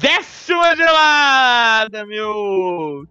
Desce 0.00 0.52
uma 0.52 0.74
gelada, 0.76 2.04
meu! 2.04 3.06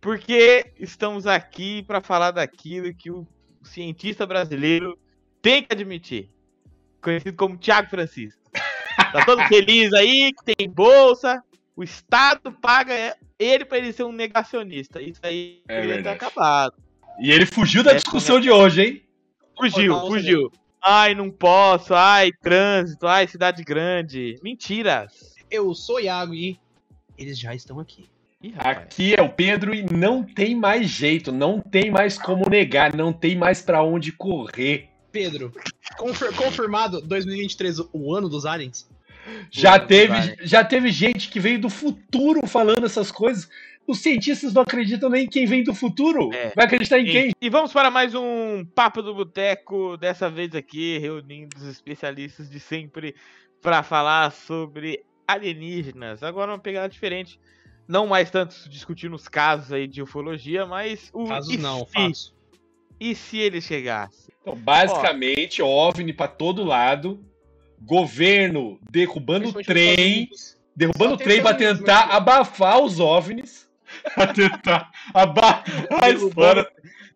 Porque 0.00 0.72
estamos 0.78 1.26
aqui 1.26 1.82
para 1.82 2.00
falar 2.00 2.30
daquilo 2.32 2.92
que 2.94 3.10
o 3.10 3.26
cientista 3.62 4.26
brasileiro 4.26 4.98
tem 5.40 5.62
que 5.62 5.72
admitir. 5.72 6.30
Conhecido 7.00 7.36
como 7.36 7.56
Tiago 7.56 7.88
Francisco. 7.88 8.40
Tá 9.12 9.24
todo 9.24 9.42
feliz 9.48 9.92
aí, 9.92 10.32
que 10.32 10.54
tem 10.54 10.68
bolsa. 10.68 11.42
O 11.76 11.82
Estado 11.82 12.52
paga 12.52 13.16
ele 13.38 13.64
para 13.64 13.78
ele 13.78 13.92
ser 13.92 14.04
um 14.04 14.12
negacionista. 14.12 15.00
Isso 15.00 15.20
aí 15.22 15.62
É 15.68 15.78
ele 15.78 15.86
verdade. 15.88 16.16
acabado. 16.16 16.74
E 17.18 17.30
ele 17.30 17.46
fugiu 17.46 17.82
da 17.82 17.92
É, 17.92 17.94
discussão 17.94 18.38
de 18.40 18.50
hoje, 18.50 18.82
hein? 18.82 19.02
Fugiu, 19.56 19.94
os 19.96 20.08
fugiu. 20.08 20.52
Ai, 20.84 21.14
não 21.14 21.30
posso. 21.30 21.94
Ai, 21.94 22.30
trânsito. 22.42 23.06
Ai, 23.06 23.26
cidade 23.26 23.64
grande. 23.64 24.36
Mentiras. 24.42 25.34
Eu 25.50 25.74
sou 25.74 25.96
o 25.96 26.00
Iago 26.00 26.34
e 26.34 26.58
eles 27.16 27.38
já 27.38 27.54
estão 27.54 27.80
aqui. 27.80 28.08
Ih. 28.42 28.52
Aqui 28.58 29.14
é 29.14 29.22
o 29.22 29.30
Pedro 29.30 29.74
e 29.74 29.82
não 29.82 30.22
tem 30.22 30.54
mais 30.54 30.90
jeito, 30.90 31.32
não 31.32 31.60
tem 31.60 31.90
mais 31.90 32.18
como 32.18 32.48
negar, 32.50 32.94
não 32.94 33.12
tem 33.12 33.34
mais 33.34 33.62
pra 33.62 33.82
onde 33.82 34.12
correr. 34.12 34.90
Pedro, 35.10 35.52
confir- 35.96 36.34
confirmado 36.34 37.00
2023 37.00 37.78
o 37.92 38.14
ano 38.14 38.28
dos 38.28 38.44
aliens? 38.44 38.86
Já 39.50 39.78
teve, 39.78 40.36
já 40.42 40.62
teve 40.62 40.90
gente 40.90 41.30
que 41.30 41.40
veio 41.40 41.58
do 41.58 41.70
futuro 41.70 42.46
falando 42.46 42.84
essas 42.84 43.10
coisas. 43.10 43.48
Os 43.86 43.98
cientistas 43.98 44.54
não 44.54 44.62
acreditam 44.62 45.10
nem 45.10 45.24
em 45.24 45.28
quem 45.28 45.44
vem 45.46 45.62
do 45.62 45.74
futuro. 45.74 46.32
É. 46.32 46.52
Vai 46.56 46.64
acreditar 46.64 46.98
em 46.98 47.04
quem? 47.04 47.32
E 47.40 47.50
vamos 47.50 47.72
para 47.72 47.90
mais 47.90 48.14
um 48.14 48.64
Papo 48.64 49.02
do 49.02 49.14
Boteco, 49.14 49.96
dessa 49.98 50.30
vez 50.30 50.54
aqui, 50.54 50.98
reunindo 50.98 51.56
os 51.56 51.64
especialistas 51.64 52.48
de 52.48 52.58
sempre 52.58 53.14
para 53.60 53.82
falar 53.82 54.32
sobre 54.32 55.04
alienígenas. 55.28 56.22
Agora 56.22 56.52
uma 56.52 56.58
pegada 56.58 56.88
diferente. 56.88 57.38
Não 57.86 58.06
mais 58.06 58.30
tanto 58.30 58.68
discutindo 58.70 59.14
os 59.14 59.28
casos 59.28 59.70
aí 59.70 59.86
de 59.86 60.00
ufologia, 60.00 60.64
mas 60.64 61.10
o 61.12 61.26
Casos 61.26 61.56
não, 61.58 61.84
fatos. 61.84 62.34
E 62.98 63.14
se 63.14 63.36
ele 63.36 63.60
chegasse? 63.60 64.32
Então, 64.40 64.56
basicamente, 64.56 65.60
OVNI 65.60 66.14
pra 66.14 66.28
todo 66.28 66.64
lado, 66.64 67.22
governo 67.82 68.78
derrubando 68.90 69.52
trem, 69.62 70.30
derrubando 70.74 71.18
trem 71.18 71.40
Unidos, 71.40 71.58
tentar 71.58 72.06
mas- 72.06 72.16
abafar 72.16 72.80
os 72.80 72.98
OVNIs. 72.98 73.63
pra 74.14 74.26
tentar 74.32 74.90
abafar 75.12 75.64
a 76.02 76.10
história. 76.10 76.70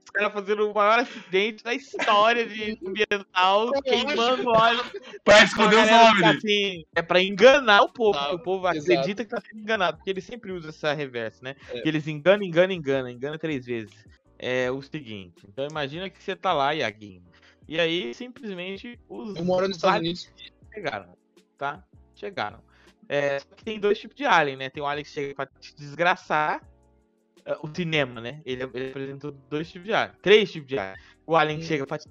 Os 0.04 0.10
caras 0.10 0.32
fazendo 0.32 0.70
o 0.70 0.74
maior 0.74 1.00
acidente 1.00 1.62
da 1.62 1.74
história 1.74 2.46
de 2.46 2.78
ambiental, 2.86 3.70
queimando 3.82 4.48
óleo. 4.48 4.82
Pra 5.22 5.44
esconder 5.44 5.76
A 5.76 5.82
os 5.82 5.88
fica 5.88 6.10
OVNIs. 6.10 6.36
assim, 6.38 6.84
é 6.96 7.02
pra 7.02 7.22
enganar 7.22 7.82
o 7.82 7.92
povo, 7.92 8.18
porque 8.18 8.34
o 8.34 8.38
povo 8.38 8.68
exato. 8.70 8.90
acredita 8.90 9.22
que 9.24 9.30
tá 9.30 9.40
sendo 9.40 9.60
enganado, 9.60 9.98
porque 9.98 10.08
eles 10.10 10.24
sempre 10.24 10.50
usam 10.50 10.70
essa 10.70 10.94
reversa, 10.94 11.40
né? 11.42 11.54
É. 11.70 11.82
Que 11.82 11.88
eles 11.88 12.08
enganam, 12.08 12.42
enganam, 12.42 12.74
enganam, 12.74 13.10
enganam 13.10 13.38
três 13.38 13.66
vezes. 13.66 13.92
É 14.38 14.70
o 14.70 14.80
seguinte, 14.80 15.42
então 15.46 15.66
imagina 15.70 16.08
que 16.08 16.22
você 16.22 16.34
tá 16.34 16.52
lá, 16.52 16.72
Iaguinho, 16.72 17.22
e 17.68 17.78
aí 17.78 18.14
simplesmente 18.14 18.98
os 19.08 19.36
Eu 19.36 19.44
moro 19.44 19.68
nos 19.68 19.76
os 19.76 19.76
Estados 19.76 20.00
Unidos. 20.00 20.32
chegaram, 20.72 21.16
tá? 21.58 21.84
Chegaram. 22.14 22.60
É, 23.08 23.40
só 23.40 23.46
que 23.56 23.64
tem 23.64 23.78
dois 23.80 23.98
tipos 23.98 24.16
de 24.16 24.24
alien, 24.24 24.56
né? 24.56 24.70
Tem 24.70 24.82
o 24.82 24.86
alien 24.86 25.04
que 25.04 25.10
chega 25.10 25.34
pra 25.34 25.46
te 25.46 25.74
desgraçar, 25.76 26.62
é, 27.48 27.56
o 27.62 27.68
cinema, 27.74 28.20
né? 28.20 28.40
Ele, 28.44 28.62
ele 28.74 28.90
apresentou 28.90 29.32
dois 29.32 29.70
tipos 29.70 29.86
de 29.86 29.92
alien, 29.94 30.16
três 30.22 30.50
tipos 30.52 30.68
de 30.68 30.78
alien. 30.78 30.96
O 31.26 31.36
alien 31.36 31.58
que 31.58 31.64
Hum. 31.64 31.68
chega 31.68 31.86
pra 31.86 31.98
te... 31.98 32.08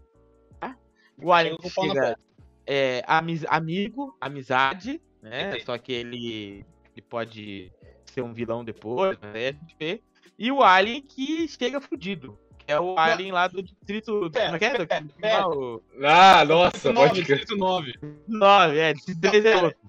O 1.19 1.33
alien 1.33 1.57
Chega 1.61 1.69
chega 1.88 2.19
é, 2.66 3.03
amiz- 3.07 3.45
amigo, 3.47 4.15
amizade, 4.21 5.02
né? 5.21 5.49
Entendi. 5.49 5.65
Só 5.65 5.77
que 5.77 5.91
ele, 5.91 6.65
ele 6.95 7.02
pode 7.09 7.71
ser 8.05 8.21
um 8.21 8.33
vilão 8.33 8.63
depois, 8.63 9.17
mas 9.21 9.33
aí 9.35 9.47
a 9.47 9.52
gente 9.52 9.75
vê. 9.80 10.02
E 10.38 10.52
o 10.52 10.61
Alien 10.61 11.02
que 11.02 11.47
chega 11.47 11.81
fudido. 11.81 12.37
Que 12.59 12.71
é 12.73 12.80
o 12.80 12.95
Alien 12.99 13.31
lá 13.31 13.47
do 13.47 13.64
distrito. 13.64 14.30
Pera, 14.31 14.45
como 14.45 14.55
é 14.58 14.59
que 14.59 14.65
é? 14.65 14.86
pera, 14.86 15.02
Do- 15.02 15.14
pera. 15.15 15.47
o- 15.47 15.83
Ah, 16.03 16.45
nossa, 16.45 16.93
Nove, 16.93 17.08
pode 17.09 17.23
crer. 17.26 17.37
distrito 17.39 17.58
9. 17.59 17.93
Nove, 18.27 18.77
é, 18.77 18.93
distrito 18.93 19.21
3 19.21 19.45
é 19.45 19.55
outro. 19.55 19.80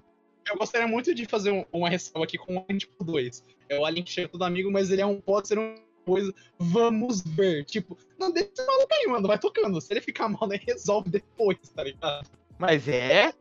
Eu 0.49 0.57
gostaria 0.57 0.87
muito 0.87 1.13
de 1.13 1.25
fazer 1.25 1.51
um- 1.51 1.65
uma 1.71 1.89
ressalva 1.89 2.23
aqui 2.25 2.37
com 2.39 2.55
o 2.55 2.59
Alien 2.61 2.79
tipo 2.79 3.03
2. 3.03 3.43
É 3.69 3.79
o 3.79 3.85
Alien 3.85 4.03
que 4.03 4.11
chega 4.11 4.27
todo 4.27 4.43
amigo, 4.43 4.71
mas 4.71 4.89
ele 4.91 5.01
é 5.01 5.05
um, 5.05 5.21
pode 5.21 5.47
ser 5.47 5.57
uma 5.59 5.75
coisa. 6.05 6.33
Vamos 6.57 7.21
ver. 7.21 7.63
Tipo, 7.65 7.97
não 8.17 8.31
deixa 8.31 8.49
esse 8.57 8.65
maluco 8.65 8.93
aí, 8.93 9.07
mano. 9.07 9.27
Vai 9.27 9.37
tocando. 9.37 9.79
Se 9.79 9.93
ele 9.93 10.01
ficar 10.01 10.27
mal, 10.27 10.47
né, 10.47 10.59
resolve 10.65 11.09
depois, 11.09 11.57
tá 11.75 11.83
ligado? 11.83 12.27
Mas 12.57 12.87
é. 12.87 13.31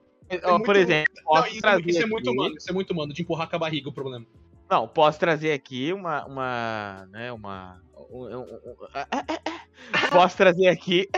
ó, 0.45 0.59
por 0.61 0.77
exemplo, 0.77 1.13
Não, 1.17 1.25
posso 1.25 1.49
isso, 1.49 1.61
trazer. 1.61 1.89
isso 1.89 2.03
é 2.03 2.07
muito 2.07 2.31
humano. 2.31 2.55
Isso 2.57 2.71
é 2.71 2.73
muito 2.73 2.91
humano, 2.93 3.13
de 3.13 3.23
empurrar 3.23 3.49
com 3.49 3.57
a 3.57 3.59
barriga 3.59 3.89
o 3.89 3.93
problema. 3.93 4.27
Não, 4.71 4.87
posso 4.87 5.19
trazer 5.19 5.53
aqui 5.53 5.93
uma. 5.95 6.27
uma 6.27 7.09
né, 7.11 7.33
uma. 7.33 7.81
um- 8.11 8.27
um- 8.27 8.41
um- 8.43 8.77
ah, 8.95 9.09
ah. 9.93 10.09
posso 10.11 10.37
trazer 10.37 10.69
aqui 10.69 11.09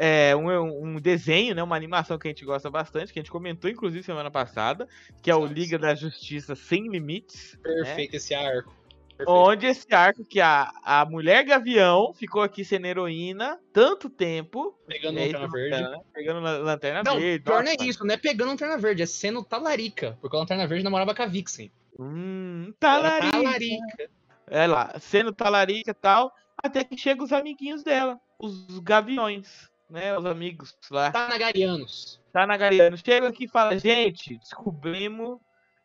é, 0.00 0.36
um, 0.36 0.84
um 0.94 1.00
desenho, 1.00 1.54
né, 1.56 1.62
uma 1.62 1.74
animação 1.74 2.16
que 2.18 2.28
a 2.28 2.30
gente 2.30 2.44
gosta 2.44 2.70
bastante, 2.70 3.12
que 3.12 3.18
a 3.18 3.22
gente 3.22 3.32
comentou 3.32 3.68
inclusive 3.68 4.04
semana 4.04 4.30
passada, 4.30 4.86
que 5.20 5.28
é 5.30 5.34
o. 5.34 5.44
Liga 5.44 5.76
da 5.78 5.92
Justiça 5.94 6.54
Sem 6.54 6.88
Limites. 6.88 7.58
Perfeito 7.62 8.14
esse 8.14 8.32
arco. 8.34 8.72
Perfeito. 9.16 9.28
Onde 9.36 9.66
esse 9.66 9.92
arco 9.92 10.24
que 10.24 10.40
a, 10.40 10.70
a 10.84 11.04
mulher 11.04 11.42
gavião 11.44 12.14
ficou 12.14 12.40
aqui 12.40 12.64
sendo 12.64 12.86
heroína 12.86 13.58
tanto 13.72 14.08
tempo. 14.08 14.78
Pegando 14.86 15.18
aí, 15.18 15.32
lanterna 15.32 15.48
verde. 15.50 15.80
né, 15.82 16.00
Pegando 16.14 16.40
la- 16.40 16.58
lanterna 16.58 17.02
Não, 17.04 17.18
verde. 17.18 17.44
pior 17.44 17.64
não 17.64 17.72
é 17.72 17.76
isso, 17.80 18.04
não 18.06 18.14
é 18.14 18.16
pegando 18.16 18.50
lanterna 18.50 18.78
verde, 18.78 19.02
é 19.02 19.06
sendo 19.06 19.42
talarica. 19.42 20.16
Porque 20.20 20.36
a 20.36 20.38
lanterna 20.38 20.68
verde 20.68 20.84
namorava 20.84 21.12
com 21.16 21.22
a 21.22 21.26
Vixen. 21.26 21.72
Hum, 21.98 22.72
Ela 22.80 23.10
talarica. 23.10 23.32
talarica. 23.32 24.10
É 24.46 24.66
lá, 24.68 24.94
sendo 25.00 25.32
talarica 25.32 25.90
e 25.90 25.94
tal, 25.94 26.32
até 26.56 26.84
que 26.84 26.96
chegam 26.96 27.24
os 27.24 27.32
amiguinhos 27.32 27.82
dela, 27.82 28.20
os 28.38 28.78
gaviões, 28.78 29.67
né? 29.90 30.16
Os 30.18 30.24
amigos 30.26 30.76
lá. 30.90 31.10
Tá 31.10 31.28
na 31.28 31.38
Garianos. 31.38 32.20
Tá 32.32 32.46
na 32.46 32.56
Gariano. 32.56 32.96
Chega 32.96 33.28
aqui 33.28 33.44
e 33.44 33.48
fala, 33.48 33.78
gente, 33.78 34.36
descobrimos 34.38 35.38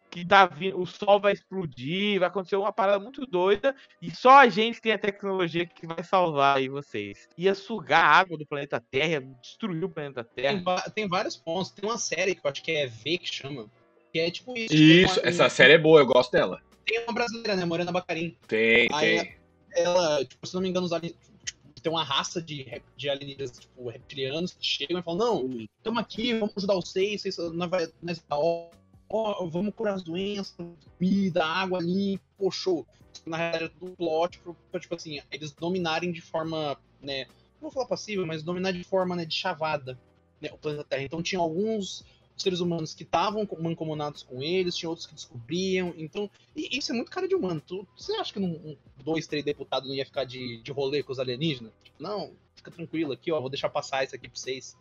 que 0.09 0.24
tá 0.24 0.46
vindo, 0.46 0.80
o 0.80 0.86
sol 0.86 1.19
vai 1.19 1.34
explodir, 1.34 2.19
vai 2.19 2.28
acontecer 2.30 2.56
uma 2.56 2.72
parada 2.72 3.00
muito 3.00 3.25
doida, 3.25 3.75
e 4.00 4.12
só 4.12 4.38
a 4.42 4.47
gente 4.47 4.80
tem 4.80 4.92
a 4.92 4.97
tecnologia 5.00 5.66
que 5.66 5.88
vai 5.88 6.03
salvar 6.03 6.58
aí 6.58 6.69
vocês. 6.69 7.28
Ia 7.36 7.56
sugar 7.56 8.06
a 8.06 8.09
água 8.19 8.38
do 8.38 8.46
planeta 8.46 8.80
Terra, 8.92 9.22
destruir 9.42 9.84
o 9.84 9.90
planeta 9.90 10.24
Tem, 10.24 10.44
Terra. 10.44 10.62
va- 10.63 10.81
tem 10.94 11.08
vários 11.08 11.36
pontos. 11.36 11.72
Tem 11.72 11.90
uma 11.90 11.97
série 11.97 12.36
que 12.36 12.46
eu 12.46 12.52
acho 12.52 12.62
que 12.62 12.72
é 12.72 12.86
V 12.86 13.18
que 13.18 13.34
chama. 13.34 13.66
Que 14.12 14.19
é 14.19 14.30
tipo 14.30 14.56
isso. 14.56 14.72
Isso, 14.72 15.16
tem 15.16 15.24
uma, 15.24 15.30
essa 15.30 15.50
série 15.50 15.74
é 15.74 15.78
boa, 15.80 16.02
eu 16.02 16.06
gosto 16.06 16.31
dela. 16.31 16.62
Tem 16.86 17.00
uma 17.06 17.13
brasileira, 17.13 17.56
né? 17.56 17.66
Morena 17.66 17.92
Bacarim. 17.92 18.38
Tem, 18.47 18.88
Aí 18.94 19.18
tem. 19.19 19.36
Ela, 19.75 20.24
tipo, 20.24 20.46
se 20.46 20.53
não 20.53 20.62
me 20.62 20.69
engano, 20.69 20.86
os 20.86 20.94
alien- 20.94 21.13
tipo, 21.13 21.32
tem 21.83 21.91
uma 21.91 22.03
raça 22.03 22.41
de, 22.41 22.81
de 22.95 23.09
alienígenas, 23.09 23.59
tipo, 23.59 23.89
reptilianos, 23.89 24.53
que 24.53 24.66
chegam 24.66 24.99
e 24.99 25.03
falam, 25.03 25.19
não, 25.19 25.67
estamos 25.77 25.99
aqui, 26.01 26.33
vamos 26.33 26.55
ajudar 26.55 26.75
vocês, 26.75 27.21
vocês 27.21 27.38
nós 27.38 27.69
vai, 27.69 27.88
nós 28.01 28.19
tá, 28.19 28.38
ó, 28.38 28.69
vamos 29.47 29.75
curar 29.75 29.95
as 29.95 30.01
doenças, 30.01 30.55
comida, 30.97 31.45
água 31.45 31.79
ali, 31.79 32.19
show. 32.51 32.88
Na 33.25 33.38
realidade, 33.38 33.73
é 33.75 33.85
do 33.85 33.91
plot, 33.91 34.41
pra, 34.71 34.79
tipo 34.79 34.95
assim, 34.95 35.19
eles 35.29 35.51
dominarem 35.51 36.11
de 36.11 36.21
forma, 36.21 36.77
né, 37.01 37.25
não 37.61 37.69
vou 37.69 37.71
falar 37.71 37.85
passiva, 37.85 38.25
mas 38.25 38.41
dominar 38.41 38.71
de 38.71 38.83
forma, 38.83 39.15
né, 39.15 39.25
de 39.25 39.35
chavada, 39.35 40.00
né, 40.41 40.50
o 40.51 40.57
planeta 40.57 40.85
Terra. 40.85 41.03
Então 41.03 41.21
tinha 41.21 41.39
alguns 41.39 42.03
seres 42.35 42.59
humanos 42.59 42.94
que 42.94 43.03
estavam 43.03 43.47
mancomunados 43.59 44.23
com 44.23 44.41
eles, 44.41 44.75
tinha 44.75 44.89
outros 44.89 45.07
que 45.07 45.13
descobriam, 45.13 45.94
então, 45.97 46.29
e 46.55 46.77
isso 46.77 46.91
é 46.91 46.95
muito 46.95 47.11
cara 47.11 47.27
de 47.27 47.35
humano. 47.35 47.61
Tu, 47.66 47.88
você 47.95 48.13
acha 48.13 48.33
que 48.33 48.39
num, 48.39 48.53
um, 48.53 48.77
dois, 49.03 49.27
três 49.27 49.44
deputados 49.44 49.88
não 49.88 49.95
ia 49.95 50.05
ficar 50.05 50.23
de, 50.23 50.61
de 50.61 50.71
rolê 50.71 51.03
com 51.03 51.11
os 51.11 51.19
alienígenas? 51.19 51.71
Tipo, 51.83 52.01
não, 52.01 52.33
fica 52.55 52.71
tranquilo 52.71 53.13
aqui, 53.13 53.31
ó, 53.31 53.39
vou 53.39 53.49
deixar 53.49 53.69
passar 53.69 54.03
isso 54.03 54.16
aqui 54.16 54.27
pra 54.27 54.38
vocês. 54.38 54.77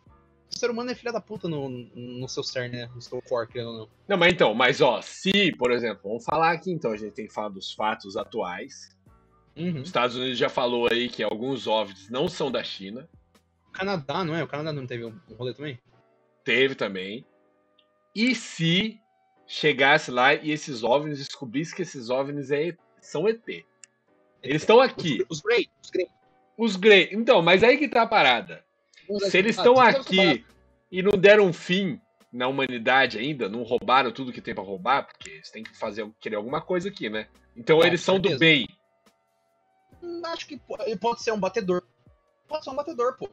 O 0.49 0.57
ser 0.57 0.69
humano 0.69 0.91
é 0.91 0.95
filha 0.95 1.11
da 1.11 1.19
puta 1.19 1.47
no, 1.47 1.67
no 1.67 2.27
seu 2.29 2.43
cerne, 2.43 2.77
né? 2.77 2.89
No 2.93 3.01
seu 3.01 3.21
core, 3.21 3.47
querendo 3.47 3.71
ou 3.71 3.77
não. 3.79 3.89
Não, 4.07 4.17
mas 4.17 4.33
então, 4.33 4.53
mas 4.53 4.81
ó, 4.81 5.01
se, 5.01 5.51
por 5.57 5.71
exemplo, 5.71 6.01
vamos 6.03 6.23
falar 6.23 6.51
aqui 6.51 6.71
então, 6.71 6.91
a 6.91 6.97
gente 6.97 7.13
tem 7.13 7.27
que 7.27 7.33
falar 7.33 7.49
dos 7.49 7.73
fatos 7.73 8.15
atuais. 8.15 8.95
Uhum. 9.55 9.81
Os 9.81 9.87
Estados 9.87 10.15
Unidos 10.15 10.37
já 10.37 10.49
falou 10.49 10.87
aí 10.91 11.09
que 11.09 11.23
alguns 11.23 11.67
OVNIs 11.67 12.09
não 12.09 12.27
são 12.27 12.51
da 12.51 12.63
China. 12.63 13.07
O 13.67 13.71
Canadá, 13.71 14.23
não 14.23 14.35
é? 14.35 14.43
O 14.43 14.47
Canadá 14.47 14.71
não 14.71 14.85
teve 14.85 15.05
um, 15.05 15.19
um 15.29 15.35
rolê 15.35 15.53
também? 15.53 15.79
Teve 16.43 16.75
também. 16.75 17.25
E 18.15 18.35
se 18.35 18.99
chegasse 19.47 20.11
lá 20.11 20.33
e 20.33 20.51
esses 20.51 20.83
OVNIs 20.83 21.19
descobrissem 21.19 21.75
que 21.75 21.81
esses 21.81 22.09
OVNIs 22.09 22.51
é- 22.51 22.75
são 23.01 23.27
ET? 23.27 23.65
Eles 24.41 24.61
estão 24.61 24.79
aqui. 24.79 25.25
Os 25.29 25.41
Grey, 25.41 25.69
os 25.81 25.89
Grey. 25.89 26.07
Os 26.57 26.75
Grey. 26.75 27.09
Então, 27.11 27.41
mas 27.41 27.63
aí 27.63 27.77
que 27.77 27.87
tá 27.87 28.03
a 28.03 28.07
parada. 28.07 28.63
Se 29.29 29.37
eles 29.37 29.57
estão 29.57 29.79
aqui 29.79 30.45
e 30.91 31.01
não 31.01 31.17
deram 31.17 31.51
fim 31.51 31.99
na 32.31 32.47
humanidade 32.47 33.17
ainda, 33.17 33.47
não 33.49 33.63
roubaram 33.63 34.11
tudo 34.11 34.31
que 34.31 34.41
tem 34.41 34.53
pra 34.55 34.63
roubar, 34.63 35.05
porque 35.05 35.29
eles 35.29 35.49
têm 35.51 35.63
que 35.63 35.75
fazer 35.77 36.09
querer 36.19 36.35
alguma 36.35 36.61
coisa 36.61 36.89
aqui, 36.89 37.09
né? 37.09 37.27
Então 37.55 37.81
Ah, 37.81 37.87
eles 37.87 38.01
são 38.01 38.19
do 38.19 38.29
certeza. 38.29 38.39
bem. 38.39 38.67
Hum, 40.01 40.21
Acho 40.25 40.47
que 40.47 40.59
ele 40.85 40.97
pode 40.97 41.21
ser 41.21 41.31
um 41.31 41.39
batedor. 41.39 41.83
Pode 42.47 42.63
ser 42.63 42.69
um 42.71 42.75
batedor, 42.75 43.17
pô. 43.17 43.29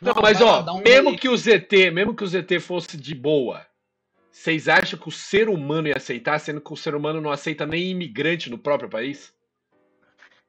Não, 0.00 0.14
mas 0.22 0.38
vai 0.38 0.48
lá, 0.48 0.64
ó, 0.66 0.76
um 0.76 0.82
mesmo 0.82 1.16
que 1.16 1.28
o 1.28 1.36
ZT, 1.36 1.90
mesmo 1.90 2.14
que 2.14 2.22
o 2.24 2.26
ZT 2.26 2.60
fosse 2.60 2.96
de 2.96 3.14
boa, 3.14 3.66
vocês 4.30 4.68
acham 4.68 4.98
que 4.98 5.08
o 5.08 5.12
ser 5.12 5.48
humano 5.48 5.88
ia 5.88 5.96
aceitar, 5.96 6.38
sendo 6.38 6.60
que 6.60 6.72
o 6.72 6.76
ser 6.76 6.94
humano 6.94 7.20
não 7.20 7.30
aceita 7.30 7.66
nem 7.66 7.90
imigrante 7.90 8.48
no 8.48 8.58
próprio 8.58 8.88
país? 8.88 9.34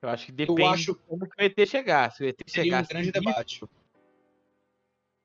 Eu 0.02 0.10
acho 0.10 0.28
que 0.28 0.32
depende 0.32 0.64
acho- 0.64 0.94
de 0.94 1.00
como 1.00 1.28
que 1.30 1.42
o 1.42 1.46
ET 1.46 1.66
chegar. 1.66 2.12
Se 2.12 2.24
o 2.24 2.28
ET 2.28 2.38
Seria 2.48 2.64
um 2.64 2.66
chegasse 2.66 2.90
grande 2.94 3.12
debate. 3.12 3.64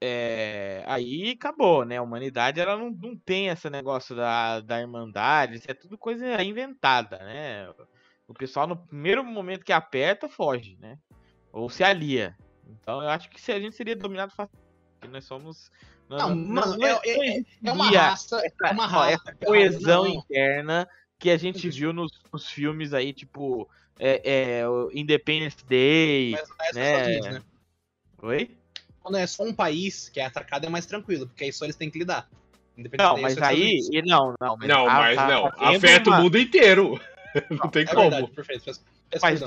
é, 0.02 0.84
aí 0.86 1.30
acabou, 1.30 1.84
né? 1.84 1.96
A 1.96 2.02
humanidade 2.02 2.60
ela 2.60 2.76
não, 2.76 2.90
não 2.90 3.16
tem 3.16 3.48
esse 3.48 3.68
negócio 3.70 4.14
da, 4.14 4.60
da 4.60 4.80
irmandade, 4.80 5.56
isso 5.56 5.70
é 5.70 5.74
tudo 5.74 5.96
coisa 5.96 6.42
inventada, 6.42 7.18
né? 7.18 7.72
O 8.28 8.34
pessoal 8.34 8.66
no 8.66 8.76
primeiro 8.76 9.24
momento 9.24 9.64
que 9.64 9.72
aperta, 9.72 10.28
foge, 10.28 10.76
né? 10.80 10.98
Ou 11.52 11.70
se 11.70 11.82
alia. 11.82 12.36
Então 12.66 13.02
eu 13.02 13.08
acho 13.08 13.30
que 13.30 13.40
se 13.40 13.52
a 13.52 13.60
gente 13.60 13.76
seria 13.76 13.96
dominado 13.96 14.32
fácil, 14.34 14.56
porque 15.00 15.08
nós 15.08 15.24
somos. 15.24 15.70
Não, 16.08 16.36
mano, 16.36 16.76
não 16.76 16.86
é, 16.86 17.00
é- 17.04 17.42
é 17.64 17.72
uma 17.72 17.90
raça. 17.90 18.40
É 18.64 18.70
uma 18.72 18.84
ó, 18.84 18.86
raça. 18.86 19.12
essa 19.14 19.34
coesão 19.44 20.04
Não, 20.04 20.14
interna 20.14 20.88
que 21.18 21.30
a 21.30 21.36
gente 21.36 21.68
viu 21.68 21.92
nos, 21.92 22.12
nos 22.32 22.48
filmes 22.48 22.92
aí, 22.94 23.12
tipo 23.12 23.68
é, 23.98 24.20
é, 24.24 24.62
Independence 24.92 25.56
Day. 25.66 26.32
mas 26.32 26.48
não 26.48 26.56
é 26.60 26.72
só 26.72 26.78
né? 26.78 27.06
Unidos, 27.06 27.26
né? 27.34 27.42
Oi? 28.22 28.50
Quando 29.00 29.16
é 29.18 29.26
só 29.26 29.42
um 29.44 29.52
país 29.54 30.08
que 30.08 30.20
é 30.20 30.26
atacado 30.26 30.66
é 30.66 30.68
mais 30.68 30.84
tranquilo, 30.86 31.26
porque 31.26 31.44
aí 31.44 31.52
só 31.52 31.64
eles 31.64 31.76
têm 31.76 31.90
que 31.90 31.98
lidar. 31.98 32.28
Independente 32.76 33.06
Não, 33.08 33.16
mas 33.22 33.36
é 33.38 33.44
aí. 33.44 33.80
E 33.90 34.02
Não, 34.02 34.34
não, 34.40 34.56
mas, 34.56 34.68
não, 34.68 34.88
a- 34.88 34.92
mas 34.94 35.16
tá- 35.16 35.28
não. 35.28 35.42
tá 35.44 35.50
tendo 35.58 35.76
Afeta 35.76 36.10
uma- 36.10 36.18
o 36.18 36.22
mundo 36.22 36.38
inteiro. 36.38 37.00
Não 37.50 37.68
tem 37.68 37.82
É 37.82 37.86
como. 37.86 38.00
verdade, 38.10 38.30
perfeito. 38.32 38.80
Peço 39.10 39.24
Mas 39.24 39.40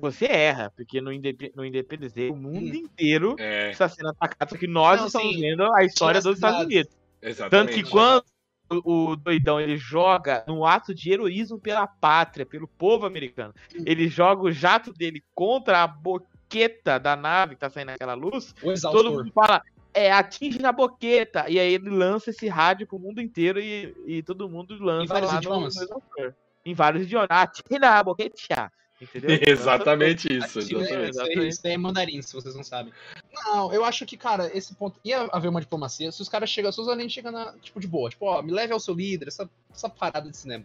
você 0.00 0.26
erra, 0.26 0.70
porque 0.76 1.00
no, 1.00 1.12
Indep 1.12 1.52
no 1.56 1.64
Independence 1.64 2.14
Day, 2.14 2.30
o 2.30 2.36
mundo 2.36 2.58
Hum. 2.58 2.74
inteiro 2.74 3.36
É, 3.38 3.70
está 3.70 3.88
sendo 3.88 4.10
atacado, 4.10 4.50
só 4.50 4.56
que 4.56 4.66
nós 4.66 5.00
Não, 5.00 5.06
estamos 5.06 5.34
sim. 5.34 5.40
vendo 5.40 5.62
a 5.74 5.84
história 5.84 6.20
dos 6.20 6.34
Estados. 6.36 6.64
Unidos. 6.66 6.92
exatamente. 7.22 7.50
Tanto 7.50 7.72
que 7.84 7.90
quando 7.90 8.22
o, 8.70 9.16
doidão 9.16 9.58
ele 9.58 9.76
joga 9.78 10.44
no 10.46 10.66
ato 10.66 10.94
de 10.94 11.10
heroísmo 11.10 11.58
pela 11.58 11.86
pátria, 11.86 12.44
pelo 12.44 12.68
povo 12.68 13.06
americano, 13.06 13.54
ele 13.86 14.08
joga 14.08 14.42
o 14.42 14.52
jato 14.52 14.92
dele 14.92 15.22
contra 15.34 15.82
a 15.82 15.86
boqueta 15.86 16.98
da 17.00 17.16
nave 17.16 17.54
que 17.54 17.60
tá 17.60 17.70
saindo 17.70 17.88
naquela 17.92 18.12
luz, 18.14 18.54
todo 18.82 19.10
mundo 19.10 19.32
fala, 19.32 19.62
é, 19.94 20.12
atinge 20.12 20.58
na 20.60 20.70
boqueta. 20.70 21.46
E 21.48 21.58
aí 21.58 21.72
ele 21.74 21.88
lança 21.88 22.28
esse 22.28 22.46
rádio 22.46 22.86
pro 22.86 22.98
mundo 22.98 23.22
inteiro 23.22 23.58
e, 23.58 23.94
e 24.06 24.22
todo 24.22 24.48
mundo 24.50 24.76
lança 24.78 25.14
vários 25.14 25.30
lá 25.30 25.36
no- 25.36 25.40
idiomas. 25.42 25.74
no 25.76 25.82
exaustor. 25.82 26.34
Em 26.64 26.74
vários 26.74 27.04
idiomas. 27.04 27.28
Atinge 27.30 27.78
na 27.80 28.02
boqueta. 28.02 28.70
Entendeu? 29.00 29.30
Exatamente 29.46 30.26
isso. 30.32 30.60
Sim, 30.62 30.76
Exatamente. 30.76 31.10
Isso, 31.10 31.20
aí- 31.40 31.48
isso 31.48 31.60
aí 31.66 31.72
é 31.72 31.78
mandarim, 31.78 32.20
se 32.22 32.32
vocês 32.34 32.54
não 32.54 32.64
sabem. 32.64 32.92
Não, 33.32 33.72
eu 33.72 33.84
acho 33.84 34.04
que, 34.04 34.16
cara, 34.16 34.50
esse 34.56 34.74
ponto. 34.74 34.98
Ia 35.04 35.28
haver 35.32 35.48
uma 35.48 35.60
diplomacia 35.60 36.10
se 36.10 36.20
os 36.20 36.28
caras 36.28 36.50
chegam, 36.50 36.72
se 36.72 36.80
os 36.80 36.88
aliens 36.88 37.12
chegam 37.12 37.30
na, 37.32 37.52
tipo, 37.58 37.78
de 37.80 37.86
boa. 37.86 38.10
Tipo, 38.10 38.26
ó, 38.26 38.42
me 38.42 38.52
leve 38.52 38.72
ao 38.72 38.80
seu 38.80 38.94
líder, 38.94 39.28
essa, 39.28 39.48
essa 39.72 39.88
parada 39.88 40.28
de 40.30 40.36
cinema. 40.36 40.64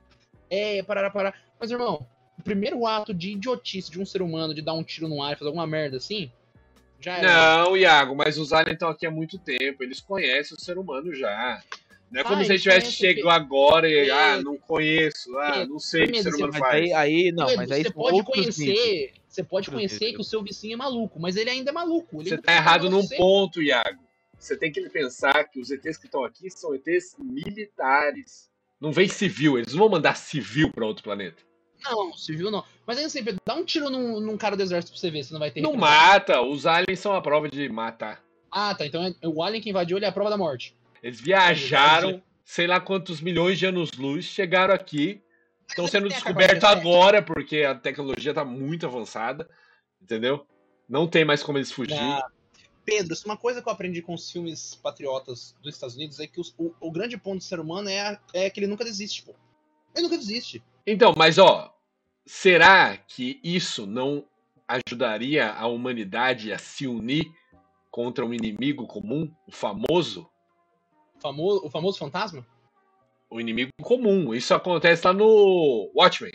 É, 0.50 0.82
parar, 0.84 1.10
parar. 1.12 1.36
Mas, 1.60 1.72
irmão, 1.72 2.06
o 2.38 2.42
primeiro 2.44 2.86
ato 2.88 3.14
de 3.14 3.32
idiotice 3.32 3.92
de 3.92 4.00
um 4.02 4.06
ser 4.06 4.22
humano 4.22 4.54
de 4.54 4.62
dar 4.62 4.74
um 4.74 4.84
tiro 4.84 5.08
no 5.08 5.22
ar 5.22 5.34
e 5.34 5.36
fazer 5.36 5.48
alguma 5.50 5.68
merda 5.68 5.98
assim, 5.98 6.32
já 7.00 7.18
era. 7.18 7.64
Não, 7.66 7.78
Iago, 7.78 8.16
mas 8.16 8.38
os 8.38 8.52
aliens 8.54 8.74
estão 8.74 8.90
aqui 8.90 9.06
há 9.06 9.12
muito 9.12 9.38
tempo. 9.38 9.84
Eles 9.84 10.00
conhecem 10.00 10.56
o 10.58 10.60
ser 10.60 10.78
humano 10.78 11.14
já. 11.14 11.62
Não 12.14 12.22
é 12.22 12.24
como 12.24 12.42
Ah, 12.42 12.46
se 12.46 12.52
a 12.52 12.56
gente 12.56 12.62
tivesse 12.64 12.92
chegado 12.92 13.28
agora 13.30 13.90
e, 13.90 14.12
ah, 14.12 14.40
não 14.40 14.56
conheço, 14.56 15.36
ah, 15.40 15.66
não 15.66 15.80
sei 15.80 16.04
o 16.04 16.12
que 16.12 16.20
o 16.20 16.24
ser 16.24 16.36
humano 16.36 16.52
Mas 16.54 16.60
faz. 16.62 16.74
aí, 16.84 16.94
aí 16.94 17.32
não, 17.32 17.56
mas 17.56 17.72
aí 17.72 17.82
você 17.84 17.92
pode 17.92 18.18
níveis. 18.18 18.56
conhecer. 18.56 19.14
Você 19.28 19.44
pode 19.44 19.72
conhecer 19.72 20.12
que 20.14 20.22
o 20.22 20.24
seu 20.24 20.44
vizinho 20.44 20.74
é 20.76 20.78
maluco, 20.78 21.20
mas 21.20 21.36
ele 21.36 21.50
ainda 21.50 21.72
é 21.72 21.74
maluco. 21.74 22.22
Ele 22.22 22.30
Você 22.30 22.38
tá 22.38 22.54
errado 22.54 22.88
num 22.88 23.02
você. 23.02 23.16
ponto, 23.16 23.64
Iago. 23.64 24.00
Você 24.38 24.56
tem 24.56 24.72
que 24.72 24.88
pensar 24.90 25.46
que 25.46 25.60
os 25.60 25.72
ETs 25.72 25.98
que 25.98 26.06
estão 26.06 26.24
aqui 26.24 26.52
são 26.52 26.76
ETs 26.76 27.16
militares. 27.18 28.48
Não 28.80 28.92
vem 28.92 29.08
civil, 29.08 29.58
eles 29.58 29.74
não 29.74 29.80
vão 29.80 29.90
mandar 29.90 30.16
civil 30.16 30.72
pra 30.72 30.86
outro 30.86 31.04
planeta. 31.04 31.42
Não, 31.84 32.14
civil 32.14 32.52
não. 32.52 32.64
Mas 32.86 32.98
ainda 32.98 33.08
assim, 33.08 33.24
Pedro, 33.24 33.42
dá 33.44 33.56
um 33.56 33.66
tiro 33.66 33.90
num, 33.90 34.20
num 34.20 34.38
cara 34.38 34.56
do 34.56 34.62
exército 34.62 34.92
pra 34.92 35.00
você 35.00 35.10
ver, 35.10 35.24
você 35.24 35.34
não 35.34 35.40
vai 35.40 35.50
ter. 35.50 35.62
Não 35.62 35.74
mata, 35.76 36.42
os 36.42 36.68
aliens 36.68 37.00
são 37.00 37.14
a 37.14 37.22
prova 37.22 37.50
de 37.50 37.68
matar. 37.70 38.24
Ah, 38.52 38.76
tá. 38.76 38.86
Então 38.86 39.04
é, 39.04 39.16
o 39.28 39.42
alien 39.42 39.62
que 39.62 39.70
invadiu 39.72 39.98
ele 39.98 40.06
é 40.06 40.10
a 40.10 40.12
prova 40.12 40.30
da 40.30 40.38
morte. 40.38 40.76
Eles 41.04 41.20
viajaram, 41.20 42.24
sei 42.46 42.66
lá 42.66 42.80
quantos 42.80 43.20
milhões 43.20 43.60
de 43.60 43.66
anos-luz, 43.66 44.24
chegaram 44.24 44.74
aqui, 44.74 45.22
estão 45.68 45.86
sendo 45.86 46.08
descobertos 46.08 46.64
agora, 46.64 47.22
porque 47.22 47.64
a 47.64 47.76
tecnologia 47.76 48.34
tá 48.34 48.46
muito 48.46 48.86
avançada, 48.86 49.50
entendeu? 50.02 50.48
Não 50.88 51.06
tem 51.06 51.26
mais 51.26 51.44
como 51.44 51.58
eles 51.58 51.72
fugir. 51.74 51.94
Ah, 52.00 52.26
Pedro, 52.86 53.16
uma 53.26 53.36
coisa 53.38 53.62
que 53.62 53.68
eu 53.68 53.74
aprendi 53.74 54.02
com 54.02 54.14
os 54.14 54.32
filmes 54.32 54.76
patriotas 54.76 55.56
dos 55.62 55.74
Estados 55.74 55.96
Unidos 55.96 56.20
é 56.22 56.28
que 56.28 56.40
os- 56.40 56.54
o, 56.58 56.74
o 56.80 56.92
grande 56.92 57.18
ponto 57.18 57.38
do 57.40 57.44
ser 57.44 57.60
humano 57.60 57.90
é, 57.90 58.00
a- 58.00 58.20
é 58.34 58.50
que 58.50 58.60
ele 58.60 58.68
nunca 58.68 58.86
desiste, 58.86 59.24
pô. 59.24 59.36
Ele 59.94 60.04
nunca 60.04 60.18
desiste. 60.18 60.64
Então, 60.88 61.14
mas 61.18 61.38
ó, 61.38 61.74
será 62.26 62.96
que 62.98 63.40
isso 63.44 63.86
não 63.86 64.26
ajudaria 64.68 65.52
a 65.52 65.68
humanidade 65.68 66.52
a 66.52 66.58
se 66.58 66.88
unir 66.88 67.26
contra 67.92 68.26
um 68.26 68.34
inimigo 68.34 68.88
comum, 68.88 69.32
o 69.48 69.52
famoso, 69.52 70.30
famoso, 71.24 71.66
o 71.66 71.70
famoso 71.72 71.98
fantasma? 71.98 72.46
o 73.30 73.42
inimigo 73.42 73.72
comum? 73.82 74.32
Isso 74.32 74.54
acontece 74.54 75.08
lá 75.08 75.12
no 75.12 75.90
Watchmen. 75.96 76.34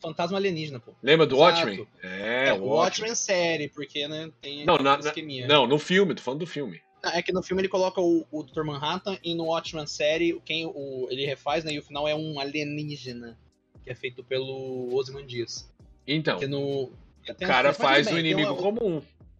Fantasma 0.00 0.38
alienígena, 0.38 0.80
pô. 0.80 0.92
Lembra 1.02 1.26
do 1.26 1.36
Exato. 1.36 1.50
Watchmen? 1.58 1.88
É, 2.02 2.48
É, 2.48 2.52
o 2.54 2.62
o 2.62 2.68
Watchmen 2.68 3.14
série, 3.14 3.68
porque, 3.68 4.08
né, 4.08 4.30
tem 4.40 4.64
Não, 4.64 4.78
na- 4.78 4.98
esqueminha. 4.98 5.46
Não, 5.46 5.66
no 5.66 5.78
filme, 5.78 6.14
tô 6.14 6.22
falando 6.22 6.40
do 6.40 6.46
filme. 6.46 6.80
É 7.12 7.20
que 7.20 7.32
no 7.34 7.42
filme 7.42 7.60
ele 7.60 7.68
coloca 7.68 8.00
o, 8.00 8.26
o 8.32 8.42
Dr. 8.42 8.64
Manhattan 8.64 9.18
e 9.22 9.34
no 9.34 9.44
Watchmen 9.44 9.86
série, 9.86 10.40
quem 10.44 10.64
o, 10.64 11.06
ele 11.10 11.26
refaz, 11.26 11.64
né, 11.64 11.72
e 11.74 11.78
o 11.78 11.82
final 11.82 12.08
é 12.08 12.14
um 12.14 12.40
alienígena, 12.40 13.38
que 13.84 13.90
é 13.90 13.94
feito 13.94 14.24
pelo 14.24 14.88
Ozymandias. 14.94 15.70
Então, 16.06 16.38
Que 16.38 16.46
no... 16.46 16.84
o 17.28 17.34
cara 17.46 17.74
faz 17.74 18.06
o 18.10 18.18
inimigo 18.18 18.52
uma- 18.52 18.56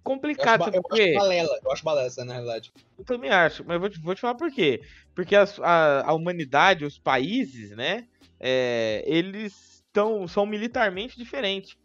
comum. 0.06 0.20
Eu 0.22 0.30
acho, 0.30 0.36
Complicado, 0.36 0.64
sabe 0.64 0.76
eu 0.76 0.82
acho 0.90 1.12
balela, 1.14 1.60
eu 1.64 1.72
acho 1.72 1.84
balela 1.84 2.06
essa, 2.06 2.24
na 2.24 2.32
realidade. 2.34 2.72
Eu 2.98 3.04
também 3.04 3.30
acho, 3.30 3.64
mas 3.66 3.78
vou 3.80 3.90
te, 3.90 4.00
vou 4.00 4.14
te 4.14 4.20
falar 4.20 4.34
por 4.34 4.50
quê. 4.50 4.80
Porque 5.14 5.34
as- 5.36 5.58
a, 5.60 6.08
a 6.08 6.12
humanidade, 6.14 6.84
os 6.84 6.98
países, 6.98 7.70
né, 7.72 8.06
é, 8.40 9.02
eles 9.06 9.84
tão, 9.92 10.26
são 10.28 10.46
militarmente 10.46 11.16
diferentes. 11.18 11.76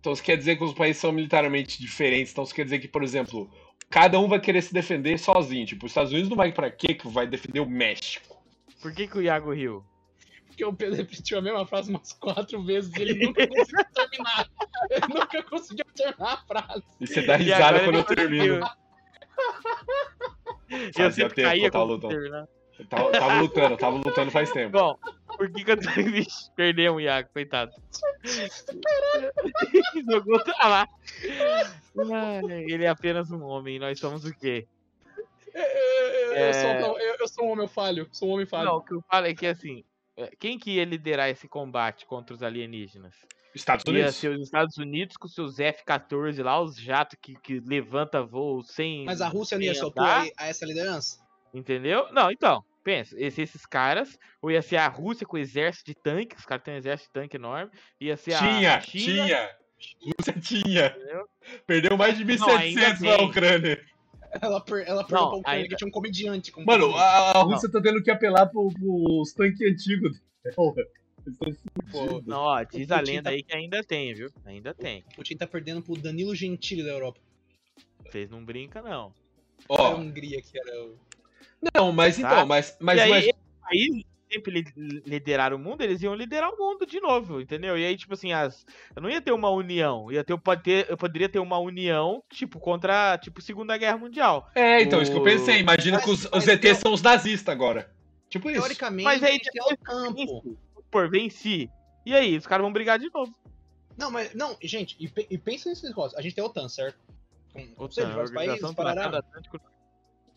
Então 0.00 0.12
isso 0.12 0.22
quer 0.22 0.36
dizer 0.36 0.56
que 0.56 0.64
os 0.64 0.72
países 0.74 1.00
são 1.00 1.12
militarmente 1.12 1.80
diferentes. 1.80 2.32
Então 2.32 2.44
isso 2.44 2.54
quer 2.54 2.64
dizer 2.64 2.78
que, 2.78 2.88
por 2.88 3.02
exemplo, 3.02 3.50
cada 3.90 4.18
um 4.18 4.28
vai 4.28 4.40
querer 4.40 4.62
se 4.62 4.72
defender 4.72 5.18
sozinho. 5.18 5.66
Tipo, 5.66 5.86
os 5.86 5.90
Estados 5.92 6.10
Unidos 6.12 6.30
não 6.30 6.36
vai 6.36 6.52
pra 6.52 6.70
quê 6.70 6.94
que 6.94 7.06
vai 7.08 7.26
defender 7.26 7.60
o 7.60 7.68
México? 7.68 8.36
Por 8.80 8.94
que, 8.94 9.06
que 9.06 9.18
o 9.18 9.22
Iago 9.22 9.52
riu? 9.52 9.84
Porque 10.60 10.64
o 10.64 10.74
Pedro 10.76 10.96
repetiu 10.96 11.38
a 11.38 11.40
mesma 11.42 11.64
frase 11.66 11.88
umas 11.90 12.12
quatro 12.12 12.62
vezes 12.62 12.94
e 12.94 13.00
ele 13.00 13.26
nunca 13.26 13.46
conseguiu 13.48 13.84
terminar. 13.94 14.46
Ele 14.90 15.06
nunca 15.14 15.42
conseguiu 15.44 15.84
terminar 15.94 16.32
a 16.34 16.36
frase. 16.36 16.82
E 17.00 17.06
você 17.06 17.22
dá 17.22 17.36
risada 17.36 17.80
quando 17.82 17.96
eu 17.96 18.04
termino. 18.04 18.60
Eu 20.68 20.92
Fazia 20.92 21.10
sempre 21.10 21.12
tempo 21.12 21.34
que 21.34 21.42
caía 21.42 21.66
eu 21.66 21.70
tava 21.70 21.84
quando 21.86 21.90
lutando. 21.94 22.14
terminar. 22.14 22.48
Eu 22.78 22.86
tava, 22.86 23.10
tava 23.12 23.40
lutando, 23.40 23.76
tava 23.78 23.96
lutando 23.96 24.30
faz 24.30 24.52
tempo. 24.52 24.72
Bom, 24.78 24.98
por 25.36 25.50
que 25.50 25.64
que 25.64 25.70
eu 25.70 25.76
tô... 25.80 25.88
Vixe, 26.12 26.50
perdemos 26.54 26.98
o 26.98 27.00
Iago, 27.00 27.28
coitado. 27.32 27.72
Jogou 30.10 30.44
pra 30.44 30.68
lá. 30.68 30.88
Ele 32.66 32.84
é 32.84 32.88
apenas 32.88 33.30
um 33.30 33.42
homem, 33.44 33.78
nós 33.78 33.98
somos 33.98 34.24
o 34.26 34.32
quê? 34.34 34.66
Eu, 35.54 35.62
eu- 35.62 36.32
eu 36.32 36.34
É. 36.36 36.52
sou, 36.52 36.74
não, 36.74 36.98
eu- 37.00 37.16
eu 37.18 37.28
sou 37.28 37.46
um 37.46 37.52
homem 37.52 37.66
falho. 37.68 38.06
Sou 38.12 38.28
um 38.28 38.32
homem 38.32 38.46
falho. 38.46 38.66
Não, 38.66 38.76
o 38.76 38.82
que 38.82 38.92
eu 38.94 39.02
falo 39.10 39.26
é 39.26 39.34
que 39.34 39.46
assim, 39.46 39.78
é, 39.80 39.89
quem 40.38 40.58
que 40.58 40.72
ia 40.72 40.84
liderar 40.84 41.28
esse 41.30 41.48
combate 41.48 42.06
contra 42.06 42.34
os 42.34 42.42
alienígenas? 42.42 43.14
Estados 43.54 43.84
Ia 43.86 43.92
Unidos? 43.92 44.14
ser 44.16 44.28
os 44.30 44.42
Estados 44.42 44.76
Unidos 44.78 45.16
com 45.16 45.26
seus 45.26 45.58
F-14 45.58 46.42
lá, 46.42 46.60
os 46.60 46.76
jatos 46.76 47.18
que, 47.20 47.34
que 47.34 47.58
levanta 47.60 48.22
voo 48.22 48.62
sem. 48.62 49.04
Mas 49.04 49.20
a 49.20 49.26
Rússia 49.28 49.58
não 49.58 49.64
ia 49.64 49.72
sem 49.74 49.80
se 49.80 49.86
opor 49.86 50.02
andar, 50.04 50.26
a, 50.36 50.46
essa 50.46 50.64
liderança? 50.64 51.18
Entendeu? 51.52 52.06
Não, 52.12 52.30
então, 52.30 52.62
pensa, 52.84 53.16
esse- 53.18 53.42
esses 53.42 53.66
caras, 53.66 54.16
ou 54.40 54.52
ia 54.52 54.62
ser 54.62 54.76
a 54.76 54.86
Rússia 54.86 55.26
com 55.26 55.36
o 55.36 55.40
exército 55.40 55.86
de 55.86 55.96
tanque, 55.96 56.36
os 56.36 56.46
caras 56.46 56.62
têm 56.62 56.74
um 56.74 56.78
exército 56.78 57.08
de 57.08 57.12
tanque 57.20 57.36
enorme, 57.36 57.72
ia 58.00 58.16
ser 58.16 58.38
Tinha, 58.38 58.76
a 58.76 58.80
China, 58.80 59.24
tinha. 59.26 59.50
Rússia 60.16 60.40
tinha. 60.40 60.86
entendeu? 60.96 61.28
Perdeu 61.66 61.96
mais 61.96 62.16
de 62.16 62.24
Não, 62.24 62.48
ainda 62.56 62.80
1.700 62.94 63.00
na. 63.00 63.22
Ucrânia. 63.24 63.84
Ela, 64.40 64.60
per, 64.60 64.86
ela 64.86 65.02
Não, 65.02 65.06
perdeu 65.08 65.42
pra 65.42 65.62
que 65.68 65.76
tinha 65.76 65.88
um 65.88 65.90
comediante. 65.90 66.52
como 66.52 66.66
Mano, 66.66 66.94
a, 66.96 67.30
a 67.38 67.42
Rússia 67.42 67.70
tá 67.70 67.80
tendo 67.80 68.02
que 68.02 68.10
apelar 68.10 68.46
pro, 68.46 68.68
pros 68.72 69.32
tanques 69.32 69.60
antigos 69.60 70.20
dela. 70.44 70.74
Pô, 71.92 72.22
não, 72.26 72.38
ó, 72.38 72.62
diz 72.64 72.90
a 72.90 73.00
lenda 73.00 73.24
tá- 73.24 73.30
aí 73.30 73.42
que 73.42 73.54
ainda 73.54 73.84
tem, 73.84 74.14
viu? 74.14 74.30
Ainda 74.44 74.72
tem. 74.72 75.04
O 75.12 75.16
Putin 75.16 75.36
tá 75.36 75.46
perdendo 75.46 75.82
pro 75.82 75.94
Danilo 75.96 76.34
Gentili 76.34 76.82
da 76.82 76.90
Europa. 76.90 77.20
Vocês 78.10 78.30
não 78.30 78.44
brincam, 78.44 78.82
não. 78.82 79.12
Era 79.70 79.82
a 79.82 79.90
Ó, 79.90 79.96
Hungria 79.96 80.40
que 80.40 80.58
era 80.58 80.84
o... 80.84 80.96
não, 81.74 81.92
mas 81.92 82.18
então, 82.18 82.30
Tá. 82.30 82.46
mas, 82.46 82.76
mas, 82.80 82.98
e 82.98 83.00
aí, 83.02 83.10
mas- 83.10 83.24
esse 83.26 83.34
país, 83.62 84.04
sempre 84.32 84.52
li- 84.52 85.02
lideraram 85.06 85.56
o 85.56 85.60
mundo, 85.60 85.82
eles 85.82 86.00
iam 86.02 86.14
liderar 86.14 86.50
o 86.52 86.56
mundo 86.58 86.86
de 86.86 87.00
novo, 87.00 87.40
entendeu? 87.40 87.76
E 87.78 87.84
aí, 87.84 87.96
tipo 87.96 88.14
assim, 88.14 88.32
as. 88.32 88.64
Eu 88.94 89.02
não 89.02 89.10
ia 89.10 89.20
ter 89.20 89.32
uma 89.32 89.50
união. 89.50 90.10
Ia 90.12 90.22
ter, 90.24 90.38
pode 90.38 90.62
ter, 90.62 90.88
eu 90.88 90.96
poderia 90.96 91.28
ter 91.28 91.38
uma 91.38 91.58
união, 91.58 92.22
tipo, 92.30 92.58
contra, 92.60 93.18
tipo, 93.18 93.40
Segunda 93.40 93.76
Guerra 93.76 93.98
Mundial. 93.98 94.48
É, 94.54 94.82
então, 94.82 95.00
isso 95.02 95.10
que 95.10 95.16
eu 95.18 95.22
O- 95.22 95.24
pensei. 95.24 95.58
Imagina 95.60 95.96
Mas- 95.96 96.04
que 96.04 96.10
os, 96.10 96.24
os 96.32 96.46
ETs 96.48 96.64
eu- 96.64 96.74
são 96.76 96.92
os 96.92 97.02
nazistas 97.02 97.52
agora. 97.52 97.90
Tipo 98.28 98.48
isso. 98.50 98.60
Teoricamente, 98.60 99.04
Mas 99.04 99.22
aí 99.22 99.40
tem 99.40 99.50
depois- 99.52 99.74
o 99.74 99.78
campo. 99.84 100.58
Por 100.90 101.10
venci. 101.10 101.68
E 102.06 102.14
aí, 102.14 102.36
os 102.36 102.46
caras 102.46 102.62
vão 102.62 102.72
brigar 102.72 102.98
de 102.98 103.10
novo. 103.12 103.34
Não, 103.98 104.10
mas, 104.10 104.32
não, 104.34 104.56
gente, 104.62 104.96
e, 104.98 105.12
e 105.28 105.36
pensa 105.36 105.68
nesse 105.68 105.84
negócio. 105.84 106.16
A 106.18 106.22
gente 106.22 106.34
tem 106.34 106.42
a 106.42 106.46
OTAN, 106.46 106.68
certo? 106.68 106.98
Com, 107.52 107.60
OTAN, 107.76 108.08
vários 108.12 108.30
Organização 108.30 108.74
países, 108.74 109.04
Atlântico. 109.14 109.60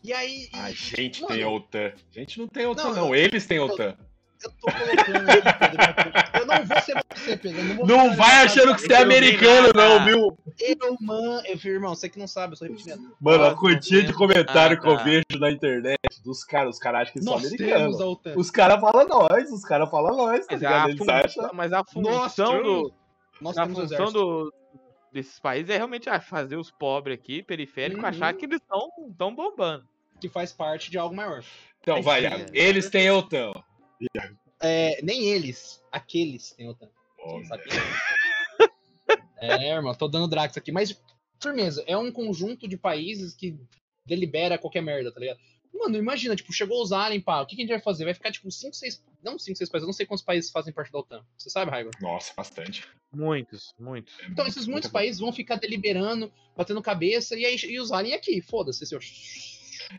E 0.04 0.12
aí. 0.12 0.48
e- 0.52 0.56
A 0.58 0.70
gente 0.70 1.22
mano, 1.22 1.34
tem 1.34 1.42
a 1.42 1.48
OTAN. 1.48 1.92
A 2.14 2.18
gente 2.20 2.38
não 2.38 2.46
tem 2.46 2.66
OTAN, 2.66 2.84
Não, 2.90 2.94
não. 2.94 3.14
Eles 3.14 3.46
têm 3.46 3.58
OTAN. 3.58 3.96
Eu 4.44 4.50
tô 4.60 4.70
colocando 4.70 5.30
aqui, 5.30 5.46
Pedro. 5.96 6.40
Eu 6.40 6.46
não 6.46 6.66
vou 6.66 6.80
ser 6.82 6.94
você, 7.14 7.36
Pedro. 7.38 7.58
Eu 7.60 7.64
não, 7.64 7.76
vou 7.76 7.86
Não 7.86 8.14
vai 8.16 8.44
achando 8.44 8.74
que 8.74 8.82
você 8.82 8.92
é 8.92 8.98
eu 8.98 9.02
americano, 9.02 9.68
nada. 9.68 9.72
não, 9.98 10.04
viu? 10.04 10.38
Eu, 10.60 10.96
man, 11.00 11.42
eu, 11.46 11.58
irmão, 11.72 11.94
você 11.94 12.10
que 12.10 12.18
não 12.18 12.26
sabe, 12.28 12.52
eu 12.52 12.56
sou 12.58 12.68
reptiliano. 12.68 13.16
Mano, 13.18 13.44
a 13.44 13.54
quantia 13.56 14.00
de 14.02 14.08
temos 14.12 14.18
comentário 14.18 14.78
que 14.78 14.86
eu 14.86 14.92
nada. 14.92 15.04
vejo 15.04 15.24
na 15.40 15.50
internet 15.50 15.98
dos 16.22 16.44
caras, 16.44 16.74
os 16.74 16.78
caras 16.78 17.02
acham 17.02 17.12
que 17.14 17.22
são 17.22 17.32
Nós 17.32 17.42
temos 17.50 18.00
americanos. 18.00 18.36
Os 18.36 18.50
caras 18.50 18.80
falam 18.80 19.08
nós, 19.08 19.50
os 19.50 19.62
caras 19.64 19.90
falam 19.90 20.14
nós, 20.14 20.40
tá 20.46 20.52
Mas 20.52 20.60
ligado? 20.60 20.74
a, 20.84 20.88
Eles 20.90 20.98
função, 20.98 21.14
acham. 21.16 21.50
mas 21.54 21.72
a 21.72 21.84
função 21.84 22.62
do, 22.62 22.92
Nós 23.40 23.56
a 23.56 23.66
função 23.66 24.12
do, 24.12 24.52
desses 25.10 25.38
países 25.40 25.70
é 25.70 25.76
realmente 25.78 26.10
ah, 26.10 26.20
fazer 26.20 26.56
os 26.56 26.70
pobres 26.70 27.18
aqui, 27.18 27.42
periféricos, 27.42 28.02
Uhum. 28.02 28.10
achar 28.10 28.34
que 28.34 28.44
eles 28.44 28.60
estão 28.60 28.90
tão 29.16 29.34
bombando. 29.34 29.86
Que 30.20 30.28
faz 30.28 30.52
parte 30.52 30.90
de 30.90 30.98
algo 30.98 31.14
maior. 31.14 31.44
Então, 31.80 32.02
vai, 32.02 32.20
Sim, 32.22 32.28
Iago. 32.28 32.44
é. 32.54 32.58
Eles 32.58 32.88
têm 32.88 33.10
OTAN. 33.10 33.52
ó. 33.54 33.62
É, 34.60 35.00
nem 35.02 35.24
eles, 35.28 35.82
aqueles 35.92 36.52
têm 36.52 36.68
OTAN. 36.68 36.88
É, 39.40 39.70
irmão, 39.74 39.94
tô 39.94 40.08
dando 40.08 40.28
Drax 40.28 40.56
aqui. 40.56 40.72
Mas, 40.72 40.98
firmeza, 41.42 41.84
é 41.86 41.96
um 41.96 42.10
conjunto 42.10 42.66
de 42.66 42.76
países 42.76 43.34
que 43.34 43.58
delibera 44.06 44.58
qualquer 44.58 44.82
merda, 44.82 45.12
tá 45.12 45.20
ligado? 45.20 45.38
Mano, 45.72 45.96
imagina, 45.98 46.36
tipo, 46.36 46.52
chegou 46.52 46.80
os 46.82 46.92
aliens, 46.92 47.22
pá, 47.24 47.40
o 47.42 47.46
que, 47.46 47.56
que 47.56 47.62
a 47.62 47.64
gente 47.64 47.74
vai 47.74 47.80
fazer? 47.82 48.04
Vai 48.04 48.14
ficar, 48.14 48.30
tipo, 48.30 48.50
5, 48.50 48.74
6. 48.74 49.04
Não 49.22 49.38
5, 49.38 49.58
6 49.58 49.68
países, 49.68 49.82
eu 49.82 49.86
não 49.88 49.92
sei 49.92 50.06
quantos 50.06 50.24
países 50.24 50.50
fazem 50.50 50.72
parte 50.72 50.92
da 50.92 50.98
OTAN. 51.00 51.22
Você 51.36 51.50
sabe, 51.50 51.70
Raigor? 51.70 51.90
Nossa, 52.00 52.32
bastante. 52.36 52.86
Muitos, 53.12 53.74
muitos. 53.78 54.14
É 54.20 54.26
Então, 54.26 54.44
muito- 54.44 54.48
esses 54.56 54.66
muitos 54.66 54.90
países 54.90 55.20
vão 55.20 55.32
ficar 55.32 55.56
deliberando, 55.56 56.32
batendo 56.56 56.80
cabeça, 56.80 57.36
e 57.36 57.44
aí 57.44 57.56
e 57.64 57.80
os 57.80 57.90
aliens 57.92 58.16
aqui, 58.16 58.40
foda-se, 58.40 58.86
seu. 58.86 59.00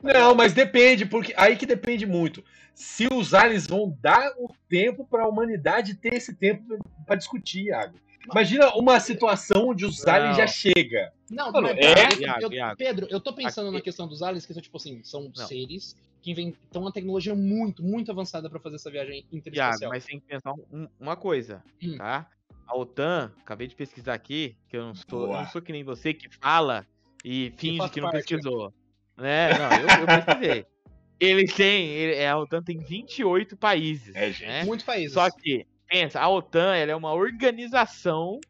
Não, 0.02 0.36
mas 0.36 0.54
depende, 0.54 1.06
porque 1.06 1.34
aí 1.38 1.56
que 1.56 1.66
depende 1.66 2.06
muito. 2.06 2.44
Se 2.74 3.08
os 3.12 3.34
aliens 3.34 3.68
vão 3.68 3.98
dar 4.02 4.32
o 4.38 4.50
tempo 4.68 5.06
para 5.06 5.24
a 5.24 5.28
humanidade 5.28 5.96
ter 5.96 6.14
esse 6.16 6.36
tempo 6.36 6.78
para 7.06 7.16
discutir, 7.16 7.66
Iago. 7.66 7.98
Imagina 8.30 8.74
uma 8.76 9.00
situação 9.00 9.70
onde 9.70 9.86
os 9.86 10.04
Não. 10.04 10.14
aliens 10.14 10.38
já 10.38 10.48
chega. 10.48 11.14
Não, 11.30 11.52
Mano, 11.52 11.68
mas, 11.68 11.78
é- 11.78 11.94
Pedro, 12.08 12.22
Iago, 12.24 12.42
eu, 12.42 12.52
Iago. 12.54 12.78
Pedro, 12.78 13.08
eu 13.10 13.20
tô 13.20 13.34
pensando 13.34 13.68
Aqui- 13.68 13.76
na 13.78 13.82
questão 13.82 14.08
dos 14.08 14.22
aliens, 14.24 14.46
que 14.46 14.54
são, 14.54 14.62
tipo 14.62 14.78
assim, 14.78 15.02
são 15.04 15.32
Não. 15.36 15.46
seres 15.48 15.96
que 16.22 16.32
inventam 16.32 16.82
uma 16.82 16.92
tecnologia 16.92 17.36
muito, 17.36 17.84
muito 17.84 18.12
avançada 18.12 18.50
pra 18.50 18.60
fazer 18.60 18.78
essa 18.78 18.90
viagem 18.90 19.18
Iago, 19.20 19.28
interespacial. 19.38 19.92
mas 19.92 20.06
tem 20.06 20.20
que 20.20 20.26
pensar 20.26 20.54
um- 20.54 20.88
uma 21.00 21.16
coisa, 21.16 21.64
Hum. 21.84 21.98
tá? 21.98 22.28
A 22.68 22.76
OTAN, 22.76 23.32
acabei 23.42 23.68
de 23.68 23.76
pesquisar 23.76 24.16
aqui, 24.16 24.58
que 24.68 24.76
eu 24.76 24.86
não 24.88 24.96
sou, 24.96 25.28
eu 25.28 25.34
não 25.34 25.46
sou 25.48 25.62
que 25.62 25.72
nem 25.72 25.84
você 25.84 26.12
que 26.16 26.28
fala 26.42 26.86
e 27.24 27.54
finge 27.58 27.90
que 27.92 28.02
não 28.02 28.10
parte. 28.10 28.26
pesquisou. 28.28 28.74
Né? 29.18 29.50
Não, 29.58 29.72
eu, 29.78 30.00
eu 30.02 30.06
pesquisei. 30.24 30.66
Eles 31.18 31.54
têm, 31.54 31.88
ele- 31.92 32.16
é, 32.16 32.28
a 32.28 32.38
OTAN 32.38 32.62
tem 32.62 32.78
28 32.78 33.56
países. 33.56 34.14
É, 34.14 34.32
gente. 34.34 34.46
né? 34.48 34.64
Muitos 34.66 34.86
países. 34.86 35.14
Só 35.14 35.30
que, 35.32 35.66
pensa, 35.88 36.20
a 36.20 36.28
OTAN 36.28 36.76
ela 36.76 36.92
é 36.92 36.96
uma 36.96 37.14
organização, 37.14 38.42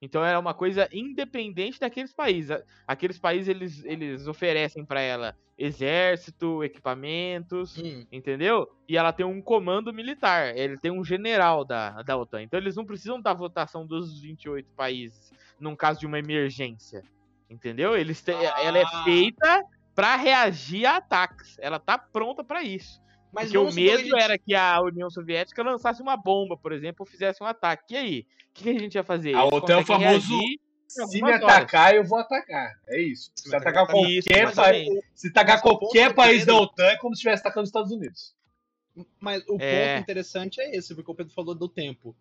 então 0.00 0.24
ela 0.24 0.36
é 0.36 0.38
uma 0.38 0.54
coisa 0.54 0.88
independente 0.90 1.78
daqueles 1.78 2.14
países. 2.14 2.56
Aqueles 2.88 3.18
países 3.18 3.48
eles, 3.48 3.84
eles 3.84 4.26
oferecem 4.26 4.86
para 4.86 5.02
ela 5.02 5.36
exército, 5.58 6.64
equipamentos, 6.64 7.76
Hum, 7.76 8.06
entendeu? 8.10 8.66
E 8.88 8.96
ela 8.96 9.12
tem 9.12 9.26
um 9.26 9.42
comando 9.42 9.92
militar, 9.92 10.56
ele 10.56 10.78
tem 10.78 10.90
um 10.90 11.04
general 11.04 11.62
da, 11.62 12.00
da 12.02 12.16
OTAN. 12.16 12.42
Então 12.42 12.58
eles 12.58 12.74
não 12.74 12.86
precisam 12.86 13.20
da 13.20 13.34
votação 13.34 13.86
dos 13.86 14.18
28 14.18 14.66
países 14.74 15.30
num 15.60 15.76
caso 15.76 16.00
de 16.00 16.06
uma 16.06 16.18
emergência, 16.18 17.02
entendeu? 17.50 17.94
Eles 17.96 18.22
têm, 18.22 18.34
ela 18.42 18.78
é 18.78 18.82
Ah. 18.84 19.04
feita 19.04 19.62
para 19.94 20.16
reagir 20.16 20.86
a 20.86 20.96
ataques. 20.96 21.56
Ela 21.58 21.78
tá 21.78 21.96
pronta 21.98 22.42
para 22.44 22.62
isso. 22.62 23.02
mas 23.32 23.46
Porque 23.50 23.58
o 23.58 23.72
medo 23.72 23.98
gente- 24.04 24.20
era 24.22 24.38
que 24.38 24.54
a 24.54 24.80
União 24.80 25.10
Soviética 25.10 25.60
lançasse 25.62 26.00
uma 26.00 26.16
bomba, 26.16 26.56
por 26.56 26.72
exemplo, 26.72 26.98
ou 27.00 27.06
fizesse 27.06 27.42
um 27.42 27.46
ataque. 27.46 27.94
E 27.94 27.96
aí? 27.96 28.20
O 28.20 28.54
que, 28.54 28.62
que 28.62 28.70
a 28.70 28.78
gente 28.78 28.94
ia 28.94 29.02
fazer? 29.02 29.34
A 29.34 29.44
OTAN 29.44 29.72
é 29.72 29.76
o 29.78 29.84
famoso 29.84 30.38
Se 30.86 31.04
me 31.20 31.32
algumas 31.32 31.42
horas. 31.42 31.56
atacar, 31.56 31.94
eu 31.96 32.04
vou 32.04 32.18
atacar. 32.20 32.70
É 32.86 33.00
isso. 33.00 33.32
Se 33.34 33.48
me 33.48 33.56
atacar 33.56 33.82
atacar, 33.82 34.02
Isso, 34.08 34.28
qualquer 34.28 34.44
mas 34.46 34.54
país. 34.54 34.88
Se 35.16 35.28
atacar 35.28 35.60
qualquer 35.60 36.08
do 36.10 36.14
país 36.14 36.46
da 36.46 36.52
Pedro- 36.52 36.62
OTAN 36.62 36.84
é 36.84 36.96
como 36.98 37.12
se 37.14 37.18
estivesse 37.18 37.40
atacando 37.40 37.64
os 37.64 37.68
Estados 37.70 37.90
Unidos. 37.90 38.36
Mas 39.18 39.42
o 39.48 39.56
É. 39.60 39.94
ponto 39.96 40.02
interessante 40.04 40.60
é 40.60 40.76
esse, 40.76 40.94
porque 40.94 41.10
o 41.10 41.14
Pedro 41.16 41.32
falou 41.34 41.56
do 41.56 41.68
tempo. 41.68 42.14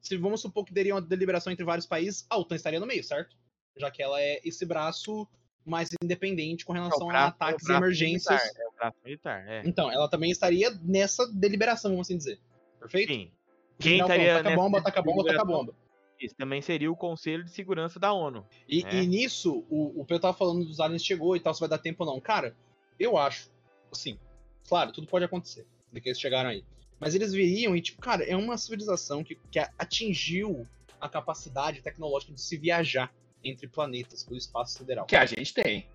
Se 0.00 0.16
vamos 0.16 0.40
supor 0.40 0.64
que 0.64 0.72
teria 0.72 0.94
uma 0.94 1.02
deliberação 1.02 1.52
entre 1.52 1.64
vários 1.64 1.86
países, 1.86 2.24
a 2.30 2.38
OTAN 2.38 2.54
estaria 2.54 2.78
no 2.78 2.86
meio, 2.86 3.02
certo? 3.02 3.34
Já 3.76 3.90
que 3.90 4.00
ela 4.00 4.20
é 4.22 4.40
esse 4.44 4.64
braço 4.64 5.26
mais 5.66 5.88
independente 6.02 6.64
com 6.64 6.74
É 6.74 6.78
relação 6.78 7.08
braço- 7.08 7.24
a 7.24 7.28
ataques 7.28 7.68
é 7.68 7.72
o 7.72 7.74
e 7.74 7.76
emergências. 7.76 8.40
militar, 8.42 8.62
é 8.62 8.68
o 8.68 8.72
braço 8.72 8.96
militar, 9.04 9.48
é. 9.48 9.62
Então, 9.66 9.90
ela 9.90 10.08
também 10.08 10.30
estaria 10.30 10.70
nessa 10.82 11.26
deliberação, 11.32 11.90
vamos 11.90 12.06
assim 12.06 12.16
dizer. 12.16 12.38
Perfeito? 12.80 13.12
Sim. 13.12 13.30
Quem 13.78 14.00
estaria 14.00 14.34
Taca 14.36 14.42
nessa 14.50 14.56
bomba, 14.56 14.82
taca 14.82 15.02
bomba, 15.02 15.16
taca 15.24 15.32
deliberação? 15.38 15.46
bomba. 15.66 15.74
Isso 16.18 16.34
também 16.34 16.62
seria 16.62 16.90
o 16.90 16.96
Conselho 16.96 17.44
de 17.44 17.50
Segurança 17.50 17.98
da 18.00 18.10
ONU. 18.12 18.46
E, 18.66 18.82
É. 18.86 19.02
e 19.02 19.06
nisso, 19.06 19.66
o, 19.68 20.00
o 20.00 20.04
Pedro 20.06 20.22
tava 20.22 20.36
falando 20.36 20.64
dos 20.64 20.80
aliens 20.80 21.04
chegou 21.04 21.36
e 21.36 21.40
tal, 21.40 21.52
se 21.52 21.60
vai 21.60 21.68
dar 21.68 21.76
tempo 21.78 22.04
ou 22.04 22.10
não. 22.10 22.20
Cara, 22.20 22.56
eu 22.98 23.18
acho, 23.18 23.50
assim, 23.92 24.18
claro, 24.66 24.92
tudo 24.92 25.06
pode 25.06 25.26
acontecer, 25.26 25.66
de 25.92 26.00
que 26.00 26.08
eles 26.08 26.18
chegaram 26.20 26.48
aí. 26.48 26.64
Mas 26.98 27.14
eles 27.14 27.34
viriam 27.34 27.76
e, 27.76 27.82
tipo, 27.82 28.00
cara, 28.00 28.24
é 28.24 28.34
uma 28.34 28.56
civilização 28.56 29.22
que, 29.22 29.34
que 29.50 29.58
atingiu 29.78 30.66
a 30.98 31.06
capacidade 31.06 31.82
tecnológica 31.82 32.32
de 32.32 32.40
se 32.40 32.56
viajar 32.56 33.12
entre 33.48 33.66
planetas 33.68 34.24
pelo 34.24 34.36
espaço 34.36 34.78
sideral. 34.78 35.06
Que 35.06 35.16
a 35.16 35.26
gente 35.26 35.52
tem. 35.54 35.86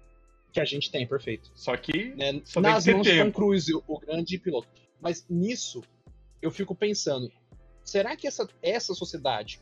Que 0.51 0.59
a 0.59 0.65
gente 0.65 0.91
tem, 0.91 1.07
perfeito. 1.07 1.51
Só 1.55 1.75
que 1.77 2.13
né, 2.15 2.41
Só 2.43 2.59
nas 2.59 2.85
mãos 2.85 3.07
de 3.07 3.23
Tom. 3.23 3.31
Cruise, 3.31 3.73
o, 3.87 3.99
grande 3.99 4.37
piloto. 4.37 4.67
Mas 4.99 5.25
nisso, 5.29 5.81
eu 6.41 6.51
fico 6.51 6.75
pensando, 6.75 7.31
será 7.83 8.15
que 8.15 8.27
essa, 8.27 8.47
essa 8.61 8.93
sociedade, 8.93 9.59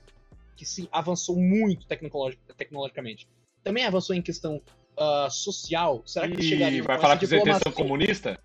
que 0.57 0.65
se 0.65 0.89
avançou 0.91 1.37
muito 1.37 1.85
tecnologi- 1.87 2.39
tecnologicamente, 2.57 3.27
também 3.63 3.85
avançou 3.85 4.15
em 4.15 4.21
questão 4.21 4.61
ah, 4.97 5.29
social? 5.29 6.01
Será 6.05 6.27
que 6.27 6.33
eles 6.33 6.45
chegariam 6.45 6.85
vai 6.85 6.95
com 6.97 7.01
falar 7.01 7.13
essa 7.13 7.19
que 7.19 7.25
os 7.25 7.31
ETs 7.31 7.43
são 7.43 7.53
diplomacia 7.53 7.71
comunistas? 7.71 8.37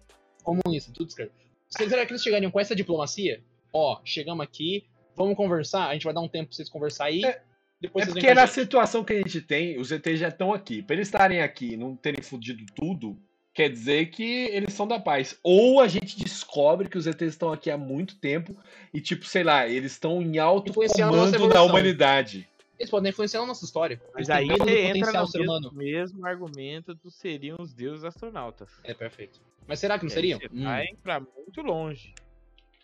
comunista? 0.42 0.92
Tudo 0.92 1.08
escreve. 1.08 1.32
Será 1.70 2.06
que 2.06 2.12
eles 2.12 2.22
chegariam 2.22 2.50
com 2.50 2.60
essa 2.60 2.76
diplomacia? 2.76 3.42
Ó, 3.72 4.00
chegamos 4.04 4.44
aqui, 4.44 4.86
vamos 5.16 5.36
conversar, 5.36 5.88
a 5.88 5.92
gente 5.94 6.04
vai 6.04 6.14
dar 6.14 6.20
um 6.20 6.28
tempo 6.28 6.48
pra 6.48 6.56
vocês 6.56 6.68
conversar 6.68 7.06
aí, 7.06 7.24
É, 7.24 7.42
depois 7.81 8.07
É 8.09 8.11
porque 8.12 8.28
a 8.28 8.35
na 8.35 8.47
situação 8.47 9.04
que 9.04 9.12
a 9.12 9.16
gente 9.16 9.40
tem, 9.40 9.78
os 9.78 9.90
ETs 9.93 10.19
já 10.19 10.28
estão 10.28 10.52
aqui. 10.52 10.83
Pra 10.83 10.95
eles 10.97 11.09
estarem 11.09 11.40
aqui 11.40 11.75
e 11.75 11.76
não 11.76 11.97
terem 11.97 12.23
fudido 12.23 12.64
tudo, 12.75 13.19
quer 13.52 13.69
dizer 13.69 14.07
que 14.07 14.23
eles 14.23 14.73
são 14.75 14.87
da 14.87 14.99
paz. 14.99 15.38
Ou 15.43 15.81
a 15.81 15.88
gente 15.88 16.19
descobre 16.19 16.88
que 16.88 16.99
os 16.99 17.07
ETs 17.07 17.23
estão 17.23 17.52
aqui 17.52 17.71
há 17.71 17.76
muito 17.78 18.19
tempo 18.19 18.57
e, 18.93 19.00
tipo, 19.00 19.25
sei 19.26 19.45
lá, 19.45 19.69
eles 19.69 19.93
estão 19.93 20.23
em 20.23 20.38
alto 20.38 20.73
comando 20.73 21.49
da 21.49 21.62
humanidade. 21.62 22.49
Eles 22.78 22.90
podem 22.90 23.11
influenciar 23.11 23.40
a 23.40 23.47
nossa 23.47 23.64
história. 23.64 24.00
Mas 24.12 24.28
aí 24.28 24.47
você 24.49 24.81
entra 24.87 25.12
no 25.12 25.26
ser 25.26 25.38
mesmo, 25.38 25.73
mesmo 25.73 26.26
argumento 26.26 26.95
do 26.95 27.11
seriam 27.11 27.57
os 27.61 27.73
deuses 27.73 28.04
astronautas. 28.04 28.69
É, 28.83 28.93
perfeito. 28.93 29.40
Mas 29.66 29.78
será 29.78 29.99
que 29.99 30.04
não 30.04 30.11
aí 30.11 30.14
seriam? 30.14 30.38
Você 30.40 30.49
Hum. 30.52 30.64
vai 30.64 30.87
pra 31.02 31.21
muito 31.21 31.62
longe. 31.62 32.12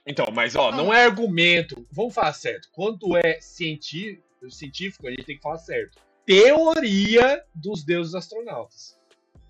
Então, 0.06 0.26
mas 0.32 0.56
ó, 0.56 0.70
não 0.70 0.94
é 0.94 1.04
argumento. 1.04 1.86
Vamos 1.90 2.14
falar 2.14 2.32
certo. 2.32 2.68
Quando 2.72 3.16
é 3.16 3.40
científico, 3.40 4.22
científico, 4.48 5.06
a 5.06 5.10
gente 5.10 5.24
tem 5.24 5.36
que 5.36 5.42
falar 5.42 5.58
certo. 5.58 5.98
Teoria 6.24 7.44
dos 7.54 7.82
deuses 7.84 8.14
astronautas. 8.14 8.98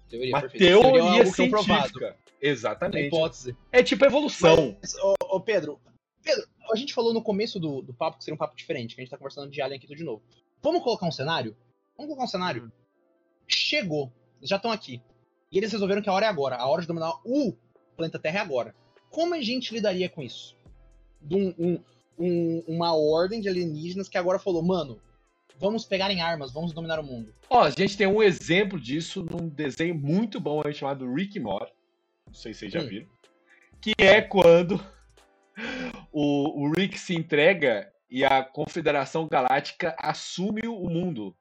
Teoria, 0.09 0.35
Uma 0.35 0.41
perfeito. 0.41 0.65
Teoria 0.65 0.89
é 0.89 0.93
teoria 1.05 1.27
científica. 1.27 2.17
Exatamente. 2.41 3.07
hipótese. 3.07 3.57
É 3.71 3.83
tipo 3.83 4.05
evolução. 4.05 4.77
Mas, 4.81 4.95
ô, 4.97 5.15
ô, 5.29 5.41
Pedro, 5.41 5.79
Pedro, 6.23 6.43
a 6.73 6.77
gente 6.77 6.95
falou 6.95 7.13
no 7.13 7.23
começo 7.23 7.61
do, 7.61 7.83
do 7.83 7.93
papo 7.93 8.19
que 8.19 8.25
seria 8.25 8.35
um 8.35 8.39
papo 8.39 8.57
diferente, 8.57 8.95
que 8.95 9.01
a 9.01 9.05
gente 9.05 9.11
tá 9.11 9.19
conversando 9.19 9.51
de 9.51 9.61
Alien 9.61 9.79
aqui 9.79 9.87
tudo 9.87 9.99
de 9.99 10.05
novo. 10.05 10.23
Vamos 10.63 10.83
colocar 10.83 11.07
um 11.07 11.13
cenário? 11.13 11.57
Vamos 11.97 12.09
colocar 12.09 12.25
um 12.25 12.29
cenário. 12.31 12.65
Hum. 12.65 12.71
Chegou, 13.47 14.13
eles 14.39 14.49
já 14.49 14.57
estão 14.57 14.73
aqui. 14.73 15.03
E 15.53 15.59
eles 15.59 15.73
resolveram 15.73 16.01
que 16.03 16.09
a 16.09 16.13
hora 16.13 16.27
é 16.27 16.29
agora. 16.29 16.57
A 16.57 16.67
hora 16.67 16.81
de 16.83 16.89
dominar 16.89 17.13
o 17.25 17.55
planeta 17.97 18.19
Terra 18.19 18.39
é 18.39 18.43
agora. 18.43 18.75
Como 19.11 19.35
a 19.35 19.41
gente 19.43 19.75
lidaria 19.75 20.09
com 20.09 20.23
isso? 20.23 20.57
De 21.21 21.35
um- 21.35 21.55
um- 21.59 21.85
um- 22.21 22.63
uma 22.69 22.95
ordem 22.95 23.41
de 23.41 23.49
alienígenas 23.49 24.09
que 24.09 24.19
agora 24.19 24.39
falou, 24.39 24.63
mano, 24.63 25.01
vamos 25.59 25.85
pegar 25.85 26.11
em 26.11 26.21
armas, 26.21 26.53
vamos 26.53 26.73
dominar 26.73 27.01
o 27.01 27.03
mundo. 27.05 27.35
Ó, 27.49 27.63
a 27.63 27.71
gente 27.71 27.97
tem 27.97 28.07
um 28.07 28.23
exemplo 28.23 28.79
disso 28.79 29.25
num 29.25 29.49
desenho 29.49 29.95
muito 29.95 30.39
bom 30.41 30.63
aí 30.65 30.73
chamado 30.75 31.13
Rick 31.13 31.39
Morty. 31.41 31.73
Não 32.27 32.35
sei 32.35 32.53
se 32.55 32.61
vocês 32.61 32.73
já 32.73 32.81
Hum. 32.81 32.87
viram. 32.87 33.07
Que 33.81 33.93
é 33.99 34.21
quando 34.21 34.79
o, 36.13 36.63
o 36.67 36.73
Rick 36.73 36.99
se 36.99 37.15
entrega 37.15 37.91
e 38.11 38.25
a 38.25 38.43
Confederação 38.43 39.27
Galáctica 39.29 39.95
assume 39.99 40.63
o 40.67 40.89
mundo. 40.89 41.35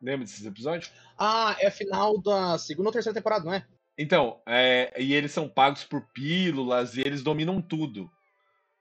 Lembra 0.00 0.24
desses 0.24 0.46
episódios? 0.46 0.92
Ah, 1.18 1.56
é 1.58 1.70
final 1.70 2.18
da 2.20 2.56
segunda 2.56 2.88
ou 2.88 2.92
terceira 2.92 3.14
temporada, 3.18 3.44
não 3.44 3.52
é? 3.54 3.66
Então, 3.98 4.40
é, 4.46 4.94
e 4.96 5.12
eles 5.12 5.32
são 5.32 5.48
pagos 5.48 5.82
por 5.82 6.06
pílulas 6.14 6.96
e 6.96 7.00
eles 7.00 7.20
dominam 7.22 7.60
tudo. 7.60 8.08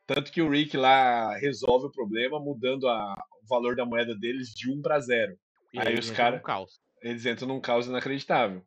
Tanto 0.07 0.31
que 0.31 0.41
o 0.41 0.49
Rick 0.49 0.75
lá 0.77 1.35
resolve 1.37 1.87
o 1.87 1.91
problema 1.91 2.39
mudando 2.39 2.87
a, 2.87 3.13
o 3.43 3.47
valor 3.47 3.75
da 3.75 3.85
moeda 3.85 4.15
deles 4.15 4.49
de 4.55 4.71
1 4.71 4.81
para 4.81 4.99
0. 4.99 5.37
E 5.73 5.79
Aí 5.79 5.93
os 5.99 6.05
entra 6.09 6.15
cara- 6.15 6.35
no 6.37 6.41
caos. 6.41 6.79
Eles 7.01 7.25
entram 7.25 7.47
num 7.49 7.59
caos 7.61 7.85
inacreditável. 7.87 8.63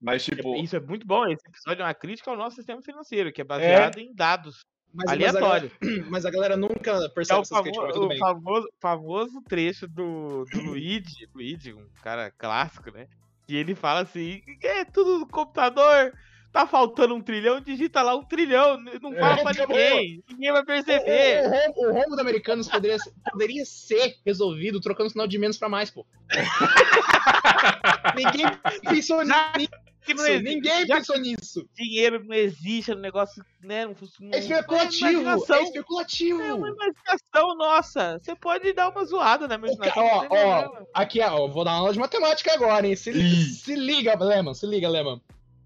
Mas, 0.00 0.22
tipo, 0.24 0.54
Isso 0.56 0.76
é 0.76 0.80
muito 0.80 1.06
bom. 1.06 1.26
Esse 1.26 1.48
episódio 1.48 1.80
é 1.82 1.86
uma 1.86 1.94
crítica 1.94 2.30
ao 2.30 2.36
nosso 2.36 2.56
sistema 2.56 2.82
financeiro, 2.82 3.32
que 3.32 3.40
é 3.40 3.44
baseado 3.44 3.98
em 3.98 4.14
dados 4.14 4.62
Mas, 4.92 5.10
aleatórios. 5.10 5.72
Mas 5.80 5.86
a, 5.86 5.90
galera, 5.90 6.04
mas 6.10 6.26
a 6.26 6.30
galera 6.30 6.56
nunca 6.58 6.90
É 6.92 7.08
percebe 7.08 7.40
o, 7.40 7.42
críticas, 7.62 7.74
mas 7.74 7.76
famo- 7.76 7.92
tudo 7.92 8.14
o 8.14 8.18
famoso, 8.18 8.68
famoso 8.78 9.42
trecho 9.48 9.88
do, 9.88 10.44
do 10.52 10.60
Luigi, 10.60 11.26
Luigi, 11.34 11.72
um 11.72 11.88
cara 12.02 12.30
clássico, 12.30 12.90
né? 12.92 13.08
Que 13.46 13.56
ele 13.56 13.74
fala 13.74 14.00
assim: 14.02 14.42
é 14.62 14.84
tudo 14.84 15.18
no 15.20 15.26
computador, 15.26 16.12
tá 16.54 16.66
faltando 16.68 17.14
um 17.16 17.20
trilhão, 17.20 17.60
digita 17.60 18.00
lá 18.00 18.14
um 18.14 18.22
trilhão, 18.22 18.78
não 19.02 19.12
fala 19.12 19.34
É, 19.40 19.42
pra 19.42 19.50
acabou. 19.50 19.76
ninguém, 19.76 20.22
ninguém 20.30 20.52
vai 20.52 20.64
perceber. 20.64 21.42
o, 21.76 21.82
o, 21.82 21.90
o 21.90 21.92
rombo 21.92 22.14
do 22.14 22.20
Americanos 22.20 22.68
poderia, 22.68 22.96
ser- 22.98 23.12
poderia 23.30 23.64
ser 23.66 24.14
resolvido 24.24 24.80
trocando 24.80 25.08
o 25.08 25.10
sinal 25.10 25.26
de 25.26 25.36
menos 25.36 25.58
pra 25.58 25.68
mais, 25.68 25.90
pô. 25.90 26.06
Ninguém 28.16 28.46
pensou 28.88 29.24
Já 29.26 29.52
nisso. 29.56 29.70
Existe, 30.06 30.42
Ninguém 30.42 30.86
pensou 30.86 31.18
nisso. 31.18 31.66
dinheiro 31.74 32.22
não 32.24 32.34
existe, 32.34 32.92
o 32.92 32.94
negócio, 32.94 33.42
né? 33.62 33.86
Não 33.86 33.94
funciona. 33.94 34.36
É 34.36 34.38
especulativo. 34.38 35.06
É 35.06 35.12
imaginação. 35.12 35.62
especulativo. 35.64 36.42
É 36.42 36.52
uma 36.52 36.68
imaginação 36.68 37.54
nossa. 37.56 38.18
Você 38.22 38.36
pode 38.36 38.70
dar 38.74 38.90
uma 38.90 39.02
zoada 39.06 39.48
na 39.48 39.54
imaginação. 39.54 40.04
Ó, 40.04 40.26
ó, 40.30 40.82
aqui, 40.92 41.20
ó, 41.22 41.48
vou 41.48 41.64
dar 41.64 41.70
uma 41.72 41.78
aula 41.78 41.92
de 41.94 41.98
matemática 41.98 42.52
agora, 42.52 42.86
hein? 42.86 42.94
Se, 42.94 43.12
se 43.54 43.74
liga, 43.74 44.14
Leman, 44.22 44.52
se 44.52 44.66
liga, 44.66 44.88
Leman. 44.90 45.20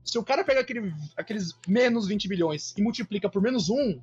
Se 0.09 0.19
o 0.19 0.25
cara 0.25 0.43
pega 0.43 0.61
aquele, 0.61 0.93
aqueles 1.17 1.55
menos 1.67 2.09
20 2.09 2.27
bilhões 2.29 2.75
e 2.77 2.83
multiplica 2.83 3.29
por 3.29 3.43
menos 3.43 3.69
1, 3.69 4.01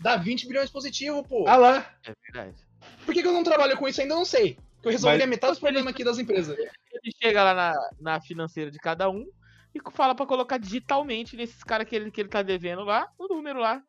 dá 0.00 0.16
20 0.16 0.48
bilhões 0.48 0.70
positivo, 0.70 1.22
pô. 1.22 1.44
ah 1.46 1.56
lá. 1.56 1.94
É 2.06 2.14
verdade. 2.32 2.56
Por 3.04 3.12
que, 3.12 3.20
que 3.20 3.28
eu 3.28 3.32
não 3.32 3.44
trabalho 3.44 3.76
com 3.76 3.86
isso 3.86 4.00
ainda? 4.00 4.14
Eu 4.14 4.18
não 4.18 4.24
sei. 4.24 4.56
Porque 4.76 4.88
eu 4.88 4.92
resolvi 4.92 5.16
Mas- 5.16 5.24
a 5.24 5.26
metade 5.26 5.52
dos 5.52 5.60
problemas 5.60 5.92
aqui 5.92 6.02
das 6.02 6.18
empresas. 6.18 6.56
Ele 6.58 7.14
chega 7.22 7.42
lá 7.42 7.54
na, 7.54 7.90
na 8.00 8.20
financeira 8.20 8.70
de 8.70 8.78
cada 8.78 9.10
um 9.10 9.26
e 9.74 9.80
fala 9.90 10.14
pra 10.14 10.24
colocar 10.24 10.56
digitalmente 10.56 11.36
nesses 11.36 11.62
caras 11.62 11.86
que 11.86 11.94
ele, 11.94 12.10
que 12.10 12.20
ele 12.20 12.28
tá 12.28 12.42
devendo 12.42 12.82
lá, 12.82 13.08
o 13.18 13.26
número 13.28 13.58
lá. 13.60 13.82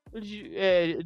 É, 0.54 0.98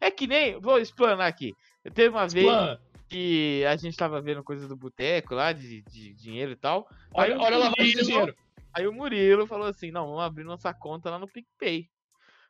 é 0.00 0.10
que 0.10 0.26
nem. 0.26 0.60
Vou 0.60 0.78
explanar 0.78 1.26
aqui. 1.26 1.52
Teve 1.94 2.10
uma 2.10 2.28
vez 2.28 2.46
Plan, 2.46 2.78
que 3.08 3.64
a 3.64 3.76
gente 3.76 3.96
tava 3.96 4.20
vendo 4.20 4.42
coisa 4.44 4.68
do 4.68 4.76
boteco 4.76 5.34
lá, 5.34 5.52
de, 5.52 5.82
de 5.82 6.12
dinheiro 6.14 6.52
e 6.52 6.56
tal. 6.56 6.88
Olha, 7.12 7.38
olha 7.38 7.56
a 7.56 7.58
lavagem 7.58 7.96
de 7.96 8.04
dinheiro. 8.04 8.36
Aí 8.76 8.86
o 8.86 8.92
Murilo 8.92 9.46
falou 9.46 9.66
assim: 9.66 9.90
não, 9.90 10.06
vamos 10.06 10.22
abrir 10.22 10.44
nossa 10.44 10.72
conta 10.74 11.08
lá 11.08 11.18
no 11.18 11.26
PicPay. 11.26 11.88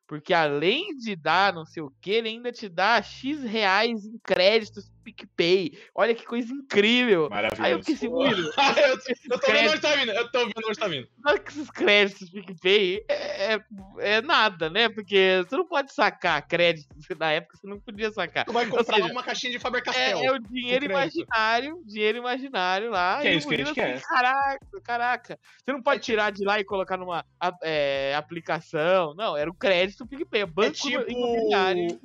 Porque 0.09 0.35
além 0.35 0.97
de 0.97 1.15
dar 1.15 1.53
não 1.53 1.65
sei 1.65 1.83
o 1.83 1.93
que, 2.01 2.11
ele 2.11 2.29
ainda 2.29 2.51
te 2.51 2.69
dá 2.69 3.01
X 3.01 3.45
reais 3.45 4.05
em 4.05 4.19
créditos 4.19 4.91
PicPay. 5.07 5.79
Olha 5.95 6.15
que 6.15 6.25
coisa 6.27 6.53
incrível. 6.53 7.29
Maravilhoso. 7.31 7.63
Aí 7.63 7.73
eu 7.73 7.79
fiquei 7.79 7.95
assim, 7.95 8.07
eu, 8.07 9.31
eu 9.31 9.41
tô 9.41 9.53
vendo 9.53 9.71
onde 9.71 9.81
tá 9.81 9.95
vindo. 9.95 10.11
Eu 10.11 10.31
tô 10.33 10.39
vendo 10.41 10.67
onde 10.67 10.79
tá 10.79 10.89
vindo. 10.89 11.09
Sabe 11.23 11.41
que 11.41 11.51
esses 11.51 11.71
créditos 11.71 12.31
PicPay 12.31 13.05
é, 13.09 13.55
é, 13.55 13.65
é 13.99 14.23
nada, 14.23 14.69
né? 14.69 14.89
Porque 14.89 15.45
você 15.47 15.57
não 15.57 15.67
pode 15.67 15.93
sacar 15.93 16.47
créditos. 16.47 16.87
Na 17.19 17.31
época 17.33 17.57
você 17.57 17.67
não 17.69 17.79
podia 17.79 18.11
sacar. 18.11 18.45
Tu 18.45 18.53
vai 18.53 18.67
comprar 18.67 18.97
seja, 18.97 19.13
uma 19.13 19.23
caixinha 19.23 19.53
de 19.53 19.59
Faber 19.59 19.79
É, 19.79 19.85
Castell. 19.85 20.19
é 20.19 20.33
o 20.33 20.39
dinheiro 20.41 20.87
crédito. 20.87 21.21
imaginário, 21.21 21.83
dinheiro 21.87 22.19
imaginário 22.19 22.91
lá. 22.91 23.21
Que 23.21 23.29
é 23.29 23.31
o 23.33 23.35
isso 23.39 23.49
que 23.49 23.55
a 23.55 23.59
gente 23.59 23.81
assim, 23.81 24.03
Caraca, 24.03 24.81
caraca. 24.83 25.39
Você 25.65 25.73
não 25.73 25.83
pode 25.83 26.03
tirar 26.03 26.33
de 26.33 26.45
lá 26.45 26.59
e 26.59 26.65
colocar 26.65 26.97
numa 26.97 27.25
é, 27.63 28.15
aplicação. 28.17 29.15
Não, 29.15 29.37
era 29.37 29.49
o 29.49 29.55
crédito 29.55 30.07
PicPay. 30.07 30.43
É 30.43 30.47
banco 30.47 30.73
tipo- 30.73 31.11
imobiliário. 31.11 32.01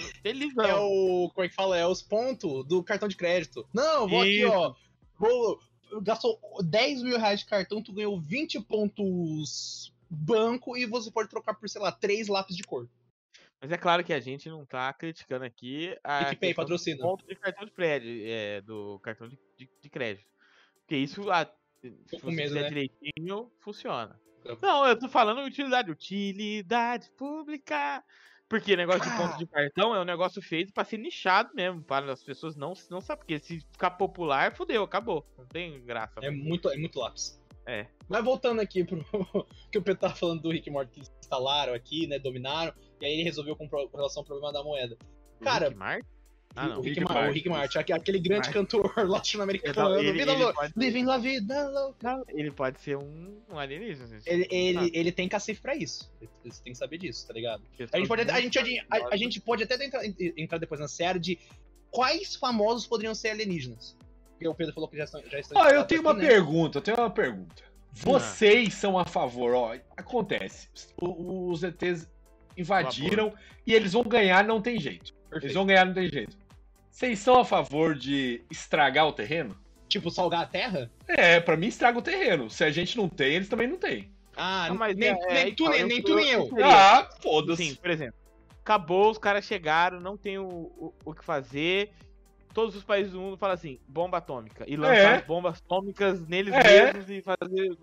Felizão. 0.00 0.64
É 0.64 0.74
o. 0.76 1.30
Como 1.34 1.44
é 1.44 1.48
que 1.48 1.54
fala? 1.54 1.76
É 1.76 1.86
os 1.86 2.02
pontos 2.02 2.64
do 2.66 2.82
cartão 2.82 3.08
de 3.08 3.16
crédito. 3.16 3.68
Não, 3.72 4.08
vou 4.08 4.20
aqui, 4.22 4.40
Isso. 4.42 4.50
ó. 4.52 4.74
Vou, 5.18 5.60
gastou 6.02 6.38
10 6.62 7.02
mil 7.02 7.18
reais 7.18 7.40
de 7.40 7.46
cartão, 7.46 7.82
tu 7.82 7.92
ganhou 7.92 8.20
20 8.20 8.60
pontos 8.60 9.92
banco 10.10 10.76
e 10.76 10.86
você 10.86 11.10
pode 11.10 11.28
trocar 11.28 11.54
por, 11.54 11.68
sei 11.68 11.80
lá, 11.80 11.90
3 11.92 12.28
lápis 12.28 12.56
de 12.56 12.62
cor. 12.62 12.88
Mas 13.60 13.72
é 13.72 13.78
claro 13.78 14.04
que 14.04 14.12
a 14.12 14.20
gente 14.20 14.48
não 14.48 14.66
tá 14.66 14.92
criticando 14.92 15.44
aqui 15.44 15.96
a 16.04 16.26
PicPay 16.26 16.52
patrocina. 16.54 17.00
ponto 17.02 17.26
de 17.26 17.34
cartão 17.34 17.64
de 17.64 17.70
crédito, 17.70 18.22
é, 18.26 18.60
do 18.60 18.98
cartão 19.00 19.26
de, 19.28 19.38
de- 19.56 19.70
de 19.80 19.88
crédito. 19.88 20.26
Porque 20.80 20.96
isso, 20.96 21.30
a, 21.30 21.46
se 21.80 22.18
você 22.18 22.26
medo, 22.30 22.48
fizer 22.48 22.62
né? 22.62 22.68
direitinho, 22.68 23.50
funciona. 23.60 24.20
Tá. 24.44 24.58
Não, 24.60 24.86
eu 24.86 24.98
tô 24.98 25.08
falando 25.08 25.40
utilidade. 25.46 25.90
Utilidade 25.90 27.10
pública. 27.12 28.04
Porque 28.54 28.76
negócio 28.76 29.02
de 29.02 29.16
ponto 29.16 29.36
de 29.36 29.46
cartão 29.46 29.96
é 29.96 30.00
um 30.00 30.04
negócio 30.04 30.40
feito 30.40 30.72
pra 30.72 30.84
ser 30.84 30.96
nichado 30.96 31.50
mesmo, 31.56 31.82
para 31.82 32.12
as 32.12 32.22
pessoas 32.22 32.54
não, 32.54 32.72
não 32.88 33.00
sabem. 33.00 33.18
Porque 33.18 33.40
se 33.40 33.58
ficar 33.58 33.90
popular, 33.90 34.54
fodeu, 34.54 34.84
acabou. 34.84 35.26
Não 35.36 35.44
tem 35.44 35.84
graça. 35.84 36.20
É 36.22 36.30
muito, 36.30 36.70
é 36.70 36.76
muito 36.76 37.00
lápis. 37.00 37.42
É. 37.66 37.88
Mas 38.08 38.24
voltando 38.24 38.60
aqui 38.60 38.84
pro 38.84 39.04
que 39.72 39.78
o 39.78 39.82
Pedro 39.82 40.02
tava 40.02 40.14
falando 40.14 40.40
do 40.40 40.52
Rick 40.52 40.70
Morty 40.70 40.92
que 40.92 41.00
eles 41.00 41.12
instalaram 41.18 41.74
aqui, 41.74 42.06
né? 42.06 42.16
Dominaram, 42.20 42.72
e 43.00 43.04
aí 43.04 43.14
ele 43.14 43.24
resolveu 43.24 43.56
com, 43.56 43.66
relação 43.92 44.20
ao 44.20 44.24
problema 44.24 44.52
da 44.52 44.62
moeda. 44.62 44.96
Cara, 45.40 45.66
Rick 45.66 45.76
Martin? 45.76 46.06
Ah, 46.56 46.68
não. 46.68 46.78
o 46.78 46.82
Rick, 46.82 47.00
Rick 47.00 47.10
o 47.10 47.14
Martin, 47.14 47.32
Rick 47.34 47.48
Martin, 47.48 47.78
aque- 47.78 47.92
aquele 47.92 48.18
grande 48.20 48.48
Martin. 48.48 48.52
cantor 48.52 48.92
latino-americano. 49.10 49.98
ele, 49.98 50.12
Vida 50.12 50.32
ele 50.32 50.42
louca. 50.42 50.54
pode, 50.54 50.72
Living 50.76 51.04
la 51.04 51.18
vida 51.18 51.68
louca. 51.68 52.22
ele 52.28 52.50
pode 52.52 52.80
ser 52.80 52.96
um, 52.96 53.40
um 53.50 53.58
alienígena. 53.58 54.06
gente. 54.06 54.22
Ele, 54.28 54.46
ele, 54.50 54.78
Ah. 54.78 54.90
ele 54.92 55.12
tem 55.12 55.28
cacife 55.28 55.60
pra 55.60 55.74
isso. 55.74 56.10
Você 56.44 56.62
tem 56.62 56.72
que 56.72 56.78
saber 56.78 56.98
disso, 56.98 57.26
tá 57.26 57.34
ligado? 57.34 57.62
A 57.92 57.96
gente 57.98 58.06
pode, 58.08 58.22
até- 58.22 58.32
a 58.32 58.40
gente, 58.40 58.58
a, 58.58 59.08
a 59.10 59.16
gente 59.16 59.40
pode 59.40 59.62
até 59.64 59.84
entrar, 59.84 60.02
entrar 60.36 60.58
depois 60.58 60.80
na 60.80 60.88
série 60.88 61.18
de 61.18 61.38
quais 61.90 62.36
famosos 62.36 62.86
poderiam 62.86 63.14
ser 63.14 63.30
alienígenas. 63.30 63.96
Porque 64.32 64.46
o 64.48 64.54
Pedro 64.54 64.74
falou 64.74 64.88
que 64.88 64.96
já 64.96 65.04
estão. 65.04 65.22
Já 65.28 65.38
estão 65.40 65.56
Ó, 65.56 65.62
eu 65.62 65.66
instalados 65.66 65.88
tenho 65.88 66.00
uma 66.02 66.14
né? 66.14 66.26
pergunta, 66.26 66.78
eu 66.78 66.82
tenho 66.82 66.96
uma 66.98 67.10
pergunta. 67.10 67.62
Vocês 67.92 68.74
são 68.74 68.98
a 68.98 69.04
favor, 69.04 69.54
ó, 69.54 69.76
acontece. 69.96 70.68
o- 71.00 71.50
Os 71.50 71.62
ETs 71.62 72.08
invadiram 72.56 73.32
e 73.66 73.72
eles 73.74 73.92
vão 73.92 74.02
ganhar, 74.02 74.44
não 74.44 74.60
tem 74.60 74.78
jeito. 74.80 75.12
Eles 75.14 75.30
Perfeito. 75.30 75.54
vão 75.54 75.66
ganhar, 75.66 75.84
não 75.86 75.94
tem 75.94 76.08
jeito. 76.08 76.36
Vocês 76.94 77.18
são 77.18 77.40
a 77.40 77.44
favor 77.44 77.96
de 77.96 78.44
estragar 78.48 79.08
o 79.08 79.12
terreno? 79.12 79.58
Tipo, 79.88 80.12
salgar 80.12 80.42
a 80.42 80.46
terra? 80.46 80.88
É, 81.08 81.40
pra 81.40 81.56
mim 81.56 81.66
estraga 81.66 81.98
o 81.98 82.02
terreno. 82.02 82.48
Se 82.48 82.62
a 82.62 82.70
gente 82.70 82.96
não 82.96 83.08
tem, 83.08 83.34
eles 83.34 83.48
também 83.48 83.66
não 83.66 83.76
têm. 83.76 84.12
Ah, 84.36 84.66
Não, 84.68 84.76
mas 84.76 84.96
nem, 84.96 85.08
é- 85.08 85.18
é, 85.28 85.44
nem 85.44 85.54
tu, 85.56 85.64
então, 85.64 85.72
nem, 85.72 85.80
eu- 85.80 85.88
nem 85.88 86.02
tu, 86.02 86.14
nem 86.14 86.30
eu. 86.30 86.48
Seria. 86.48 86.66
Ah, 86.66 87.10
foda-se. 87.20 87.64
Sim, 87.64 87.74
por 87.74 87.90
exemplo. 87.90 88.14
Acabou, 88.60 89.10
os 89.10 89.18
caras 89.18 89.44
chegaram, 89.44 89.98
não 89.98 90.16
tem 90.16 90.38
o, 90.38 90.46
o, 90.46 90.94
o 91.04 91.12
que 91.12 91.24
fazer. 91.24 91.90
Todos 92.54 92.76
os 92.76 92.84
países 92.84 93.10
do 93.12 93.18
mundo 93.20 93.36
falam 93.36 93.54
assim, 93.54 93.80
bomba 93.88 94.18
atômica. 94.18 94.64
E 94.68 94.76
lançar 94.76 94.94
É. 94.94 95.14
as 95.16 95.24
bombas 95.26 95.58
atômicas 95.58 96.24
neles 96.28 96.54
É. 96.54 96.92
mesmos 96.92 97.10
e 97.10 97.20
fazer. 97.22 97.76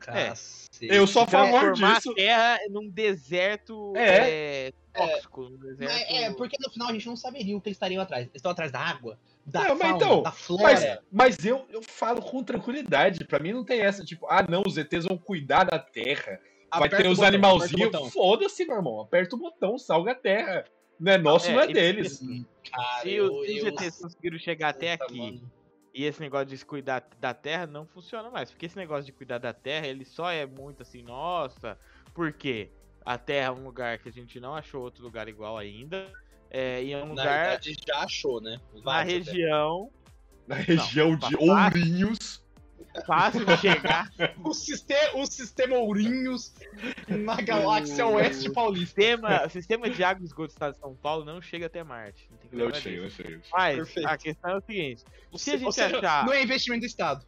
Cacete. 0.00 0.86
Eu 0.88 1.06
sou 1.06 1.22
a 1.22 1.26
favor 1.26 1.60
transformar 1.60 1.96
disso. 1.96 2.10
a 2.10 2.14
Terra 2.14 2.58
num 2.70 2.88
deserto 2.88 3.92
É. 3.96 4.68
é, 4.68 4.72
tóxico. 4.94 5.42
num 5.42 5.56
deserto... 5.58 5.92
É, 6.12 6.32
porque 6.32 6.56
no 6.60 6.70
final 6.72 6.88
a 6.88 6.92
gente 6.92 7.06
não 7.06 7.16
saberia 7.16 7.56
o 7.56 7.60
que 7.60 7.68
eles 7.68 7.76
estariam 7.76 8.02
atrás. 8.02 8.22
Eles 8.24 8.36
estão 8.36 8.50
atrás 8.50 8.72
da 8.72 8.80
água, 8.80 9.18
da 9.44 9.60
Não, 9.64 9.68
mas 9.70 9.78
fauna, 9.78 9.96
então, 9.96 10.22
da 10.22 10.32
flora. 10.32 10.62
Mas, 10.62 10.98
mas 11.38 11.44
eu, 11.44 11.66
eu 11.70 11.82
falo 11.82 12.22
com 12.22 12.42
tranquilidade. 12.42 13.24
Pra 13.24 13.38
mim 13.38 13.52
não 13.52 13.64
tem 13.64 13.80
essa, 13.80 14.04
tipo, 14.04 14.26
ah, 14.28 14.44
não, 14.48 14.62
os 14.66 14.76
ETs 14.76 15.04
vão 15.04 15.18
cuidar 15.18 15.64
da 15.64 15.78
terra. 15.78 16.40
Vai 16.72 16.86
Aperta 16.86 17.02
ter 17.02 17.08
os 17.08 17.20
animalzinhos. 17.20 18.12
Foda-se, 18.12 18.64
meu 18.64 18.76
irmão. 18.76 19.00
Aperta 19.00 19.34
o 19.34 19.38
botão, 19.38 19.76
salga 19.76 20.12
a 20.12 20.14
terra. 20.14 20.64
Não 20.98 21.12
é 21.12 21.18
nosso, 21.18 21.48
É, 21.48 21.52
não 21.52 21.60
é 21.60 21.66
deles. 21.66 22.20
Cara, 22.70 23.02
Se 23.02 23.10
eu- 23.10 23.32
os 23.32 23.46
se 23.46 23.58
os 23.60 23.64
ETs 23.66 23.98
conseguiram 24.00 24.38
chegar 24.38 24.68
até 24.68 24.92
aqui 24.92 25.18
mano. 25.18 25.50
E 25.94 26.04
esse 26.04 26.20
negócio 26.20 26.46
de 26.46 26.58
se 26.58 26.64
cuidar 26.64 27.08
da 27.20 27.34
Terra 27.34 27.66
não 27.66 27.86
funciona 27.86 28.30
mais. 28.30 28.50
Porque 28.50 28.66
esse 28.66 28.76
negócio 28.76 29.04
de 29.04 29.12
cuidar 29.12 29.38
da 29.38 29.52
Terra, 29.52 29.86
ele 29.86 30.04
só 30.04 30.30
é 30.30 30.46
muito 30.46 30.82
assim, 30.82 31.02
nossa, 31.02 31.78
porque 32.14 32.70
a 33.04 33.16
Terra 33.18 33.48
é 33.48 33.50
um 33.50 33.64
lugar 33.64 33.98
que 33.98 34.08
a 34.08 34.12
gente 34.12 34.38
não 34.40 34.54
achou 34.54 34.82
outro 34.82 35.02
lugar 35.02 35.28
igual 35.28 35.56
ainda. 35.58 36.06
É, 36.50 36.82
e 36.82 36.92
é 36.92 36.98
um 36.98 37.00
Na 37.00 37.22
lugar 37.22 37.44
verdade, 37.46 37.76
já 37.86 37.98
achou, 38.00 38.40
né? 38.40 38.60
na 38.74 38.80
Vários 38.82 39.28
até. 39.28 39.32
região 39.32 39.90
Na 40.46 40.54
região 40.56 41.14
de 41.16 41.36
fácil. 41.36 41.38
Ourinhos. 41.40 42.42
Fácil 43.06 43.44
de 43.44 43.56
chegar. 43.56 44.10
O 44.42 44.52
sistema, 44.54 45.16
o 45.18 45.26
sistema 45.26 45.76
Ourinhos 45.76 46.52
na 47.08 47.36
galáxia 47.36 48.06
oeste 48.06 48.50
paulista. 48.50 48.86
sistema, 49.00 49.46
o 49.46 49.50
sistema 49.50 49.90
de 49.90 50.02
água 50.02 50.22
e 50.22 50.26
esgoto 50.26 50.48
do 50.48 50.52
estado 50.52 50.72
de 50.74 50.80
São 50.80 50.94
Paulo 50.94 51.24
não 51.24 51.40
chega 51.40 51.66
até 51.66 51.82
Marte. 51.84 52.28
Não, 52.52 52.66
Não 52.66 52.72
disso. 52.72 52.88
não 52.90 53.10
sei. 53.10 53.40
Mas 53.52 53.76
Perfeito. 53.76 54.08
a 54.08 54.16
questão 54.18 54.50
é 54.50 54.56
o 54.56 54.60
seguinte: 54.60 55.04
se 55.36 55.50
a 55.52 55.56
gente 55.56 55.72
seja, 55.74 55.98
achar. 55.98 56.26
Não 56.26 56.32
é 56.32 56.42
investimento 56.42 56.80
do 56.80 56.86
Estado. 56.86 57.24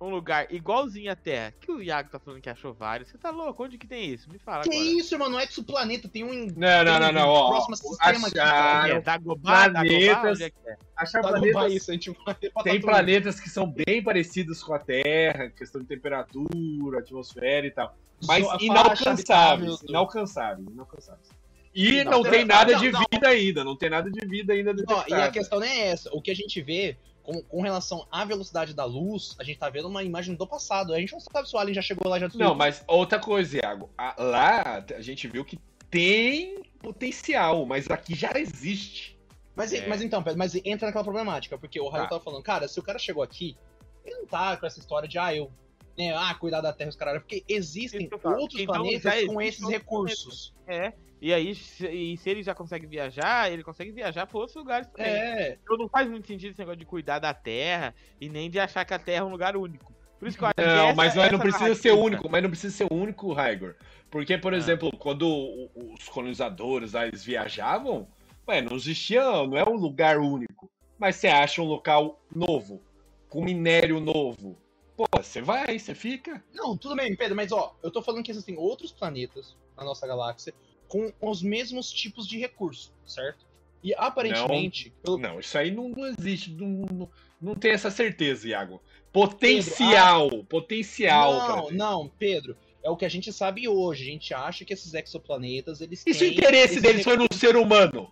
Um 0.00 0.10
lugar 0.10 0.52
igualzinho 0.52 1.10
à 1.10 1.16
Terra, 1.16 1.54
que 1.60 1.70
o 1.70 1.80
Iago 1.80 2.10
tá 2.10 2.18
falando 2.18 2.40
que 2.40 2.50
achou 2.50 2.74
vários. 2.74 3.08
Você 3.08 3.16
tá 3.16 3.30
louco? 3.30 3.64
Onde 3.64 3.78
que 3.78 3.86
tem 3.86 4.04
isso? 4.12 4.30
Me 4.30 4.38
fala 4.38 4.62
Que 4.64 4.70
agora. 4.74 4.84
isso, 4.98 5.18
mano? 5.18 5.32
Não 5.32 5.40
é 5.40 5.44
exoplaneta, 5.44 6.08
tem 6.08 6.24
um. 6.24 6.46
Não, 6.56 6.84
não, 6.84 7.00
não, 7.00 7.12
não. 7.12 7.28
Ó, 7.28 7.50
Próximo 7.52 7.76
sistema 7.76 8.28
aqui, 8.28 8.38
acharam 8.38 8.96
É, 8.96 9.00
Dagobah, 9.00 9.68
Dagobah, 9.68 9.82
planetas- 9.82 10.32
onde 10.32 10.42
é 10.44 10.50
que 10.50 10.68
é? 10.68 10.76
achar 10.96 11.20
planetas 11.22 11.72
isso, 11.72 11.90
a 11.90 11.94
gente 11.94 12.10
vai 12.24 12.34
ter 12.34 12.52
Tem 12.62 12.80
planetas 12.80 13.40
que 13.40 13.48
são 13.48 13.66
bem 13.70 14.02
parecidos 14.02 14.62
com 14.62 14.74
a 14.74 14.78
Terra, 14.78 15.48
questão 15.50 15.80
de 15.80 15.86
temperatura, 15.86 16.98
atmosfera 16.98 17.66
e 17.66 17.70
tal. 17.70 17.96
Mas 18.26 18.44
inalcançáveis. 18.60 19.80
Inalcançáveis, 19.82 20.68
inalcançáveis. 20.68 21.28
E 21.74 22.04
Não, 22.04 22.12
não, 22.12 22.22
não, 22.22 22.30
tem 22.30 22.44
nada 22.44 22.72
não, 22.72 22.80
de 22.80 22.92
não. 22.92 23.04
vida 23.10 23.28
ainda, 23.28 23.64
não 23.64 23.76
tem 23.76 23.90
nada 23.90 24.08
de 24.10 24.26
vida 24.26 24.52
ainda 24.52 24.72
Ó, 24.88 25.04
e 25.08 25.14
a 25.14 25.30
questão 25.30 25.58
não 25.58 25.66
é 25.66 25.88
essa. 25.88 26.08
O 26.14 26.22
que 26.22 26.30
a 26.30 26.34
gente 26.34 26.60
vê 26.62 26.96
com, 27.24 27.42
com 27.42 27.62
relação 27.62 28.06
à 28.12 28.24
velocidade 28.24 28.72
da 28.74 28.84
luz, 28.84 29.34
a 29.38 29.42
gente 29.42 29.58
tá 29.58 29.68
vendo 29.68 29.88
uma 29.88 30.02
imagem 30.04 30.34
do 30.36 30.46
passado. 30.46 30.94
A 30.94 31.00
gente 31.00 31.12
não 31.12 31.20
sabe 31.20 31.48
se 31.48 31.56
o 31.56 31.58
Alien 31.58 31.74
já 31.74 31.82
chegou 31.82 32.08
lá 32.08 32.20
já 32.20 32.26
destruiu. 32.26 32.48
Não, 32.50 32.54
mas 32.54 32.84
outra 32.86 33.18
coisa, 33.18 33.56
Iago. 33.56 33.90
a- 33.98 34.14
Lá 34.18 34.84
a 34.96 35.00
gente 35.00 35.26
viu 35.26 35.44
que 35.44 35.58
tem 35.90 36.62
potencial, 36.80 37.64
mas 37.66 37.90
aqui 37.90 38.14
já 38.14 38.30
existe. 38.36 39.18
Mas, 39.56 39.72
É. 39.72 39.86
mas 39.86 40.02
então, 40.02 40.22
mas 40.36 40.54
entra 40.56 40.86
naquela 40.86 41.04
problemática, 41.04 41.56
porque 41.58 41.80
o 41.80 41.88
Raio 41.88 42.04
Tá. 42.04 42.10
tava 42.10 42.22
falando, 42.24 42.42
cara, 42.42 42.68
se 42.68 42.78
o 42.78 42.82
cara 42.82 42.98
chegou 42.98 43.22
aqui, 43.22 43.56
ele 44.04 44.16
não 44.18 44.26
tá 44.26 44.56
com 44.56 44.66
essa 44.66 44.78
história 44.78 45.08
de, 45.08 45.18
ah, 45.18 45.34
eu. 45.34 45.50
Né, 45.96 46.12
ah, 46.12 46.34
cuidar 46.34 46.60
da 46.60 46.72
Terra, 46.72 46.90
os 46.90 46.96
caras. 46.96 47.22
Porque 47.22 47.44
existem 47.48 48.10
outros 48.24 48.60
Então, 48.60 48.74
planetas 48.82 49.24
com 49.26 49.40
esses 49.40 49.68
recursos. 49.68 50.52
É. 50.66 50.92
E 51.24 51.32
aí, 51.32 51.54
se, 51.54 51.88
e 51.88 52.18
se 52.18 52.28
ele 52.28 52.42
já 52.42 52.54
consegue 52.54 52.86
viajar, 52.86 53.50
ele 53.50 53.64
consegue 53.64 53.90
viajar 53.90 54.26
pra 54.26 54.38
outros 54.38 54.54
lugares 54.54 54.86
também. 54.88 55.10
É, 55.10 55.58
Então 55.64 55.74
não 55.78 55.88
faz 55.88 56.06
muito 56.06 56.26
sentido 56.26 56.50
esse 56.50 56.58
negócio 56.58 56.78
de 56.78 56.84
cuidar 56.84 57.18
da 57.18 57.32
Terra 57.32 57.94
e 58.20 58.28
nem 58.28 58.50
de 58.50 58.60
achar 58.60 58.84
que 58.84 58.92
a 58.92 58.98
Terra 58.98 59.20
é 59.20 59.24
um 59.24 59.30
lugar 59.30 59.56
único. 59.56 59.90
Por 60.18 60.28
isso 60.28 60.36
que 60.36 60.44
eu 60.44 60.48
acho 60.48 60.54
que 60.56 60.60
Não, 60.62 60.88
essa- 60.88 60.94
mas 60.94 61.14
não, 61.14 61.22
é- 61.24 61.32
não 61.32 61.38
precisa 61.38 61.74
ser 61.74 61.92
único, 61.92 62.28
mas 62.28 62.42
não 62.42 62.50
precisa 62.50 62.76
ser 62.76 62.86
único, 62.92 63.32
Raigor. 63.32 63.74
Porque, 64.10 64.36
por 64.36 64.52
Ah. 64.52 64.56
exemplo, 64.58 64.90
quando 64.98 65.26
os 65.74 66.06
colonizadores 66.10 66.92
lá, 66.92 67.06
eles 67.06 67.24
viajavam, 67.24 68.06
ué, 68.46 68.60
não 68.60 68.76
existia, 68.76 69.22
não 69.22 69.56
é 69.56 69.66
um 69.66 69.76
lugar 69.76 70.18
único. 70.18 70.70
Mas 70.98 71.16
você 71.16 71.28
acha 71.28 71.62
um 71.62 71.66
local 71.66 72.20
novo, 72.36 72.82
com 73.30 73.42
minério 73.42 73.98
novo. 73.98 74.58
Pô, 74.94 75.06
você 75.16 75.40
vai, 75.40 75.78
você 75.78 75.94
fica. 75.94 76.44
Não, 76.52 76.76
tudo 76.76 76.94
bem, 76.94 77.16
Pedro, 77.16 77.34
mas 77.34 77.50
ó, 77.50 77.74
eu 77.82 77.90
tô 77.90 78.02
falando 78.02 78.22
que 78.22 78.30
existem 78.30 78.58
outros 78.58 78.92
planetas 78.92 79.56
na 79.74 79.82
nossa 79.84 80.06
galáxia 80.06 80.52
com 80.88 81.12
os 81.20 81.42
mesmos 81.42 81.90
tipos 81.90 82.26
de 82.26 82.38
recurso, 82.38 82.92
certo? 83.06 83.44
E 83.82 83.94
aparentemente, 83.94 84.92
pelo- 85.02 85.18
Não, 85.18 85.38
isso 85.40 85.58
aí 85.58 85.70
não, 85.70 85.88
não 85.90 86.06
existe, 86.06 86.50
não, 86.52 86.68
não, 86.68 87.10
não 87.40 87.54
tem 87.54 87.72
essa 87.72 87.90
certeza, 87.90 88.48
Iago. 88.48 88.80
Potencial, 89.12 90.44
potencial. 90.44 91.46
pra 91.46 91.56
não, 91.56 91.70
não, 91.70 92.08
Pedro, 92.08 92.56
é 92.82 92.90
o 92.90 92.96
que 92.96 93.04
a 93.04 93.08
gente 93.08 93.32
sabe 93.32 93.68
hoje. 93.68 94.02
A 94.02 94.06
gente 94.12 94.34
acha 94.34 94.64
que 94.64 94.72
esses 94.72 94.92
exoplanetas, 94.94 95.80
eles 95.80 96.02
E 96.06 96.14
se 96.14 96.24
o 96.24 96.26
interesse 96.28 96.74
esse 96.74 96.80
deles 96.82 97.04
foi 97.04 97.16
no 97.16 97.26
ser 97.32 97.56
humano? 97.56 98.10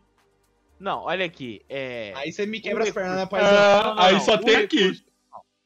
Não, 0.79 1.05
olha 1.05 1.25
aqui. 1.25 1.63
É... 1.69 2.13
Aí 2.17 2.33
você 2.33 2.45
me 2.45 2.61
quebra 2.61 2.85
O 2.85 2.89
as 2.89 2.93
pernas, 2.93 3.13
né, 3.17 3.23
recurso- 3.23 3.45
paizão? 3.45 3.95
Ah, 3.99 4.07
aí 4.07 4.21
só 4.21 4.35
o 4.35 4.39
tem 4.39 4.57
aqui. 4.57 4.79
recurso- 4.81 5.05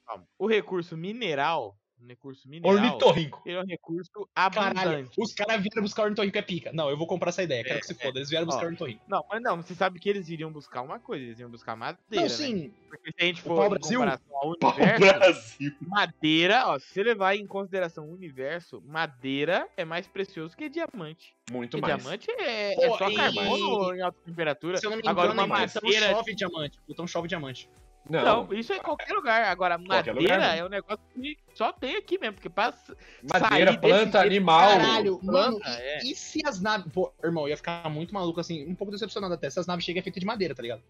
calma. 0.07 0.29
O 0.39 0.47
recurso 0.47 0.97
mineral, 0.97 1.77
o 2.07 2.09
recurso 2.09 2.49
mineral, 2.49 2.75
Ornitorrinco. 2.77 3.43
ele 3.45 3.57
é 3.57 3.61
um 3.61 3.67
recurso 3.67 4.11
Caralho, 4.35 4.79
abundante. 4.91 5.21
os 5.21 5.35
caras 5.35 5.61
vieram 5.61 5.83
buscar 5.83 6.03
o 6.03 6.05
ornitorrinco 6.05 6.39
é 6.39 6.43
pica. 6.43 6.71
Não, 6.73 6.89
eu 6.89 6.97
vou 6.97 7.07
comprar 7.07 7.31
essa 7.31 7.43
ideia, 7.43 7.65
quero 7.65 7.77
É, 7.77 7.81
que 7.81 7.87
se 7.87 7.95
foda. 7.95 8.19
Eles 8.19 8.31
vieram 8.31 8.47
buscar 8.47 8.61
Ó, 8.63 8.65
o 8.65 8.67
ornitorrinco. 8.67 9.03
Não, 9.09 9.25
mas 9.29 9.43
não, 9.43 9.57
você 9.57 9.75
sabe 9.75 9.99
que 9.99 10.09
eles 10.09 10.29
iriam 10.29 10.51
buscar 10.53 10.83
uma 10.83 10.99
coisa, 11.01 11.25
eles 11.25 11.39
iam 11.39 11.51
buscar 11.51 11.75
madeira, 11.77 11.99
Não, 12.11 12.23
né? 12.23 12.29
sim, 12.29 12.73
Porque 12.89 13.11
se 13.11 13.17
a 13.21 13.25
gente 13.25 13.41
O 13.41 13.45
for 13.45 13.67
em 13.67 13.71
Brasil? 13.71 14.01
ao 14.03 14.49
universo, 14.51 14.99
Brasil. 15.01 15.73
madeira, 15.81 16.69
ó, 16.69 16.79
se 16.79 16.87
você 16.89 17.03
levar 17.03 17.35
em 17.37 17.47
consideração 17.47 18.09
o 18.09 18.13
universo, 18.13 18.81
madeira 18.87 19.69
é 19.77 19.85
mais 19.85 20.07
precioso 20.07 20.57
que 20.57 20.69
diamante. 20.69 21.35
Muito 21.51 21.73
Porque 21.79 21.91
mais. 21.93 22.03
diamante 22.03 22.31
é, 22.31 22.75
Pô, 22.75 22.83
é 22.85 22.99
só 22.99 23.11
e- 23.11 23.15
carbono 23.15 23.95
em 23.95 24.01
alta 24.03 24.19
temperatura. 24.25 24.79
se 24.79 24.87
eu 24.87 24.91
não 24.91 24.97
me 24.99 25.03
Agora 25.07 25.33
engano, 25.33 25.47
uma 25.47 25.65
em 25.65 25.69
Plutão 25.69 25.83
madeira 25.91 26.13
chove 26.15 26.35
diamante. 26.35 26.79
Plutão 26.87 27.07
chove 27.07 27.29
diamante. 27.29 27.69
Não, 28.09 28.25
Não, 28.47 28.53
isso 28.55 28.73
é 28.73 28.77
em 28.77 28.81
qualquer 28.83 29.13
lugar. 29.13 29.45
Agora, 29.45 29.77
Qualquer 29.79 30.15
madeira 30.15 30.35
lugar, 30.37 30.39
né? 30.53 30.59
é 30.59 30.65
um 30.65 30.69
negócio 30.69 30.99
que 31.15 31.37
só 31.55 31.73
tem 31.73 31.97
aqui 31.97 32.19
mesmo, 32.19 32.35
porque 32.35 32.49
pra 32.49 32.67
s- 32.69 32.95
madeira, 33.23 33.49
sair 33.49 33.65
desse 33.67 33.79
planta, 33.79 34.03
jeito- 34.03 34.17
animal. 34.19 34.69
Caralho, 34.79 35.21
mano, 35.23 35.59
planta, 35.61 35.69
é. 35.81 35.99
e 36.05 36.15
se 36.15 36.41
as 36.47 36.61
naves... 36.61 36.93
Pô, 36.93 37.13
irmão, 37.25 37.45
eu 37.45 37.49
ia 37.49 37.57
ficar 37.57 37.89
muito 37.91 38.15
maluco, 38.15 38.39
assim, 38.39 38.65
um 38.69 38.75
pouco 38.75 38.93
decepcionado 38.93 39.35
até, 39.35 39.51
se 39.51 39.59
as 39.59 39.67
naves 39.67 39.85
chegam 39.85 40.03
feitas 40.03 40.21
de 40.21 40.27
madeira, 40.27 40.55
tá 40.55 40.63
ligado? 40.63 40.83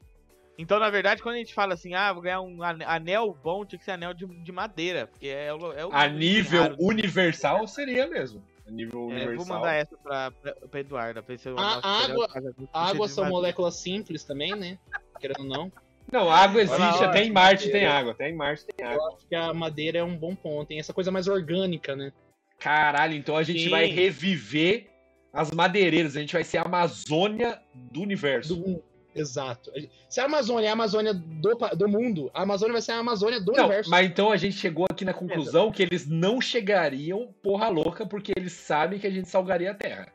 Então, 0.59 0.79
na 0.79 0.89
verdade, 0.91 1.23
quando 1.23 1.35
a 1.35 1.39
gente 1.39 1.53
fala 1.55 1.75
assim, 1.75 1.95
ah, 1.95 2.13
vou 2.13 2.23
ganhar 2.23 2.41
um 2.41 2.63
ane- 2.63 2.85
anel 2.85 3.37
bom, 3.43 3.65
tinha 3.65 3.79
que 3.79 3.85
ser 3.85 3.91
anel 3.93 4.15
de, 4.15 4.27
de 4.27 4.53
madeira, 4.53 5.07
porque 5.07 5.29
é 5.29 5.53
o. 5.53 5.73
É 5.73 5.85
o 5.87 5.93
A 5.93 6.07
nível 6.09 6.63
raro. 6.63 6.77
universal 6.81 7.67
seria 7.67 8.07
mesmo. 8.07 8.43
A 8.67 8.71
nível 8.71 9.03
É, 9.11 9.15
universal. 9.15 9.37
vou 9.37 9.47
mandar 9.47 9.75
essa 9.75 9.97
pra, 9.99 10.31
pra, 10.31 10.55
pra 10.55 10.81
Eduarda, 10.81 11.23
pra 11.23 11.35
ver 11.35 11.39
se 11.39 11.49
eu 11.49 11.59
A 11.59 11.63
nosso 11.63 11.87
água- 11.87 12.29
água 12.73 13.07
são 13.09 13.25
madeira. 13.25 13.29
moléculas 13.31 13.77
simples 13.77 14.25
também, 14.25 14.55
né? 14.57 14.79
Querendo 15.21 15.41
ou 15.41 15.45
não. 15.47 15.73
Não, 16.11 16.31
água 16.31 16.59
lá, 16.59 16.63
existe, 16.63 16.99
olha, 16.99 17.09
até 17.09 17.25
em 17.25 17.33
Marte 17.33 17.71
tem 17.71 17.87
água. 17.87 18.13
Até 18.13 18.31
em 18.31 18.35
Marte 18.35 18.65
tem 18.65 18.87
água. 18.87 19.09
Acho 19.09 19.27
que 19.27 19.35
a 19.35 19.53
madeira 19.53 19.99
é 19.99 20.05
um 20.05 20.17
bom 20.17 20.35
ponto, 20.35 20.69
tem 20.69 20.79
essa 20.79 20.93
coisa 20.93 21.11
mais 21.11 21.27
orgânica, 21.27 21.97
né? 21.97 22.13
Caralho, 22.59 23.15
então 23.15 23.37
a 23.37 23.43
gente 23.43 23.65
Sim. 23.65 23.71
vai 23.71 23.87
reviver 23.87 24.87
as 25.33 25.51
madeireiras. 25.51 26.17
A 26.17 26.21
gente 26.21 26.33
vai 26.33 26.45
ser 26.45 26.59
a 26.59 26.63
Amazônia 26.63 27.61
do 27.75 28.01
universo. 28.01 28.57
Do... 28.57 28.83
Exato. 29.15 29.73
Se 30.09 30.21
a 30.21 30.25
Amazônia 30.25 30.67
é 30.67 30.71
a 30.71 30.75
Amazônia 30.75 31.15
do, 31.15 31.55
do 31.77 31.89
mundo, 31.89 32.31
a 32.35 32.43
Amazônia 32.43 32.73
vai 32.73 32.83
ser 32.83 32.93
a 32.93 32.99
Amazônia 32.99 33.41
do 33.41 33.53
Não, 33.53 33.65
universo. 33.65 33.91
mas 33.91 34.07
então 34.07 34.31
a 34.31 34.37
gente 34.37 34.57
chegou 34.57 34.87
aqui 34.91 35.05
na 35.05 35.15
conclusão 35.15 35.73
que 35.73 35.83
eles 35.83 36.07
não 36.07 36.41
chegariam 36.41 37.35
porra 37.43 37.69
louca 37.69 38.05
porque 38.07 38.33
eles 38.37 38.53
sabem 38.53 38.99
que 38.99 39.07
a 39.07 39.11
gente 39.11 39.29
salgaria 39.29 39.71
a 39.71 39.75
Terra. 39.75 40.13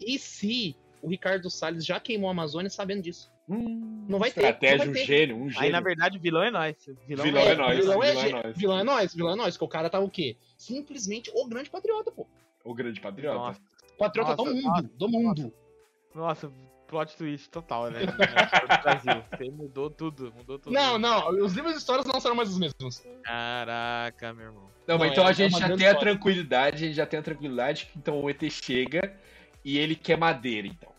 E 0.00 0.18
se 0.18 0.74
o 1.02 1.08
Ricardo 1.08 1.50
Salles 1.50 1.84
já 1.84 2.00
queimou 2.00 2.28
a 2.28 2.32
Amazônia 2.32 2.70
sabendo 2.70 3.02
disso? 3.02 3.30
Hum, 3.50 4.06
Não 4.08 4.18
vai 4.18 4.30
ter, 4.30 4.40
Estratégia, 4.42 4.82
um 4.88 4.92
vai 4.92 4.94
ter. 5.02 5.06
gênio, 5.06 5.36
um 5.36 5.48
gênio. 5.50 5.60
Aí, 5.66 5.70
na 5.70 5.80
verdade, 5.80 6.18
o 6.18 6.20
vilão 6.20 6.42
é 6.42 6.50
nós. 6.50 6.76
Vilão, 7.06 7.24
Vilão 7.24 7.42
é 7.42 7.54
nós. 7.56 7.76
vilão, 7.78 8.02
é, 8.02 8.06
vilão 8.10 8.22
é 8.22 8.26
ge- 8.26 8.32
nós. 8.32 8.56
vilão 8.56 8.78
é 8.78 8.84
nós, 8.84 9.14
vilão 9.14 9.32
é 9.32 9.36
nós, 9.36 9.56
que 9.56 9.64
o 9.64 9.68
cara 9.68 9.90
tá 9.90 9.98
o 9.98 10.08
quê? 10.08 10.36
Simplesmente 10.56 11.30
o 11.34 11.46
grande 11.48 11.68
patriota, 11.68 12.12
pô. 12.12 12.26
O 12.64 12.72
grande 12.74 13.00
patriota. 13.00 13.36
Nossa, 13.38 13.60
Patriota 13.98 14.30
Nossa, 14.36 14.44
do 14.50 14.54
mundo, 14.56 14.66
nossa, 14.68 14.82
do 14.94 15.08
mundo. 15.08 15.52
nossa, 16.14 16.52
plot 16.86 17.16
twist 17.16 17.50
total, 17.50 17.90
né? 17.90 18.00
Brasil. 18.82 19.22
Você 19.36 19.50
mudou 19.50 19.90
tudo, 19.90 20.32
mudou 20.36 20.58
tudo. 20.58 20.72
Não, 20.72 20.98
não, 20.98 21.28
os 21.44 21.52
livros 21.54 21.72
de 21.74 21.78
histórias 21.80 22.06
não 22.06 22.20
serão 22.20 22.34
mais 22.36 22.48
os 22.50 22.58
mesmos. 22.58 23.02
Caraca, 23.24 24.32
meu 24.32 24.46
irmão. 24.46 24.70
Não, 24.86 24.98
mas 24.98 25.06
Não, 25.08 25.12
então 25.12 25.24
é- 25.24 25.26
a 25.28 25.30
é 25.30 25.34
gente 25.34 25.58
já 25.58 25.76
tem 25.76 25.86
a 25.86 25.94
tranquilidade, 25.94 26.76
a 26.76 26.86
gente 26.86 26.96
já 26.96 27.06
tem 27.06 27.20
a 27.20 27.22
tranquilidade 27.22 27.86
que 27.86 27.98
então 27.98 28.20
o 28.22 28.30
ET 28.30 28.42
chega 28.50 29.14
e 29.64 29.78
ele 29.78 29.94
quer 29.94 30.16
madeira, 30.16 30.66
então. 30.66 30.90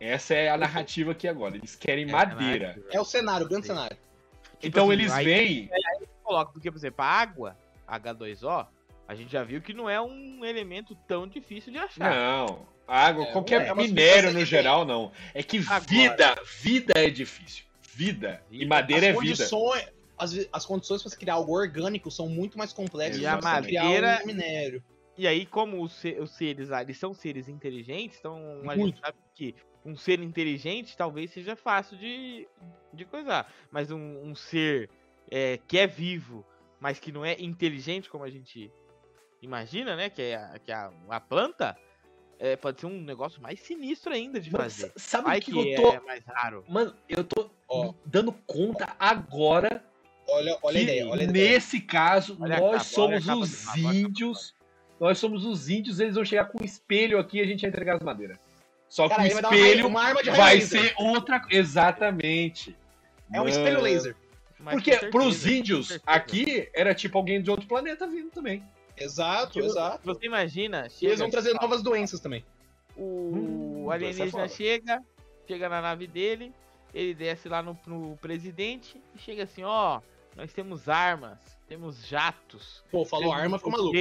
Essa 0.00 0.34
é 0.34 0.48
a 0.48 0.56
narrativa 0.56 1.12
aqui 1.12 1.28
agora. 1.28 1.56
Eles 1.56 1.76
querem 1.76 2.06
madeira. 2.06 2.82
É 2.90 2.98
o 2.98 3.04
cenário, 3.04 3.44
o 3.44 3.48
grande 3.48 3.66
Sim. 3.66 3.74
cenário. 3.74 3.96
Então 4.62 4.84
assim, 4.84 4.92
eles 4.94 5.12
aí- 5.12 5.24
vêm. 5.24 5.70
Coloca, 6.22 6.52
porque, 6.52 6.70
por 6.70 6.78
exemplo, 6.78 7.02
a 7.02 7.06
água, 7.06 7.56
H2O, 7.86 8.66
a 9.06 9.14
gente 9.14 9.30
já 9.32 9.42
viu 9.44 9.60
que 9.60 9.74
não 9.74 9.90
é 9.90 10.00
um 10.00 10.44
elemento 10.44 10.94
tão 11.06 11.26
difícil 11.26 11.72
de 11.72 11.78
achar. 11.78 12.08
Não, 12.10 12.66
água, 12.86 13.24
É, 13.24 13.32
qualquer 13.32 13.66
é 13.66 13.72
uma 13.72 13.82
minério 13.82 14.32
no 14.32 14.44
geral, 14.44 14.84
não. 14.84 15.10
É 15.34 15.42
que 15.42 15.58
Agora. 15.58 15.80
vida, 15.80 16.34
vida 16.60 16.92
é 16.96 17.10
difícil. 17.10 17.64
Vida. 17.92 18.42
E 18.50 18.58
Vida. 18.60 18.68
madeira 18.68 19.02
as 19.02 19.08
é 19.08 19.12
vida. 19.12 19.18
condições, 19.36 19.86
as, 20.16 20.32
vi- 20.32 20.48
as 20.52 20.64
condições 20.64 21.02
para 21.02 21.10
se 21.10 21.18
criar 21.18 21.34
algo 21.34 21.52
orgânico 21.52 22.10
são 22.10 22.28
muito 22.28 22.56
mais 22.56 22.72
complexas 22.72 23.18
E 23.18 23.20
do 23.22 23.26
a 23.28 23.36
que 23.36 23.42
você 23.42 23.62
criar 23.62 23.82
madeira- 23.84 24.20
um 24.22 24.26
minério. 24.26 24.82
E 25.18 25.26
aí, 25.26 25.44
como 25.44 25.82
os, 25.82 26.02
os 26.20 26.30
seres 26.30 26.68
lá, 26.70 26.80
eles 26.80 26.96
são 26.96 27.12
seres 27.12 27.48
inteligentes, 27.48 28.18
então 28.18 28.36
a 28.62 28.76
Muito. 28.76 28.86
gente 28.86 29.00
sabe 29.00 29.18
que 29.34 29.54
um 29.84 29.96
ser 29.96 30.20
inteligente 30.20 30.96
talvez 30.96 31.30
seja 31.30 31.56
fácil 31.56 31.96
de, 31.96 32.46
de 32.92 33.04
coisar. 33.04 33.50
Mas 33.70 33.90
um, 33.90 34.22
um 34.22 34.34
ser 34.34 34.90
é, 35.30 35.58
que 35.68 35.78
é 35.78 35.86
vivo, 35.86 36.44
mas 36.80 36.98
que 36.98 37.10
não 37.12 37.24
é 37.24 37.36
inteligente, 37.40 38.08
como 38.10 38.24
a 38.24 38.30
gente 38.30 38.70
imagina, 39.42 39.96
né? 39.96 40.10
Que 40.10 40.22
é, 40.22 40.36
a- 40.36 40.58
que 40.58 40.70
é 40.70 40.74
a, 40.74 40.92
a 41.08 41.20
planta, 41.20 41.76
é, 42.38 42.56
pode 42.56 42.80
ser 42.80 42.86
um 42.86 43.00
negócio 43.00 43.40
mais 43.40 43.60
sinistro 43.60 44.12
ainda 44.12 44.38
de 44.40 44.50
Mano, 44.50 44.64
fazer. 44.64 44.88
sa- 44.88 44.92
sabe 44.96 45.24
Vai 45.28 45.38
o 45.38 45.42
que, 45.42 45.52
que 45.52 45.58
eu 45.76 45.82
tô. 45.82 45.92
é 45.92 46.00
mais 46.00 46.24
raro. 46.26 46.64
Mano, 46.68 46.94
eu 47.08 47.24
tô 47.24 47.44
me 47.84 47.94
dando 48.04 48.32
conta 48.46 48.94
agora 48.98 49.84
Olha, 50.28 50.56
olha 50.62 50.78
a 50.78 50.82
ideia, 50.82 51.08
olha 51.08 51.20
a 51.22 51.24
ideia. 51.24 51.50
nesse 51.54 51.80
caso 51.80 52.36
Olha 52.40 52.60
nós 52.60 52.86
somos 52.86 53.26
os 53.26 53.76
índios. 53.76 54.54
Nós 55.00 55.18
somos 55.18 55.44
os 55.46 55.68
índios, 55.68 55.98
eles 55.98 56.14
vão 56.14 56.24
chegar 56.24 56.44
com 56.44 56.62
um 56.62 56.64
espelho 56.64 57.18
aqui 57.18 57.38
e 57.38 57.40
a 57.40 57.46
gente 57.46 57.62
vai 57.62 57.70
entregar 57.70 57.96
as 57.96 58.02
madeiras. 58.02 58.38
Só 58.90 59.08
que 59.08 59.14
Cara, 59.14 59.28
o 59.28 59.40
dar 59.40 59.48
uma, 59.48 59.56
espelho 59.56 59.86
uma 59.86 60.02
arma 60.02 60.22
de 60.22 60.30
raio 60.30 60.42
vai 60.42 60.54
laser. 60.56 60.82
ser 60.82 60.94
outra. 60.98 61.40
Exatamente. 61.48 62.76
É 63.32 63.40
um 63.40 63.48
espelho 63.48 63.80
laser. 63.80 64.16
Mas 64.58 64.74
Porque 64.74 64.96
pros 65.10 65.44
com 65.44 65.48
índios, 65.48 65.98
aqui 66.04 66.68
era 66.74 66.92
tipo 66.92 67.16
alguém 67.16 67.40
de 67.40 67.50
outro 67.50 67.66
planeta 67.66 68.06
vindo 68.06 68.30
também. 68.30 68.62
Exato, 68.96 69.54
Porque 69.54 69.66
exato. 69.66 70.00
Você 70.04 70.26
imagina, 70.26 70.88
chega, 70.90 71.06
eles 71.06 71.20
vão 71.20 71.30
trazer 71.30 71.54
novas 71.54 71.82
doenças 71.82 72.20
também. 72.20 72.44
o 72.96 73.32
Hum, 73.32 73.86
é 73.90 73.94
alienígena 73.94 74.48
chega, 74.48 75.02
chega 75.46 75.68
na 75.68 75.80
nave 75.80 76.06
dele, 76.06 76.52
ele 76.92 77.14
desce 77.14 77.48
lá 77.48 77.62
no, 77.62 77.78
no 77.86 78.18
presidente 78.18 79.00
e 79.14 79.18
chega 79.18 79.44
assim, 79.44 79.62
ó, 79.62 80.00
nós 80.36 80.52
temos 80.52 80.88
armas, 80.88 81.38
temos 81.68 82.04
jatos. 82.06 82.84
Pô, 82.90 83.04
falou 83.04 83.32
arma, 83.32 83.56
ficou 83.56 83.72
o 83.72 83.76
maluco. 83.76 83.96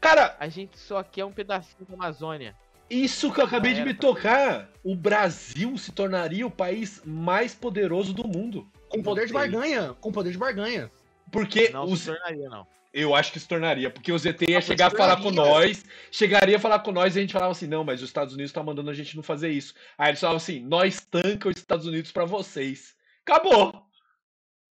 Cara, 0.00 0.36
A 0.38 0.48
gente 0.48 0.78
só 0.78 1.02
quer 1.02 1.24
um 1.24 1.32
pedacinho 1.32 1.86
da 1.88 1.94
Amazônia. 1.94 2.54
Isso 2.90 3.32
que 3.32 3.40
eu 3.40 3.44
acabei 3.44 3.74
de 3.74 3.82
me 3.84 3.94
tocar. 3.94 4.70
O 4.82 4.94
Brasil 4.96 5.76
se 5.76 5.92
tornaria 5.92 6.46
o 6.46 6.50
país 6.50 7.02
mais 7.04 7.54
poderoso 7.54 8.12
do 8.14 8.26
mundo. 8.26 8.66
Com 8.88 9.02
poder 9.02 9.26
de 9.26 9.32
barganha. 9.32 9.94
Com 10.00 10.10
poder 10.10 10.32
de 10.32 10.38
barganha. 10.38 10.90
Porque 11.30 11.68
Não 11.68 11.84
os, 11.84 12.00
se 12.00 12.06
tornaria, 12.06 12.48
não. 12.48 12.66
eu 12.94 13.14
acho 13.14 13.30
que 13.32 13.38
se 13.40 13.46
tornaria. 13.46 13.90
Porque 13.90 14.10
o 14.10 14.18
ZT 14.18 14.46
ia 14.48 14.58
Ah, 14.58 14.62
chegar 14.62 14.86
a 14.86 14.90
falar 14.90 15.20
com 15.20 15.30
nós, 15.30 15.84
chegaria 16.10 16.56
a 16.56 16.60
falar 16.60 16.78
com 16.78 16.90
nós 16.90 17.14
e 17.14 17.18
a 17.18 17.20
gente 17.20 17.34
falava 17.34 17.52
assim: 17.52 17.66
não, 17.66 17.84
mas 17.84 18.00
os 18.02 18.08
Estados 18.08 18.32
Unidos 18.32 18.50
tá 18.52 18.62
mandando 18.62 18.88
a 18.90 18.94
gente 18.94 19.14
não 19.14 19.22
fazer 19.22 19.50
isso. 19.50 19.74
Aí 19.98 20.10
eles 20.10 20.20
falavam 20.20 20.38
assim: 20.38 20.60
nós 20.60 21.00
tanca 21.02 21.50
os 21.50 21.56
Estados 21.58 21.86
Unidos 21.86 22.10
pra 22.10 22.24
vocês. 22.24 22.96
Acabou. 23.26 23.82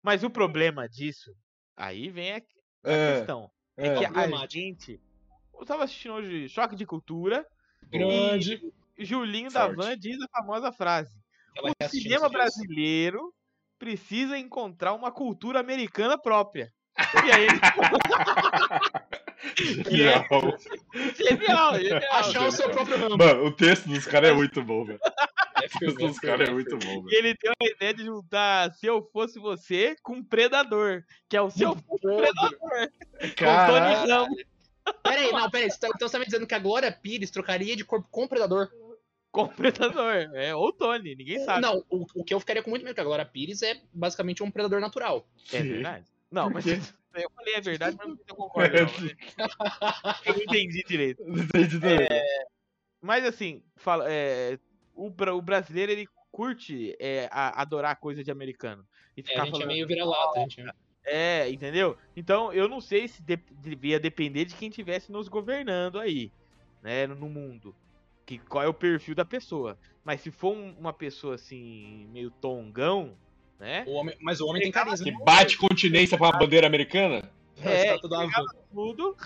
Mas 0.04 0.24
o 0.24 0.30
problema 0.30 0.88
disso, 0.88 1.32
aí 1.76 2.10
vem 2.10 2.34
a 2.34 2.42
a 2.86 2.92
É, 2.92 3.16
questão. 3.18 3.50
é. 3.78 3.88
É 3.88 3.98
que 3.98 4.06
a 4.06 4.48
gente. 4.48 5.00
Eu 5.60 5.66
tava 5.66 5.86
assistindo 5.86 6.14
hoje 6.16 6.50
Choque 6.50 6.76
de 6.76 6.86
Cultura. 6.86 7.48
Grande. 7.92 8.62
E 8.98 9.06
Julinho 9.06 9.52
Forte. 9.52 9.76
da 9.76 9.84
Van 9.84 9.98
diz 9.98 10.18
a 10.22 10.28
famosa 10.28 10.72
frase: 10.72 11.12
Ela 11.56 11.72
O 11.72 11.90
cinema 11.90 12.30
brasileiro 12.30 13.34
precisa 13.80 14.38
encontrar 14.38 14.94
uma 14.94 15.12
cultura 15.12 15.60
americana 15.60 16.18
própria. 16.18 16.72
E 17.26 17.32
aí, 17.32 17.48
Genial. 19.90 20.26
genial, 21.18 21.76
genial. 21.80 22.02
Achar 22.14 22.48
o 22.48 22.52
seu 22.52 22.70
próprio 22.70 22.98
ramo. 22.98 23.18
Mano, 23.18 23.46
o 23.46 23.52
texto 23.52 23.90
dos 23.90 24.06
caras 24.06 24.30
é 24.30 24.34
muito 24.34 24.64
bom, 24.64 24.86
velho. 24.86 25.00
É 25.04 25.66
O 25.66 25.80
texto 25.80 26.04
é 26.04 26.08
dos 26.08 26.20
caras 26.20 26.48
é 26.48 26.52
é 26.52 26.54
muito 26.54 26.78
bom, 26.78 26.88
E 26.88 27.04
velho. 27.04 27.10
ele 27.12 27.36
deu 27.42 27.52
a 27.62 27.66
ideia 27.66 27.94
de 27.94 28.06
juntar 28.06 28.72
Se 28.74 28.86
Eu 28.86 29.02
Fosse 29.12 29.40
Você 29.40 29.96
com 30.02 30.24
Predador, 30.24 31.04
que 31.30 31.36
é 31.36 31.42
o 31.42 31.50
Se 31.50 31.64
Eu 31.64 31.76
Fosse 31.76 32.02
Predador, 32.02 32.58
com 32.60 33.28
o 33.28 33.36
Caralho. 33.36 33.74
Tony 33.74 33.94
Ramos 34.12 34.44
Pera 35.04 35.22
aí, 35.22 35.32
não, 35.32 35.50
pera 35.50 35.66
aí. 35.66 35.72
Você 35.72 35.80
tá- 35.80 35.90
Então 35.94 36.08
você 36.08 36.12
tá 36.14 36.20
me 36.20 36.26
dizendo 36.26 36.48
que 36.48 36.56
a 36.56 36.60
Glória 36.60 36.92
Pires 36.92 37.32
trocaria 37.32 37.76
de 37.76 37.86
corpo 37.86 38.08
com 38.12 38.24
o 38.24 38.28
Predador? 38.30 38.70
com 39.32 39.44
o 39.44 39.50
Predador. 39.50 40.30
É, 40.36 40.54
ou 40.54 40.72
Tony, 40.72 41.16
ninguém 41.16 41.40
sabe. 41.44 41.62
Não, 41.62 41.84
o, 41.90 42.06
o 42.16 42.24
que 42.24 42.34
eu 42.34 42.40
ficaria 42.40 42.62
com 42.62 42.70
muito 42.70 42.84
medo, 42.84 42.94
que 42.94 43.02
a 43.02 43.04
Glória 43.04 43.26
Pires 43.26 43.62
é 43.64 43.82
basicamente 43.92 44.44
um 44.44 44.52
Predador 44.52 44.80
natural. 44.80 45.28
É 45.52 45.62
verdade. 45.64 46.06
Não, 46.30 46.50
mas 46.52 46.66
eu 46.68 47.30
falei 47.36 47.54
é 47.56 47.62
verdade, 47.62 47.98
mas 47.98 48.08
não 48.08 48.18
eu 48.28 48.36
concordo. 48.36 48.76
Não. 48.78 48.88
Eu 50.26 50.34
não 50.36 50.42
entendi 50.44 50.84
direito. 50.88 51.24
Não 51.26 51.44
entendi 51.44 51.80
também. 51.80 52.08
Mas 53.02 53.26
assim, 53.26 53.64
fala, 53.76 54.06
é, 54.12 54.58
o, 54.96 55.08
o 55.08 55.42
brasileiro 55.42 55.92
ele 55.92 56.08
curte 56.32 56.96
é, 57.00 57.28
a- 57.32 57.62
adorar 57.62 57.96
coisa 57.98 58.24
de 58.24 58.32
americano. 58.32 58.86
E 59.18 59.22
É, 59.22 59.24
ficar 59.24 59.42
a 59.42 59.46
gente 59.46 59.50
é 59.50 59.52
falando, 59.60 59.68
meio 59.68 59.88
vira-lata. 59.88 60.40
a 60.40 60.42
gente 60.42 60.62
é- 61.06 61.50
entendeu? 61.50 61.98
Então 62.16 62.52
eu 62.54 62.68
não 62.68 62.80
sei 62.82 63.08
se 63.08 63.22
de- 63.22 63.40
devia 63.62 64.00
depender 64.00 64.46
de 64.46 64.56
quem 64.56 64.70
tivesse 64.70 65.12
nos 65.12 65.28
governando 65.28 66.00
aí, 66.00 66.32
né, 66.82 67.08
no 67.08 67.28
mundo. 67.30 67.76
Que, 68.26 68.38
qual 68.38 68.64
é 68.64 68.68
o 68.68 68.74
perfil 68.74 69.14
da 69.16 69.26
pessoa. 69.26 69.78
Mas 70.04 70.22
se 70.22 70.32
for 70.32 70.56
um- 70.56 70.74
uma 70.80 70.94
pessoa 70.94 71.36
assim, 71.36 72.08
meio 72.12 72.32
tongão, 72.32 73.14
né? 73.60 73.84
O 73.88 73.92
homem, 73.94 74.16
mas 74.22 74.40
o 74.42 74.48
homem 74.48 74.62
tem 74.62 74.72
carisma. 74.72 75.06
Que 75.06 75.24
bate 75.24 75.58
continência 75.58 76.18
pra 76.18 76.28
uma 76.30 76.40
bandeira 76.40 76.66
americana? 76.68 77.30
É, 77.62 77.98
Tá 77.98 78.06
entregava 78.06 78.56
tudo. 78.74 79.18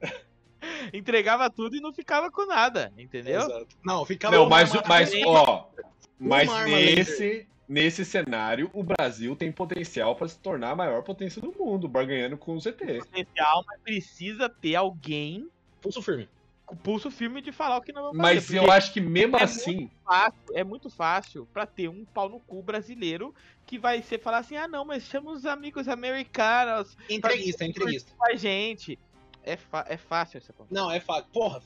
entregava 0.92 1.50
tudo 1.50 1.76
e 1.76 1.80
não 1.80 1.92
ficava 1.92 2.30
com 2.30 2.46
nada, 2.46 2.92
entendeu? 2.98 3.40
Exato. 3.40 3.68
Não, 3.84 4.04
ficava 4.04 4.36
Não, 4.36 4.48
mas, 4.48 4.72
mas 4.86 5.12
ó. 5.24 5.70
Mas 6.18 6.48
nesse, 6.64 7.46
nesse 7.68 8.04
cenário, 8.04 8.70
o 8.72 8.82
Brasil 8.82 9.36
tem 9.36 9.52
potencial 9.52 10.16
pra 10.16 10.26
se 10.28 10.38
tornar 10.38 10.70
a 10.70 10.76
maior 10.76 11.02
potência 11.02 11.40
do 11.42 11.52
mundo, 11.52 11.86
barganhando 11.88 12.36
com 12.38 12.54
o 12.54 12.60
ZT. 12.60 12.98
Potencial, 13.00 13.64
mas 13.66 13.80
precisa 13.82 14.48
ter 14.48 14.74
alguém 14.76 15.48
Pulso 15.80 16.00
firme. 16.02 16.28
com 16.64 16.74
pulso 16.76 17.10
firme 17.10 17.40
de 17.42 17.52
falar 17.52 17.76
o 17.78 17.80
que 17.82 17.92
não 17.92 18.12
vai 18.12 18.36
fazer. 18.40 18.56
Mas 18.56 18.64
eu 18.64 18.70
acho 18.72 18.92
que 18.92 19.00
mesmo 19.00 19.36
é 19.36 19.42
assim. 19.44 19.90
fácil, 20.04 20.38
é 20.54 20.64
muito 20.64 20.88
fácil 20.90 21.46
pra 21.52 21.66
ter 21.66 21.88
um 21.88 22.04
pau 22.04 22.28
no 22.28 22.40
cu 22.40 22.62
brasileiro 22.62 23.34
que 23.66 23.78
vai 23.78 24.02
ser 24.02 24.18
falar 24.20 24.38
assim: 24.38 24.56
ah, 24.56 24.66
não, 24.66 24.84
mas 24.84 25.02
chama 25.04 25.30
os 25.30 25.44
amigos 25.46 25.86
americanos 25.88 26.96
Entreguista, 27.08 27.64
entreguista. 27.64 28.12
com 28.16 28.24
a 28.26 28.34
gente. 28.34 28.98
É, 29.44 29.56
é 29.86 29.96
fácil 29.96 30.38
essa 30.38 30.52
conta. 30.52 30.74
Não, 30.74 30.90
é 30.90 31.00
fácil. 31.00 31.26
Porra, 31.32 31.62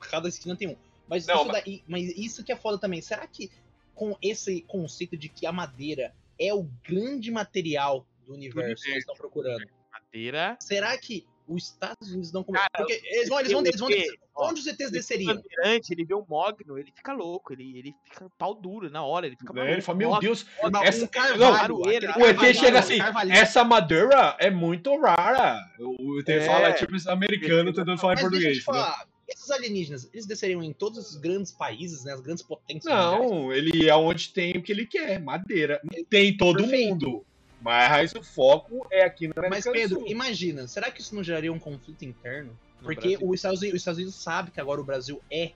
cada 0.00 0.28
esquina 0.28 0.54
tem 0.56 0.68
um. 0.68 0.76
Mas, 1.08 1.26
Não, 1.26 1.36
isso 1.36 1.44
mas- 1.46 1.64
daí- 1.64 1.82
mas 1.86 2.02
isso 2.18 2.44
que 2.44 2.50
é 2.52 2.56
foda 2.56 2.78
também. 2.78 3.00
Será 3.00 3.26
que 3.26 3.50
com 3.96 4.16
esse 4.22 4.60
conceito 4.62 5.16
de 5.16 5.28
que 5.28 5.44
a 5.46 5.50
madeira 5.52 6.14
é 6.38 6.54
o 6.54 6.62
grande 6.88 7.30
material 7.32 8.06
do 8.24 8.34
universo, 8.34 8.84
que 8.84 8.90
eles 8.90 9.00
estão 9.00 9.16
procurando, 9.16 9.66
Madeira. 9.90 10.56
será 10.60 10.96
que 10.98 11.26
os 11.48 11.70
Estados 11.70 12.10
Unidos 12.10 12.32
não 12.32 12.42
Cara, 12.42 12.68
Porque 12.76 13.00
eles 13.04 13.28
vão, 13.28 13.38
eles 13.38 13.52
vão, 13.52 13.60
eles 13.64 13.78
vão 13.80 13.88
descer. 13.88 14.18
ó, 14.34 14.50
Onde 14.50 14.60
os 14.60 14.66
ETs 14.66 14.90
desceriam? 14.90 15.40
ele 15.64 16.04
vê 16.04 16.12
o 16.12 16.26
Mogno, 16.28 16.76
ele 16.76 16.90
fica 16.92 17.12
louco, 17.12 17.52
ele, 17.52 17.78
ele 17.78 17.94
fica 18.04 18.28
pau 18.36 18.52
duro 18.52 18.90
na 18.90 19.04
hora, 19.04 19.26
ele 19.28 19.36
fica 19.36 19.52
Né? 19.52 19.72
Ele 19.74 19.80
fala, 19.80 19.96
meu 19.98 20.18
Deus, 20.18 20.44
essa- 20.82 21.04
um 21.04 21.06
carvalho. 21.06 21.38
não, 21.38 21.54
aquele 21.84 22.06
o 22.08 22.10
ET 22.10 22.24
carvalho, 22.34 22.54
chega 22.54 22.78
assim, 22.80 22.98
essa 23.30 23.62
madeira 23.64 24.36
é 24.40 24.50
muito 24.50 25.00
rara. 25.00 25.60
O 25.78 26.18
ET 26.18 26.28
É. 26.28 26.40
fala, 26.40 26.72
tipo, 26.72 26.96
esse 26.96 27.08
americano 27.08 27.72
tentando 27.72 27.96
falar 27.96 28.14
em 28.14 28.22
Mas 28.22 28.30
deixa 28.32 28.48
eu 28.48 28.52
português. 28.52 28.56
te 28.56 28.58
né? 28.58 28.64
falar, 28.64 29.08
esses 29.28 29.50
alienígenas, 29.50 30.08
eles 30.12 30.26
desceriam 30.26 30.62
em 30.62 30.72
todos 30.72 31.10
os 31.10 31.16
grandes 31.16 31.50
países, 31.52 32.04
né? 32.04 32.12
As 32.12 32.20
grandes 32.20 32.42
potências. 32.44 32.84
mundiais? 32.92 33.30
Não, 33.30 33.52
ele 33.52 33.88
é 33.88 33.94
onde 33.96 34.28
tem 34.30 34.52
o 34.56 34.62
que 34.62 34.72
ele 34.72 34.86
quer, 34.86 35.20
madeira. 35.20 35.80
Tem 36.08 36.28
em 36.28 36.36
todo 36.36 36.58
Perfeito. 36.58 36.88
mundo. 36.90 37.26
Mas 37.60 38.14
o 38.14 38.22
foco 38.22 38.86
é 38.90 39.02
aqui 39.04 39.26
na 39.26 39.32
América 39.38 39.56
Mas, 39.56 39.64
do 39.64 39.72
Pedro, 39.72 39.98
Sul. 40.00 40.08
imagina, 40.08 40.68
será 40.68 40.90
que 40.90 41.00
isso 41.00 41.14
não 41.14 41.24
geraria 41.24 41.52
um 41.52 41.58
conflito 41.58 42.04
interno? 42.04 42.56
No 42.80 42.84
Porque 42.86 43.08
Brasil. 43.16 43.28
os 43.28 43.34
Estados, 43.34 43.60
Unidos, 43.60 43.74
os 43.76 43.80
Estados 43.80 43.98
Unidos 43.98 44.14
sabe 44.14 44.50
que 44.52 44.60
agora 44.60 44.80
o 44.80 44.84
Brasil 44.84 45.20
é 45.30 45.52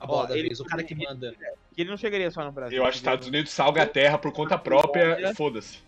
a 0.00 0.06
bola 0.06 0.22
Ó, 0.22 0.26
da 0.26 0.36
ele- 0.36 0.48
vez, 0.48 0.58
o 0.60 0.64
cara 0.64 0.82
que 0.82 0.94
manda. 0.94 1.32
Que 1.74 1.82
ele 1.82 1.90
não 1.90 1.96
chegaria 1.96 2.30
só 2.30 2.42
no 2.44 2.50
Brasil. 2.50 2.78
Eu 2.78 2.82
acho 2.84 2.92
que 2.92 2.96
os 2.96 3.00
Estados 3.02 3.28
Unidos 3.28 3.52
salga 3.52 3.82
a 3.82 3.86
terra 3.86 4.18
por 4.18 4.32
conta 4.32 4.58
própria 4.58 5.30
e 5.30 5.34
foda-se. 5.34 5.78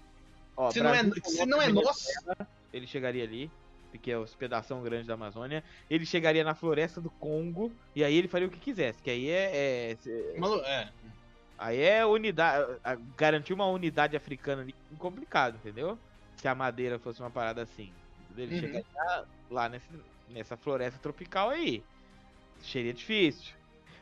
Ó, 0.56 0.70
Se 0.70 0.80
não 0.80 0.94
é, 0.94 1.02
Brasil, 1.02 1.22
se 1.24 1.46
não 1.46 1.60
é 1.60 1.68
nosso, 1.68 2.06
ele 2.72 2.86
chegaria 2.86 3.24
ali, 3.24 3.50
que 3.98 4.10
é 4.10 4.18
o 4.18 4.24
pedação 4.36 4.82
grande 4.82 5.06
da 5.06 5.14
Amazônia. 5.14 5.62
Ele 5.90 6.04
chegaria 6.06 6.44
na 6.44 6.54
floresta 6.54 7.00
do 7.00 7.10
Congo 7.10 7.72
e 7.94 8.04
aí 8.04 8.14
ele 8.16 8.28
faria 8.28 8.46
o 8.46 8.50
que 8.50 8.58
quisesse, 8.60 9.02
que 9.02 9.10
aí 9.10 9.28
é, 9.30 9.56
é- 9.56 9.96
é- 10.06 10.38
é. 10.66 10.88
aí 11.58 11.80
é 11.80 12.04
unidade, 12.06 12.78
a- 12.84 12.96
garantir 13.16 13.52
uma 13.52 13.66
unidade 13.66 14.16
africana 14.16 14.62
ali 14.62 14.74
complicado, 14.98 15.56
entendeu? 15.56 15.98
Se 16.36 16.46
a 16.46 16.54
madeira 16.54 16.98
fosse 16.98 17.20
uma 17.20 17.30
parada 17.30 17.62
assim, 17.62 17.92
ele 18.36 18.54
Uhum. 18.54 18.60
chegaria 18.60 19.24
lá 19.50 19.68
nesse- 19.68 19.86
nessa 20.28 20.56
floresta 20.56 20.98
tropical 21.00 21.48
aí, 21.48 21.82
seria 22.60 22.92
difícil. 22.92 23.55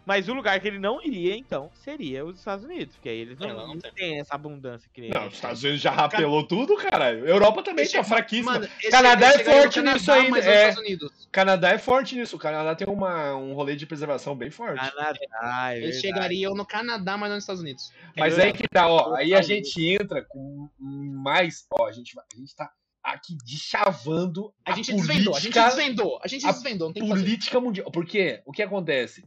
Mas 0.07 0.29
o 0.29 0.35
lugar 0.35 0.61
que 0.61 0.69
ele 0.69 0.79
não 0.79 1.03
iria, 1.03 1.35
então, 1.37 1.71
seria 1.83 2.25
os 2.25 2.39
Estados 2.39 2.65
Unidos, 2.65 2.95
porque 2.95 3.09
aí 3.09 3.19
eles 3.19 3.39
não, 3.39 3.49
É, 3.49 3.53
não 3.55 3.67
não 3.69 3.79
tem. 3.79 3.93
têm 3.93 4.21
essa 4.21 4.35
abundância 4.35 4.89
que 4.93 5.01
nem 5.01 5.11
Não, 5.11 5.23
a 5.23 5.27
os 5.29 5.35
Estados 5.35 5.63
Unidos 5.65 5.81
já 5.81 5.91
rapelou 5.91 6.47
tudo, 6.47 6.77
caralho. 6.77 7.27
Europa 7.27 7.63
também 7.63 7.85
Esse- 7.85 7.95
tá 7.95 8.05
fraquíssima. 8.05 8.53
Mano, 8.53 8.69
Canadá 8.91 9.29
é 9.29 9.39
forte 9.39 9.75
Canadá, 9.77 9.95
nisso 9.95 10.13
ainda, 10.13 10.39
é. 10.41 10.69
Estados 10.69 10.79
Unidos. 10.81 11.29
Canadá 11.33 11.71
é 11.71 11.79
forte 11.79 12.17
nisso. 12.17 12.37
O 12.37 12.39
Canadá 12.39 12.75
tem 12.75 12.87
uma, 12.87 13.35
um 13.35 13.55
rolê 13.55 13.77
de 13.77 13.87
preservação 13.87 14.37
bem 14.37 14.51
forte. 14.51 14.79
Canadá, 14.91 15.75
é 15.75 15.79
Eles 15.79 16.01
chegariam 16.01 16.55
no 16.55 16.67
Canadá, 16.67 17.17
mas 17.17 17.29
não 17.31 17.37
nos 17.37 17.45
Estados 17.45 17.63
Unidos. 17.63 17.91
Mas 18.17 18.39
aí 18.39 18.53
que 18.53 18.69
tá, 18.69 18.87
ó. 18.87 19.15
Aí 19.15 19.35
a 19.35 19.41
gente 19.43 19.85
entra 19.87 20.23
com 20.23 20.69
mais. 20.79 21.65
Ó, 21.71 21.87
a 21.89 21.93
gente, 21.93 22.13
a 22.19 22.37
gente 22.39 22.55
tá 22.55 22.71
aqui 23.03 23.37
deschavando 23.45 24.53
A 24.65 24.73
gente 24.73 24.91
política, 24.93 25.07
desvendou, 25.15 25.35
a 25.37 25.41
gente 25.41 25.55
desvendou, 25.55 26.21
a 26.23 26.29
gente 26.29 26.47
a 26.47 26.53
desvendou, 26.53 26.89
não 26.89 26.95
tem 26.95 27.07
política 27.09 27.61
mundial. 27.61 27.91
Porque 27.91 28.43
o 28.47 28.53
que 28.53 28.63
acontece? 28.63 29.25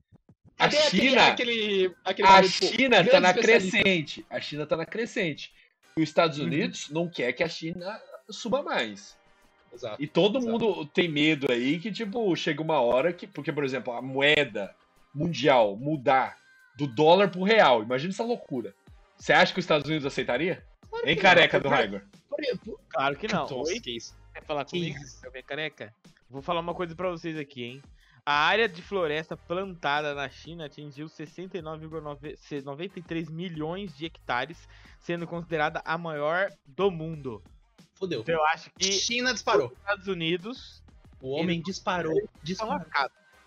A 0.60 0.65
aquele- 0.65 0.82
China, 1.10 1.28
aquele, 1.28 1.96
aquele 2.04 2.28
a 2.28 2.32
bagulho, 2.32 2.52
tipo, 2.52 2.65
China 2.65 2.98
tá 2.98 3.04
grande 3.04 3.22
na 3.22 3.34
crescente. 3.34 4.26
A 4.30 4.39
China 4.41 4.65
tá 4.65 4.76
na 4.78 4.86
crescente. 4.86 5.54
E 5.96 6.02
os 6.02 6.10
Estados 6.10 6.39
Uhum. 6.39 6.46
Unidos 6.46 6.89
não 6.89 7.08
quer 7.10 7.32
que 7.34 7.43
a 7.43 7.50
China 7.50 8.00
suba 8.30 8.63
mais. 8.63 9.15
Exato. 9.74 10.02
E 10.02 10.08
todo 10.08 10.39
Exato. 10.39 10.52
mundo 10.52 10.86
tem 10.88 11.08
medo 11.10 11.52
aí 11.52 11.80
que, 11.80 11.91
tipo, 11.91 12.36
chega 12.36 12.62
uma 12.62 12.80
hora 12.82 13.13
que. 13.13 13.28
Porque, 13.28 13.52
por 13.52 13.63
exemplo, 13.63 13.93
a 13.93 14.02
moeda 14.02 14.74
mundial 15.13 15.76
mudar 15.76 16.38
do 16.76 16.88
dólar 16.88 17.30
pro 17.30 17.43
real. 17.43 17.84
Imagina 17.84 18.12
essa 18.12 18.24
loucura. 18.24 18.74
Você 19.17 19.34
acha 19.34 19.54
que 19.54 19.60
os 19.60 19.63
Estados 19.65 19.88
Unidos 19.88 20.06
aceitaria? 20.06 20.63
Claro 20.89 21.08
Hein, 21.10 21.15
careca 21.17 21.58
não. 21.58 21.63
do 21.63 21.70
Raigor? 21.70 22.02
Claro 22.89 23.15
que 23.15 23.28
não. 23.32 23.46
Oi? 23.63 23.80
que 23.80 23.96
isso. 23.98 24.15
Quer 24.34 24.43
falar 24.43 24.65
comigo? 24.65 24.98
isso? 25.00 25.20
Meu 25.22 25.32
bem 25.32 25.43
careca? 25.43 25.93
Vou 26.30 26.41
falar 26.41 26.60
uma 26.62 26.74
coisa 26.74 26.96
pra 26.96 27.10
vocês 27.10 27.38
aqui, 27.38 27.63
hein? 27.63 27.82
A 28.30 28.46
área 28.46 28.68
de 28.68 28.82
floresta 28.82 29.38
plantada 29.38 30.13
na 30.13 30.28
China 30.28 30.66
atingiu 30.66 31.08
69,93 31.08 33.32
milhões 33.32 33.96
de 33.96 34.06
hectares, 34.06 34.68
sendo 35.00 35.26
considerada 35.26 35.82
a 35.86 35.98
maior 35.98 36.50
do 36.66 36.92
mundo. 36.92 37.42
Fudeu. 37.94 38.20
Então 38.20 38.36
eu 38.36 38.44
acho 38.48 38.70
que 38.78 38.90
os 38.90 38.96
China 38.96 39.34
disparou. 39.34 39.72
Estados 39.78 40.10
Unidos 40.10 40.84
O 41.22 41.30
homem 41.30 41.62
disparou. 41.62 42.30
disparou. 42.44 42.86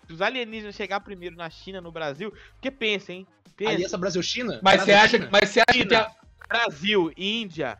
Se 0.07 0.13
os 0.13 0.19
alienígenas 0.19 0.73
chegar 0.73 0.99
primeiro 1.01 1.35
na 1.35 1.47
China, 1.51 1.79
no 1.79 1.91
Brasil, 1.91 2.33
porque 2.53 2.71
pensa, 2.71 3.13
hein? 3.13 3.27
Pensa. 3.55 3.73
Aliança 3.73 3.99
Brasil-China? 3.99 4.59
Mas 4.63 4.81
você 4.81 4.93
acha, 4.93 5.29
mas 5.31 5.47
você 5.47 5.59
acha 5.59 5.77
que 5.77 5.85
tem 5.85 5.99
China. 5.99 6.11
a... 6.39 6.47
Brasil, 6.47 7.13
Índia, 7.15 7.77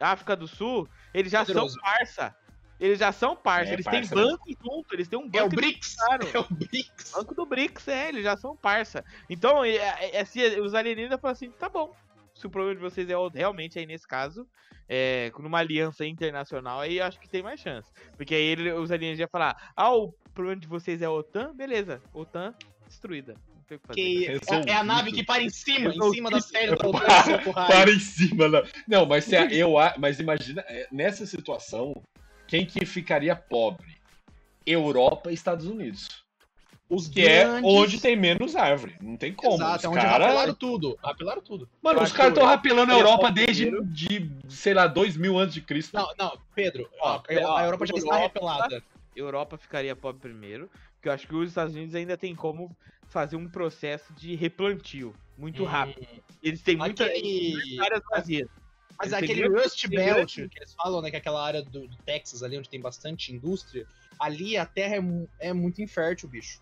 África 0.00 0.34
do 0.34 0.48
Sul, 0.48 0.88
Eles 1.14 1.30
já 1.30 1.42
Poderoso. 1.46 1.74
são 1.74 1.82
parça. 1.82 2.34
Eles 2.80 2.98
já 2.98 3.12
são 3.12 3.36
parça. 3.36 3.70
É, 3.70 3.74
eles 3.74 3.84
parça, 3.84 4.00
têm 4.14 4.24
banco 4.24 4.44
junto. 4.62 4.94
Eles 4.94 5.08
têm 5.08 5.18
um 5.18 5.28
banco. 5.28 5.36
É 5.38 5.42
o 5.44 5.48
BRICS. 5.48 5.96
É 6.34 6.38
o 6.38 6.46
BRICS. 6.50 7.12
Banco 7.14 7.34
do 7.34 7.46
BRICS, 7.46 7.88
é, 7.88 8.08
eles 8.08 8.24
já 8.24 8.36
são 8.36 8.56
parça. 8.56 9.04
Então, 9.30 9.64
é, 9.64 9.76
é, 9.76 10.16
é, 10.16 10.24
se 10.24 10.40
os 10.60 10.74
alienígenas 10.74 11.20
falam 11.20 11.32
assim, 11.32 11.50
tá 11.50 11.68
bom. 11.68 11.94
Se 12.34 12.46
o 12.46 12.50
problema 12.50 12.74
de 12.74 12.82
vocês 12.82 13.08
é 13.08 13.16
o- 13.16 13.28
realmente 13.28 13.78
aí 13.78 13.86
nesse 13.86 14.08
caso, 14.08 14.44
é, 14.88 15.30
numa 15.38 15.58
aliança 15.60 16.04
internacional, 16.04 16.80
aí 16.80 16.98
eu 16.98 17.04
acho 17.04 17.20
que 17.20 17.28
tem 17.28 17.42
mais 17.42 17.60
chance. 17.60 17.88
Porque 18.16 18.34
aí 18.34 18.42
ele- 18.42 18.72
os 18.72 18.90
alienígenas 18.90 19.20
iam 19.20 19.28
falar, 19.30 19.72
ah, 19.76 19.94
o 19.94 20.12
problema 20.34 20.60
de 20.60 20.66
vocês 20.66 21.00
é 21.00 21.04
a 21.04 21.10
OTAN? 21.12 21.54
Beleza, 21.54 22.02
OTAN 22.12 22.52
destruída. 22.88 23.34
Que. 23.66 23.78
Que 23.94 24.26
é, 24.28 24.70
é 24.72 24.76
a 24.76 24.84
nave 24.84 25.10
que 25.10 25.24
para 25.24 25.42
em 25.42 25.48
cima, 25.48 25.90
em 25.94 26.12
cima 26.12 26.30
da 26.30 26.40
série 26.40 26.72
do 26.76 26.92
Para 27.54 27.90
em 27.90 27.98
cima, 27.98 28.46
não. 28.48 28.62
Não, 28.86 29.06
mas, 29.06 29.24
se 29.24 29.34
a- 29.36 29.46
eu, 29.50 29.74
mas 29.98 30.20
imagina, 30.20 30.62
é, 30.68 30.86
nessa 30.92 31.24
situação, 31.24 31.94
quem 32.46 32.64
que 32.66 32.84
ficaria 32.84 33.34
pobre? 33.34 33.94
Europa 34.66 35.30
e 35.30 35.34
Estados 35.34 35.66
Unidos. 35.66 36.08
Os 36.88 37.08
Que 37.08 37.26
é 37.26 37.44
grandes- 37.44 37.70
onde 37.72 38.00
tem 38.00 38.14
menos 38.16 38.54
árvore. 38.54 38.94
Não 39.00 39.16
tem 39.16 39.32
como. 39.32 39.54
Exato, 39.54 39.86
é 39.86 39.88
Os 39.88 39.94
onde 39.96 40.04
cara... 40.04 40.24
rapelaram 40.26 40.54
tudo. 40.54 40.98
Rapelaram 41.02 41.42
tudo. 41.42 41.68
Mano, 41.82 42.02
os 42.02 42.12
caras 42.12 42.32
estão 42.32 42.46
rapelando 42.46 42.92
a 42.92 42.96
Europa 42.96 43.30
desde, 43.30 43.70
de, 43.84 44.30
sei 44.48 44.74
lá, 44.74 44.86
dois 44.86 45.16
mil 45.16 45.38
antes 45.38 45.54
de 45.54 45.62
Cristo. 45.62 45.94
Não, 45.94 46.08
não, 46.18 46.38
Pedro, 46.54 46.88
Ó, 47.00 47.16
ó, 47.16 47.56
a, 47.56 47.64
Europa 47.64 47.86
já 47.86 47.94
está 47.94 48.06
Europa- 48.06 48.22
repelada. 48.22 48.82
Europa 49.16 49.56
ficaria 49.58 49.96
pobre 49.96 50.20
primeiro, 50.20 50.70
porque 50.94 51.08
eu 51.08 51.12
acho 51.12 51.26
que 51.26 51.34
os 51.34 51.48
Estados 51.48 51.74
Unidos 51.74 51.94
ainda 51.94 52.16
tem 52.18 52.34
como 52.34 52.74
fazer 53.08 53.36
um 53.36 53.48
processo 53.48 54.12
de 54.14 54.34
replantio 54.34 55.14
muito 55.38 55.62
Hum, 55.62 55.66
rápido. 55.66 56.06
Eles 56.42 56.62
têm 56.62 56.76
muitas 56.76 57.08
áreas 57.08 58.02
vazias. 58.10 58.48
Mas 58.98 59.10
têm 59.10 59.18
aquele 59.18 59.48
Rust 59.48 59.86
Belt, 59.88 60.34
que 60.34 60.58
eles 60.58 60.74
falam, 60.74 61.02
né, 61.02 61.10
que 61.10 61.16
é 61.16 61.18
aquela 61.18 61.44
área 61.44 61.62
do, 61.62 61.86
do 61.86 61.96
Texas 62.04 62.42
ali 62.42 62.58
onde 62.58 62.68
tem 62.68 62.80
bastante 62.80 63.32
indústria, 63.32 63.86
ali 64.18 64.56
a 64.56 64.64
terra 64.64 64.96
é, 64.96 65.48
é 65.48 65.52
muito 65.52 65.82
infértil, 65.82 66.28
bicho. 66.28 66.60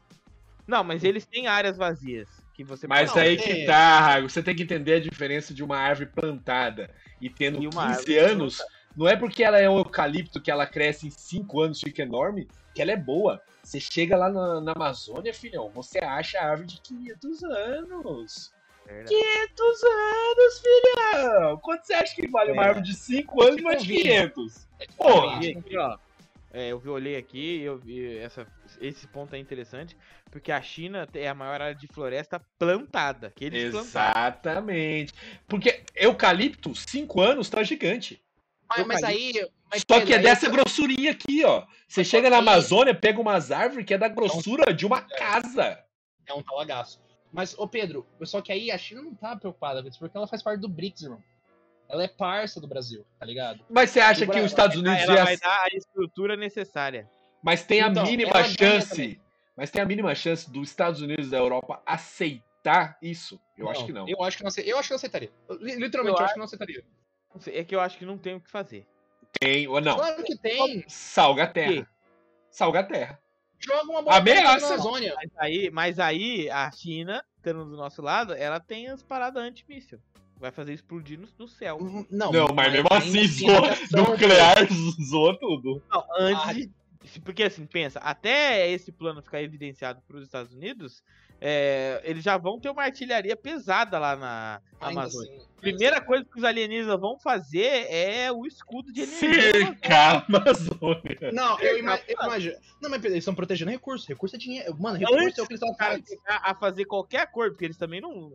Não, 0.66 0.82
mas 0.82 1.04
eles 1.04 1.26
têm 1.26 1.46
áreas 1.46 1.76
vazias 1.76 2.28
que 2.54 2.62
você 2.64 2.86
Mas 2.86 3.14
Não, 3.14 3.22
aí 3.22 3.36
que 3.36 3.64
tá, 3.64 4.00
Rago. 4.00 4.28
Você 4.28 4.42
tem 4.42 4.54
que 4.54 4.62
entender 4.62 4.94
a 4.94 5.00
diferença 5.00 5.52
de 5.52 5.62
uma 5.62 5.76
árvore 5.76 6.10
plantada 6.10 6.90
e 7.20 7.28
tendo 7.28 7.62
E 7.62 7.66
uma 7.66 7.88
15 7.88 7.98
árvore 7.98 8.18
anos. 8.18 8.58
Não 8.96 9.08
é 9.08 9.16
porque 9.16 9.42
ela 9.42 9.58
é 9.58 9.68
um 9.68 9.78
eucalipto 9.78 10.40
que 10.40 10.50
ela 10.50 10.66
cresce 10.66 11.06
em 11.06 11.10
5 11.10 11.60
anos, 11.60 11.80
fica 11.80 12.02
enorme, 12.02 12.46
que 12.74 12.82
ela 12.82 12.92
é 12.92 12.96
boa. 12.96 13.42
Você 13.62 13.80
chega 13.80 14.16
lá 14.16 14.30
na, 14.30 14.60
na 14.60 14.72
Amazônia, 14.72 15.32
filhão, 15.32 15.70
você 15.70 15.98
acha 15.98 16.38
a 16.38 16.50
árvore 16.50 16.68
de 16.68 16.80
500 16.80 17.42
anos. 17.44 18.52
Verdade. 18.92 19.08
500 19.08 19.82
anos, 19.84 20.62
filhão! 20.62 21.58
Quanto 21.58 21.84
você 21.86 21.94
acha 21.94 22.14
que 22.14 22.28
vale 22.28 22.52
uma 22.52 22.64
É. 22.64 22.68
árvore 22.68 22.86
de 22.86 22.94
5 22.94 23.42
anos 23.42 23.60
mais 23.62 23.82
de 23.82 23.92
Convinha. 23.94 24.30
500? 24.30 24.68
Porra! 24.96 25.44
E 25.44 25.50
aqui, 25.56 25.76
ó, 25.78 25.98
é, 26.52 26.68
eu 26.68 26.78
vi, 26.78 26.88
olhei 26.88 27.16
aqui, 27.16 27.60
eu 27.62 27.78
vi 27.78 28.18
essa, 28.18 28.46
esse 28.80 29.06
ponto 29.06 29.34
é 29.34 29.38
interessante, 29.38 29.96
porque 30.30 30.52
a 30.52 30.60
China 30.60 31.08
é 31.14 31.28
a 31.28 31.34
maior 31.34 31.60
área 31.60 31.74
de 31.74 31.86
floresta 31.86 32.40
plantada, 32.58 33.32
que 33.34 33.44
eles 33.46 33.70
plantaram. 33.72 34.10
Exatamente. 34.20 35.12
Porque 35.48 35.82
eucalipto, 35.94 36.74
5 36.74 37.20
anos, 37.20 37.48
tá 37.48 37.62
gigante. 37.62 38.20
Mas, 38.68 38.86
mas 38.86 39.02
aí. 39.02 39.32
Mas, 39.70 39.84
Só 39.90 40.00
que 40.00 40.14
é 40.14 40.18
dessa 40.18 40.46
eu- 40.46 40.50
grossurinha 40.52 41.10
aqui, 41.10 41.44
ó. 41.44 41.64
Você 41.88 42.00
Mas 42.00 42.06
chega 42.08 42.30
na 42.30 42.38
Amazônia, 42.38 42.94
pega 42.94 43.20
umas 43.20 43.50
árvores 43.50 43.84
que 43.84 43.92
é 43.94 43.98
da 43.98 44.08
grossura 44.08 44.72
de 44.72 44.86
uma 44.86 45.00
casa. 45.02 45.78
É 46.26 46.32
um 46.32 46.42
talagaço. 46.42 47.01
Mas, 47.32 47.58
ô 47.58 47.66
Pedro, 47.66 48.06
só 48.24 48.42
que 48.42 48.52
aí 48.52 48.70
a 48.70 48.76
China 48.76 49.02
não 49.02 49.14
tá 49.14 49.34
preocupada 49.34 49.82
com 49.82 49.88
isso, 49.88 49.98
porque 49.98 50.16
ela 50.16 50.26
faz 50.26 50.42
parte 50.42 50.60
do 50.60 50.68
BRICS, 50.68 51.02
irmão. 51.02 51.22
Ela 51.88 52.04
é 52.04 52.08
parça 52.08 52.60
do 52.60 52.66
Brasil, 52.66 53.04
tá 53.18 53.24
ligado? 53.26 53.64
Mas 53.68 53.90
você 53.90 54.00
acha 54.00 54.26
que 54.26 54.38
os 54.38 54.46
Estados 54.46 54.76
Unidos 54.76 55.00
Ela 55.02 55.14
ia... 55.14 55.24
vai 55.24 55.36
dar 55.36 55.62
a 55.64 55.76
estrutura 55.76 56.36
necessária. 56.36 57.08
Mas 57.42 57.64
tem 57.64 57.80
a 57.80 57.88
Então, 57.88 58.04
mínima 58.04 58.30
ela 58.30 58.42
ganha 58.56 58.80
chance. 58.80 59.20
Mas 59.56 59.70
tem 59.70 59.82
a 59.82 59.84
mínima 59.84 60.14
chance 60.14 60.50
dos 60.50 60.68
Estados 60.70 61.00
Unidos 61.02 61.26
e 61.26 61.30
da 61.30 61.38
Europa 61.38 61.82
aceitar 61.84 62.96
isso? 63.02 63.40
Eu 63.58 63.68
acho 63.68 63.84
que 63.84 63.92
não. 63.92 64.08
Eu 64.08 64.22
acho 64.22 64.36
que 64.38 64.42
não, 64.42 64.48
ace- 64.48 64.62
eu 64.66 64.78
acho 64.78 64.88
que 64.88 64.92
não 64.92 64.96
aceitaria. 64.96 65.30
Li- 65.60 65.76
Literalmente, 65.76 66.14
Eu 66.14 66.20
eu, 66.20 66.24
acho 66.24 66.32
que 66.34 66.38
não 66.38 66.44
aceitaria. 66.44 66.84
Não 67.34 67.40
sei, 67.40 67.56
É 67.58 67.64
que 67.64 67.74
eu 67.74 67.80
acho 67.80 67.98
que 67.98 68.06
não 68.06 68.16
tem 68.16 68.34
o 68.36 68.40
que 68.40 68.50
fazer. 68.50 68.86
Tem 69.40 69.66
ou 69.68 69.80
não? 69.80 69.96
Claro 69.96 70.22
que 70.22 70.36
tem. 70.38 70.84
Salga 70.88 71.44
a 71.44 71.46
terra. 71.46 71.88
Salga 72.50 72.80
a 72.80 72.84
terra. 72.84 73.18
Joga 73.64 73.90
uma 73.90 74.02
bola 74.02 74.16
Ameaça. 74.16 74.60
na 74.68 74.74
Amazônia. 74.74 75.14
Mas 75.16 75.30
aí, 75.36 75.70
mas 75.70 75.98
aí 75.98 76.50
a 76.50 76.70
China, 76.72 77.24
estando 77.36 77.64
do 77.64 77.76
nosso 77.76 78.02
lado, 78.02 78.34
ela 78.34 78.58
tem 78.60 78.88
as 78.88 79.02
paradas 79.02 79.42
antimíssil. 79.42 79.98
Vai 80.38 80.50
fazer 80.50 80.72
explodir 80.72 81.18
no, 81.20 81.28
no 81.38 81.46
céu. 81.46 81.78
Não, 82.10 82.32
Não, 82.32 82.48
mas 82.54 82.72
mesmo 82.72 82.88
assim, 82.90 83.26
zoou, 83.28 83.54
a 83.64 83.68
aviação, 83.72 84.04
nuclear 84.04 84.56
zoou 85.08 85.38
tudo. 85.38 85.82
Não, 85.88 86.04
antes 86.18 86.42
Ah, 86.44 86.52
de- 86.52 87.20
Porque 87.24 87.44
assim, 87.44 87.64
pensa, 87.66 88.00
até 88.00 88.68
esse 88.70 88.90
plano 88.90 89.22
ficar 89.22 89.40
evidenciado 89.42 90.02
para 90.06 90.16
os 90.16 90.24
Estados 90.24 90.52
Unidos, 90.52 91.02
é, 91.40 92.00
eles 92.04 92.24
já 92.24 92.36
vão 92.36 92.58
ter 92.58 92.70
uma 92.70 92.82
artilharia 92.82 93.36
pesada 93.36 93.98
lá 94.00 94.16
na 94.16 94.60
ainda 94.80 95.00
Amazônia. 95.02 95.36
assim, 95.36 95.46
Primeira 95.62 96.00
coisa 96.00 96.24
que 96.24 96.36
os 96.36 96.42
alienígenas 96.44 96.98
vão 97.00 97.16
fazer 97.18 97.86
é 97.88 98.32
o 98.32 98.44
escudo 98.44 98.92
de 98.92 99.02
energia. 99.02 99.52
Cercar 99.52 100.16
a 100.28 100.36
Amazônia. 100.36 101.30
Não, 101.32 101.58
eu, 101.60 101.78
ima 101.78 102.00
eu 102.08 102.16
imagino. 102.20 102.56
Não, 102.80 102.90
mas 102.90 103.04
eles 103.04 103.18
estão 103.18 103.32
protegendo 103.34 103.70
recurso. 103.70 104.08
Recurso 104.08 104.34
é 104.34 104.38
dinheiro. 104.40 104.76
Mano, 104.80 104.98
recurso 104.98 105.24
Antes 105.24 105.38
é 105.38 105.42
o 105.42 105.46
que 105.46 105.52
eles 105.52 105.62
estão 105.62 105.76
fazendo. 105.76 106.06
chegar 106.08 106.40
a 106.42 106.54
fazer 106.54 106.84
qualquer 106.84 107.20
acordo, 107.20 107.52
porque 107.52 107.64
eles 107.64 107.76
também 107.76 108.00
não. 108.00 108.32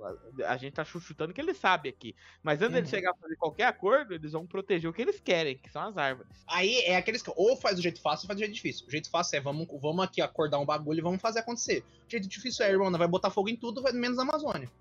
A 0.47 0.55
gente 0.55 0.73
tá 0.73 0.85
chuchutando 0.85 1.33
que 1.33 1.41
eles 1.41 1.57
sabem 1.57 1.89
aqui. 1.91 2.15
Mas 2.41 2.61
antes 2.61 2.73
deles 2.73 2.89
Uhum. 2.89 2.95
chegar 2.95 3.11
a 3.11 3.15
fazer 3.15 3.35
qualquer 3.35 3.65
acordo, 3.65 4.13
eles 4.13 4.31
vão 4.31 4.47
proteger 4.47 4.89
o 4.89 4.93
que 4.93 5.01
eles 5.01 5.19
querem, 5.19 5.57
que 5.57 5.69
são 5.69 5.81
as 5.81 5.97
árvores. 5.97 6.31
Aí 6.47 6.79
é 6.85 6.95
aqueles 6.95 7.21
que 7.21 7.31
ou 7.35 7.57
faz 7.57 7.75
do 7.75 7.81
jeito 7.81 8.01
fácil 8.01 8.23
ou 8.23 8.27
faz 8.27 8.37
do 8.37 8.39
jeito 8.39 8.53
difícil. 8.53 8.87
O 8.87 8.91
jeito 8.91 9.09
fácil 9.09 9.35
é 9.37 9.41
vamos, 9.41 9.67
vamos 9.81 10.05
aqui 10.05 10.21
acordar 10.21 10.59
um 10.59 10.65
bagulho 10.65 10.99
e 10.99 11.01
vamos 11.01 11.21
fazer 11.21 11.39
acontecer. 11.39 11.83
O 12.07 12.09
jeito 12.09 12.25
difícil 12.27 12.65
é, 12.65 12.71
irmão, 12.71 12.89
vai 12.89 13.07
botar 13.07 13.29
fogo 13.29 13.49
em 13.49 13.55
tudo, 13.57 13.81
vai 13.81 13.91
menos 13.91 14.15
na 14.15 14.23
Amazônia. 14.23 14.71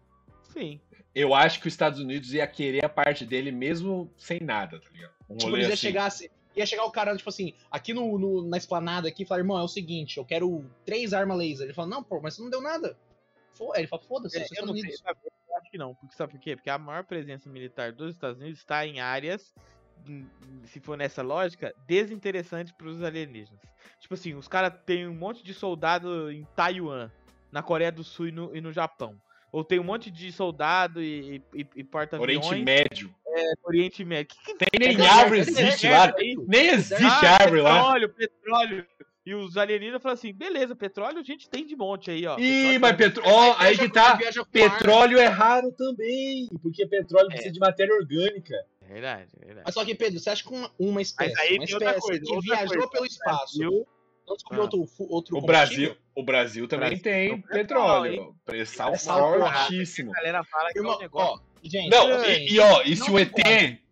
Sim. 0.52 0.80
Eu 1.18 1.32
acho 1.34 1.60
que 1.62 1.66
os 1.66 1.72
Estados 1.72 1.98
Unidos 1.98 2.34
ia 2.34 2.46
querer 2.46 2.84
a 2.84 2.88
parte 2.90 3.24
dele 3.24 3.50
mesmo 3.50 4.12
sem 4.18 4.38
nada, 4.38 4.78
tá 4.78 4.86
ligado? 4.92 5.12
Um 5.30 5.36
Tipo, 5.38 5.56
eles 5.56 5.68
ia 5.68 5.72
assim. 5.74 5.86
chegar 5.86 6.04
assim. 6.06 6.28
Ia 6.54 6.66
chegar 6.66 6.84
o 6.84 6.90
cara, 6.90 7.16
tipo 7.16 7.28
assim, 7.30 7.54
aqui 7.70 7.94
no, 7.94 8.18
no- 8.18 8.46
na 8.46 8.58
esplanada 8.58 9.08
aqui 9.08 9.22
e 9.22 9.26
falar, 9.26 9.40
irmão, 9.40 9.58
é 9.58 9.62
o 9.62 9.68
seguinte, 9.68 10.18
eu 10.18 10.24
quero 10.26 10.64
três 10.84 11.14
armas 11.14 11.38
laser. 11.38 11.64
Ele 11.66 11.72
fala, 11.74 11.88
não, 11.88 12.02
pô, 12.02 12.20
mas 12.20 12.34
você 12.34 12.42
não 12.42 12.50
deu 12.50 12.60
nada. 12.60 12.98
Fo- 13.54 13.74
Ele 13.74 13.86
fala, 13.86 14.02
foda-se, 14.02 14.36
É, 14.38 14.42
os 14.42 14.50
eu 14.50 14.52
Estados 14.52 14.72
sei, 14.72 14.82
Unidos. 14.82 15.00
sabe? 15.00 15.18
Eu 15.48 15.56
acho 15.56 15.70
que 15.70 15.78
não. 15.78 15.94
Porque, 15.94 16.14
sabe 16.16 16.32
por 16.32 16.40
quê? 16.40 16.54
Porque 16.54 16.68
a 16.70 16.76
maior 16.78 17.04
presença 17.04 17.48
militar 17.48 17.92
dos 17.92 18.14
Estados 18.14 18.38
Unidos 18.40 18.58
está 18.58 18.86
em 18.86 19.00
áreas, 19.00 19.54
se 20.64 20.80
for 20.80 20.96
nessa 20.98 21.22
lógica, 21.22 21.74
desinteressantes 21.86 22.72
para 22.72 22.88
os 22.88 23.02
alienígenas. 23.02 23.60
Tipo 24.00 24.12
assim, 24.14 24.34
os 24.34 24.46
caras 24.48 24.72
têm 24.84 25.08
um 25.08 25.14
monte 25.14 25.42
de 25.42 25.54
soldado 25.54 26.30
em 26.30 26.44
Taiwan, 26.54 27.10
na 27.50 27.62
Coreia 27.62 27.90
do 27.90 28.04
Sul 28.04 28.28
e 28.28 28.32
no, 28.32 28.54
e 28.54 28.60
no 28.60 28.70
Japão. 28.72 29.18
Ou 29.56 29.64
tem 29.64 29.80
um 29.80 29.84
monte 29.84 30.10
de 30.10 30.30
soldado 30.32 31.02
e, 31.02 31.42
e, 31.54 31.66
e 31.76 31.82
porta-aviões 31.82 32.44
Oriente 32.46 32.62
Médio. 32.62 33.08
no 33.24 33.68
Oriente 33.68 34.04
Médio. 34.04 34.36
Que 34.44 34.52
que 34.54 34.58
Tem 34.70 34.78
nem 34.94 35.00
É 35.00 35.08
árvore 35.08 35.38
é 35.38 35.42
existe 35.42 35.62
deserto 35.86 36.12
lá. 36.12 36.20
aí. 36.20 36.36
Nem 36.46 36.66
existe 36.68 37.02
Ah, 37.02 37.38
árvore 37.40 37.60
lá. 37.62 37.72
petróleo, 37.74 38.08
petróleo. 38.10 38.86
E 39.24 39.34
os 39.34 39.56
alienígenas 39.56 40.02
falam 40.02 40.12
assim, 40.14 40.30
beleza, 40.32 40.76
petróleo 40.76 41.18
a 41.20 41.22
gente 41.22 41.48
tem 41.48 41.64
de 41.64 41.74
monte 41.74 42.10
aí, 42.10 42.26
ó. 42.26 42.36
Ih, 42.38 42.78
Petróleo 42.78 42.80
mas 42.80 42.96
petróleo. 42.96 43.32
Ó, 43.34 43.56
aí 43.58 43.78
que 43.78 43.88
tá. 43.88 44.18
Petróleo 44.52 45.18
é 45.18 45.26
raro 45.26 45.72
também. 45.72 46.48
Porque 46.62 46.86
petróleo 46.86 47.28
precisa 47.28 47.50
de 47.52 47.58
matéria 47.58 47.94
orgânica. 47.94 48.54
É 48.82 48.92
verdade, 48.92 49.30
é 49.40 49.46
verdade. 49.46 49.64
Mas 49.64 49.74
só 49.74 49.84
que, 49.86 49.94
Pedro, 49.94 50.20
você 50.20 50.28
acha 50.30 50.44
que 50.44 50.54
uma, 50.54 50.70
uma 50.78 51.00
espécie, 51.00 51.32
Mas 51.34 51.40
aí 51.40 51.56
uma 51.56 51.64
tem 51.66 51.74
outra 51.74 51.88
espécie 51.96 52.06
coisa, 52.06 52.22
que 52.24 52.40
viajou 52.40 52.68
coisa. 52.76 52.90
pelo 52.90 53.06
espaço, 53.06 53.58
Brasil, 53.58 53.86
não 54.26 54.34
descobriu 54.34 54.62
Ah. 54.62 54.64
outro, 54.64 54.88
outro 54.98 55.38
O? 55.38 55.40
Brasil, 55.40 55.96
o 56.14 56.22
Brasil 56.22 56.66
também 56.68 56.88
Brasil 56.90 57.02
tem 57.04 57.28
tem 57.30 57.40
petróleo. 57.42 58.10
petróleo, 58.10 58.36
Pressal 58.44 58.90
Pré-sal 58.90 59.38
fortíssimo. 59.40 60.10
a 60.12 60.14
galera 60.16 60.44
fala 60.44 60.70
que 60.72 60.78
é 60.78 60.82
um 60.82 60.98
negócio. 60.98 61.34
ó, 61.34 61.38
gente, 61.62 61.90
Não, 61.90 62.24
e, 62.24 62.52
e, 62.52 62.58
ó, 62.60 62.82
e 62.82 62.96
se 62.96 63.10
o 63.10 63.18
ET, 63.18 63.32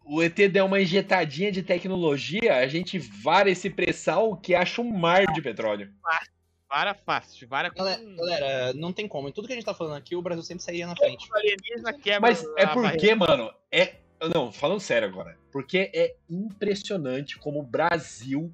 o 0.05 0.23
ET 0.23 0.49
der 0.49 0.63
uma 0.63 0.81
injetadinha 0.81 1.51
de 1.53 1.63
tecnologia, 1.63 2.57
a 2.57 2.67
gente 2.67 2.99
vara 2.99 3.51
esse 3.51 3.71
pré-sal 3.71 4.37
que 4.37 4.55
acha 4.55 4.81
um 4.83 4.91
mar 4.91 5.25
de 5.33 5.41
petróleo. 5.41 5.91
Vara 6.69 6.95
fácil, 6.95 7.47
vara 7.47 7.71
com... 7.71 7.77
Galera, 7.77 8.03
galera, 8.17 8.73
não 8.75 8.93
tem 8.93 9.07
como. 9.07 9.29
Em 9.29 9.33
tudo 9.33 9.47
que 9.47 9.53
a 9.53 9.57
gente 9.57 9.65
tá 9.65 9.75
falando 9.75 9.95
aqui, 9.97 10.17
o 10.17 10.23
Brasil 10.23 10.43
sempre 10.43 10.65
sairia 10.65 10.87
na 10.89 10.97
frente. 10.97 11.29
Mas 12.21 12.45
é 12.57 12.67
porque, 12.67 13.15
mano, 13.15 13.53
é. 13.71 13.95
Não, 14.35 14.51
falando 14.51 14.81
sério 14.81 15.07
agora. 15.07 15.39
Porque 15.53 15.91
é 15.95 16.17
impressionante 16.29 17.39
como 17.39 17.61
o 17.61 17.63
Brasil 17.63 18.53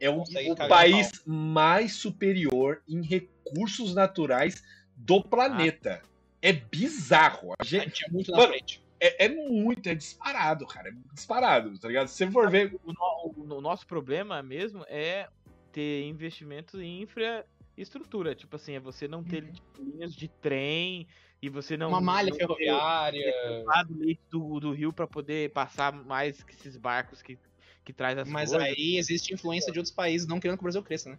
é 0.00 0.08
o, 0.10 0.22
o 0.22 0.56
cagar 0.56 0.68
país 0.68 1.22
mais 1.26 1.92
superior 1.92 2.82
em 2.88 3.02
recursos 3.02 3.94
naturais 3.94 4.62
do 4.96 5.22
planeta. 5.22 6.02
É 6.42 6.52
bizarro. 6.52 7.52
A 7.52 7.56
A 7.60 7.64
gente, 7.64 7.84
gente 7.84 8.06
é 8.06 8.10
muito 8.10 8.30
na 8.30 8.38
Mano, 8.38 8.52
frente. 8.52 8.82
é, 8.98 9.26
é 9.26 9.28
muito, 9.28 9.86
é 9.88 9.94
disparado, 9.94 10.66
cara. 10.66 10.88
É 10.88 10.92
disparado, 11.12 11.78
tá 11.78 11.86
ligado? 11.88 12.08
Se 12.08 12.14
você 12.16 12.30
for 12.30 12.50
ver. 12.50 12.74
O, 12.82 12.92
no- 12.92 13.34
o- 13.36 13.54
o 13.56 13.60
nosso 13.60 13.86
problema 13.86 14.42
mesmo 14.42 14.84
é 14.88 15.28
ter 15.70 16.04
investimentos 16.06 16.80
em 16.80 17.02
infraestrutura. 17.02 18.34
Tipo 18.34 18.56
assim, 18.56 18.74
é 18.74 18.80
você 18.80 19.06
não 19.06 19.22
ter 19.22 19.52
linhas 19.78 20.14
de 20.14 20.28
trem 20.28 21.06
e 21.42 21.48
você 21.50 21.76
não. 21.76 21.88
Uma 21.90 22.00
malha 22.00 22.30
não 22.30 22.36
ferroviária. 22.38 23.32
leite 23.90 24.20
do, 24.30 24.60
do 24.60 24.72
rio 24.72 24.92
para 24.94 25.06
poder 25.06 25.50
passar 25.52 25.92
mais 25.92 26.42
que 26.42 26.54
esses 26.54 26.76
barcos 26.76 27.20
que 27.22 27.38
que 27.90 27.96
traz 27.96 28.16
as 28.18 28.28
Mas 28.28 28.50
coisas. 28.50 28.68
aí 28.68 28.96
existe 28.96 29.34
influência 29.34 29.72
de 29.72 29.78
outros 29.78 29.94
países 29.94 30.26
não 30.26 30.38
querendo 30.40 30.56
que 30.56 30.62
o 30.62 30.64
Brasil 30.64 30.82
cresça, 30.82 31.10
né? 31.10 31.18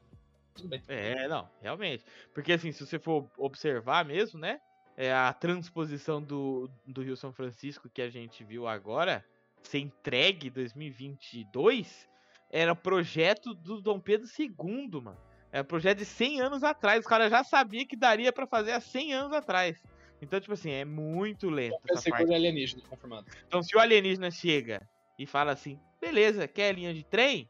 Tudo 0.56 0.70
bem. 0.70 0.82
É, 0.88 1.28
não, 1.28 1.48
realmente. 1.62 2.04
Porque 2.34 2.54
assim, 2.54 2.72
se 2.72 2.86
você 2.86 2.98
for 3.00 3.30
observar 3.38 4.06
mesmo, 4.06 4.40
né? 4.40 4.60
É 4.98 5.12
a 5.12 5.32
transposição 5.34 6.22
do, 6.22 6.70
do 6.86 7.02
Rio 7.02 7.16
São 7.16 7.32
Francisco 7.32 7.90
que 7.90 8.02
a 8.02 8.10
gente 8.10 8.44
viu 8.44 8.68
agora, 8.68 9.24
ser 9.64 9.80
entregue 9.80 10.48
em 10.48 10.52
2022, 10.52 12.08
era 12.50 12.76
projeto 12.76 13.54
do 13.54 13.82
Dom 13.82 14.00
Pedro 14.00 14.28
II, 14.38 15.02
mano. 15.02 15.18
Era 15.52 15.64
projeto 15.64 16.00
de 16.00 16.06
100 16.06 16.42
anos 16.42 16.64
atrás. 16.64 17.00
Os 17.00 17.08
caras 17.08 17.30
já 17.32 17.44
sabiam 17.44 17.86
que 17.86 17.96
daria 17.96 18.32
pra 18.32 18.46
fazer 18.46 18.72
há 18.72 18.80
100 18.82 19.14
anos 19.14 19.34
atrás. 19.34 19.82
Então, 20.22 20.40
tipo 20.40 20.54
assim, 20.54 20.72
é 20.72 20.86
muito 20.86 21.50
lento 21.50 21.74
É 21.90 21.94
essa 21.94 22.10
parte. 22.10 22.20
seguro 22.20 22.36
alienígena, 22.36 22.84
confirmado. 22.88 23.26
Então, 23.48 23.64
se 23.64 23.76
o 23.76 23.80
alienígena 23.80 24.30
chega 24.30 24.88
e 25.18 25.26
fala 25.26 25.52
assim, 25.52 25.80
beleza, 26.02 26.47
quer 26.47 26.74
linha 26.76 26.93
de 26.93 27.04
trem? 27.04 27.47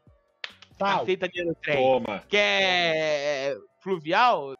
Tal. 0.78 1.02
Aceita 1.02 1.26
linha 1.32 1.46
de 1.46 1.54
trem. 1.60 1.76
Toma. 1.76 2.24
Quer 2.28 3.56
fluvial? 3.80 4.54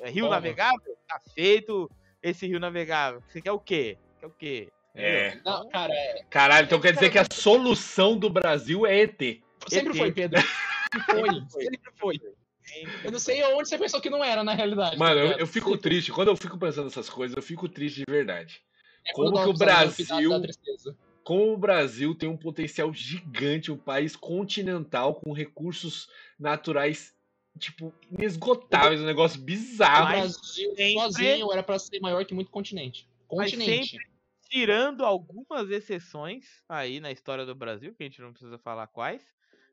É 0.00 0.10
Rio 0.10 0.24
Toma. 0.24 0.36
navegável? 0.36 0.96
Tá 1.08 1.20
feito 1.34 1.90
esse 2.22 2.46
rio 2.46 2.60
navegável. 2.60 3.22
Você 3.28 3.40
quer 3.40 3.52
o 3.52 3.58
quê? 3.58 3.98
Quer 4.20 4.26
o 4.26 4.30
quê? 4.30 4.68
É. 4.94 5.36
Não, 5.44 5.68
cara, 5.68 5.92
é- 5.92 6.22
Caralho, 6.30 6.64
então 6.66 6.80
quer 6.80 6.92
dizer 6.94 7.10
que 7.10 7.18
a 7.18 7.26
solução 7.30 8.16
do 8.18 8.30
Brasil 8.30 8.86
é 8.86 9.00
ET. 9.02 9.42
sempre 9.68 9.90
ET. 9.92 9.96
foi, 9.98 10.12
Pedro. 10.12 10.40
Sempre 10.40 11.04
foi, 11.14 11.28
sempre 11.64 11.92
foi. 11.96 12.20
Eu 13.04 13.12
não 13.12 13.18
sei 13.18 13.42
onde 13.54 13.68
você 13.68 13.78
pensou 13.78 14.00
que 14.00 14.10
não 14.10 14.22
era, 14.24 14.42
na 14.42 14.52
realidade. 14.54 14.98
Mano, 14.98 15.14
tá 15.14 15.20
eu, 15.34 15.38
eu 15.40 15.46
fico 15.46 15.76
triste. 15.78 16.10
Quando 16.12 16.28
eu 16.28 16.36
fico 16.36 16.58
pensando 16.58 16.84
nessas 16.86 17.08
coisas, 17.08 17.36
eu 17.36 17.42
fico 17.42 17.68
triste 17.68 17.98
de 17.98 18.10
verdade. 18.10 18.60
É 19.06 19.12
como 19.12 19.32
que 19.32 19.48
o 19.48 19.52
Brasil- 19.52 20.30
da 20.30 20.40
tristeza. 20.40 20.96
Como 21.26 21.52
o 21.54 21.58
Brasil 21.58 22.14
tem 22.14 22.28
um 22.28 22.36
potencial 22.36 22.94
gigante, 22.94 23.72
um 23.72 23.76
país 23.76 24.14
continental 24.14 25.12
com 25.16 25.32
recursos 25.32 26.08
naturais, 26.38 27.12
tipo, 27.58 27.92
inesgotáveis, 28.12 29.00
um 29.00 29.04
negócio 29.06 29.40
O 29.40 29.42
bizarro. 29.42 30.04
Mas 30.04 30.36
Brasil 30.36 30.68
sempre- 30.76 30.92
sozinho 30.92 31.52
era 31.52 31.64
pra 31.64 31.80
ser 31.80 31.98
maior 31.98 32.24
que 32.24 32.32
muito 32.32 32.52
continente. 32.52 33.08
Continente. 33.26 33.98
Tirando 34.48 35.04
algumas 35.04 35.68
exceções 35.68 36.62
aí 36.68 37.00
na 37.00 37.10
história 37.10 37.44
do 37.44 37.56
Brasil, 37.56 37.92
que 37.92 38.04
a 38.04 38.06
gente 38.06 38.20
não 38.22 38.30
precisa 38.30 38.56
falar 38.56 38.86
quais, 38.86 39.20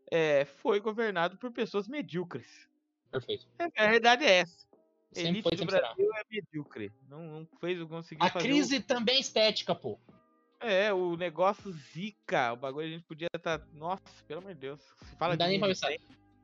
é, 0.10 0.45
foi 0.45 0.80
governado 0.80 1.38
por 1.38 1.51
pessoas 1.51 1.88
medíocres. 1.88 2.68
Perfeito. 3.12 3.45
É, 3.60 3.66
a 3.86 3.91
verdade 3.91 4.26
é 4.26 4.39
essa. 4.39 4.66
A 5.12 5.16
Sempre 5.18 5.30
elite 5.30 5.43
foi, 5.43 5.51
do 5.51 5.58
sempre 5.60 5.76
será. 5.76 5.93
Brasil 5.93 6.12
é 6.16 6.24
medíocre. 6.32 6.91
Não, 7.08 7.22
não 7.22 7.47
fez 7.60 7.80
o 7.80 7.88
conseguir 7.88 8.26
A 8.26 8.32
fazer. 8.32 8.47
crise 8.47 8.80
também 8.80 9.18
é 9.18 9.20
estética, 9.20 9.76
pô. 9.76 9.99
O, 10.64 10.68
é, 10.68 10.93
o 10.93 11.16
negócio 11.18 11.72
zica. 11.93 12.53
O 12.53 12.55
bagulho 12.55 12.88
a 12.88 12.89
gente 12.89 13.03
podia 13.03 13.28
estar. 13.36 13.61
Nossa, 13.74 14.01
pelo 14.28 14.39
amor 14.41 14.53
de 14.53 14.59
Deus. 14.59 14.80
Se 15.09 15.16
fala 15.18 15.34
Não 15.34 15.38
dá 15.38 15.45
de 15.45 15.51
nem 15.51 15.59
pra 15.59 15.68
pensar. 15.70 15.91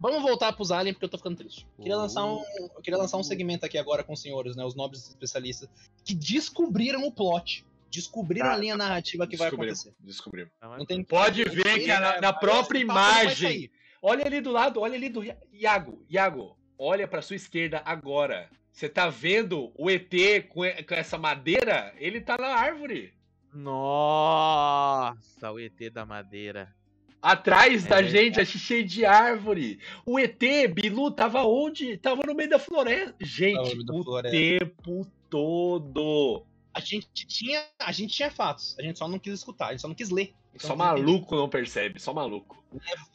Vamos 0.02 0.22
voltar 0.22 0.54
pros 0.54 0.72
aliens, 0.72 0.94
porque 0.96 1.06
eu 1.06 1.10
tô 1.10 1.18
ficando 1.18 1.36
triste. 1.38 1.68
Queria 1.78 1.98
Uh. 1.98 2.02
lançar 2.02 2.26
um, 2.26 2.42
eu 2.76 2.82
queria 2.82 2.98
lançar 2.98 3.18
um 3.18 3.24
segmento 3.24 3.66
aqui 3.66 3.78
agora 3.78 4.02
com 4.04 4.14
os 4.14 4.22
senhores, 4.22 4.56
né? 4.56 4.64
Os 4.64 4.74
nobres 4.76 5.08
especialistas, 5.10 5.68
que 6.06 6.14
descobriram 6.14 7.04
o 7.06 7.12
plot. 7.12 7.66
Descobriram 7.92 8.48
Ah, 8.48 8.54
a 8.54 8.58
linha 8.58 8.78
narrativa 8.78 9.26
que 9.28 9.36
vai 9.36 9.48
acontecer. 9.50 9.94
descobrimos. 10.00 10.52
não 10.62 10.86
tem 10.86 11.04
Pode 11.04 11.44
não 11.44 11.52
ver 11.54 11.80
que 11.84 11.90
é 11.92 12.00
na, 12.00 12.22
na 12.22 12.32
própria 12.34 12.80
imagem. 12.80 13.70
Olha 14.02 14.26
ali 14.26 14.40
do 14.40 14.52
lado, 14.52 14.80
olha 14.80 14.96
ali 14.96 15.10
do 15.10 15.24
Ia- 15.24 15.38
Iago. 15.52 16.06
Iago, 16.10 16.56
olha 16.78 17.08
pra 17.08 17.22
sua 17.22 17.36
esquerda 17.36 17.82
agora. 17.84 18.50
Você 18.72 18.88
tá 18.88 19.10
vendo 19.10 19.74
o 19.76 19.90
ET 19.90 20.14
com, 20.50 20.62
com 20.88 20.94
essa 20.96 21.18
madeira? 21.18 21.94
Ele 21.98 22.22
tá 22.22 22.38
na 22.38 22.48
árvore. 22.50 23.12
Nossa, 23.54 25.52
o 25.52 25.60
ET 25.60 25.78
da 25.92 26.06
madeira. 26.06 26.74
Atrás 27.22 27.86
da 27.86 28.00
É. 28.02 28.04
gente, 28.08 28.40
achei 28.40 28.60
cheio 28.60 28.86
de 28.86 29.06
árvore. 29.06 29.80
O 30.06 30.18
ET, 30.18 30.40
Bilu, 30.74 31.12
tava 31.12 31.44
onde? 31.44 31.98
Tava 31.98 32.22
no 32.26 32.34
meio 32.34 32.50
da 32.50 32.58
floresta. 32.60 33.16
Gente, 33.20 33.84
da 33.84 33.94
o 33.94 34.04
floresta. 34.04 34.38
tempo 34.38 35.06
todo. 35.30 36.46
A 36.74 36.80
gente 36.80 37.08
tinha, 37.28 37.62
a 37.80 37.92
gente 37.92 38.16
tinha 38.16 38.32
fatos, 38.32 38.76
a 38.80 38.82
gente 38.84 38.98
só 38.98 39.08
não 39.08 39.20
quis 39.20 39.34
escutar, 39.34 39.68
a 39.68 39.72
gente 39.72 39.82
só 39.82 39.88
não 39.88 39.96
quis 39.96 40.10
ler. 40.10 40.34
Então, 40.54 40.68
Só 40.70 40.76
maluco 40.76 41.36
não 41.36 41.48
percebe, 41.48 42.00
só 42.00 42.14
maluco. 42.14 42.64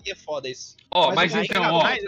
É, 0.07 0.11
é 0.11 0.14
foda 0.14 0.49
isso. 0.49 0.76
Ó, 0.91 1.14
Mas 1.14 1.32
mas, 1.35 1.49
então, 1.49 1.62
ó. 1.74 1.82
mais- 1.82 2.03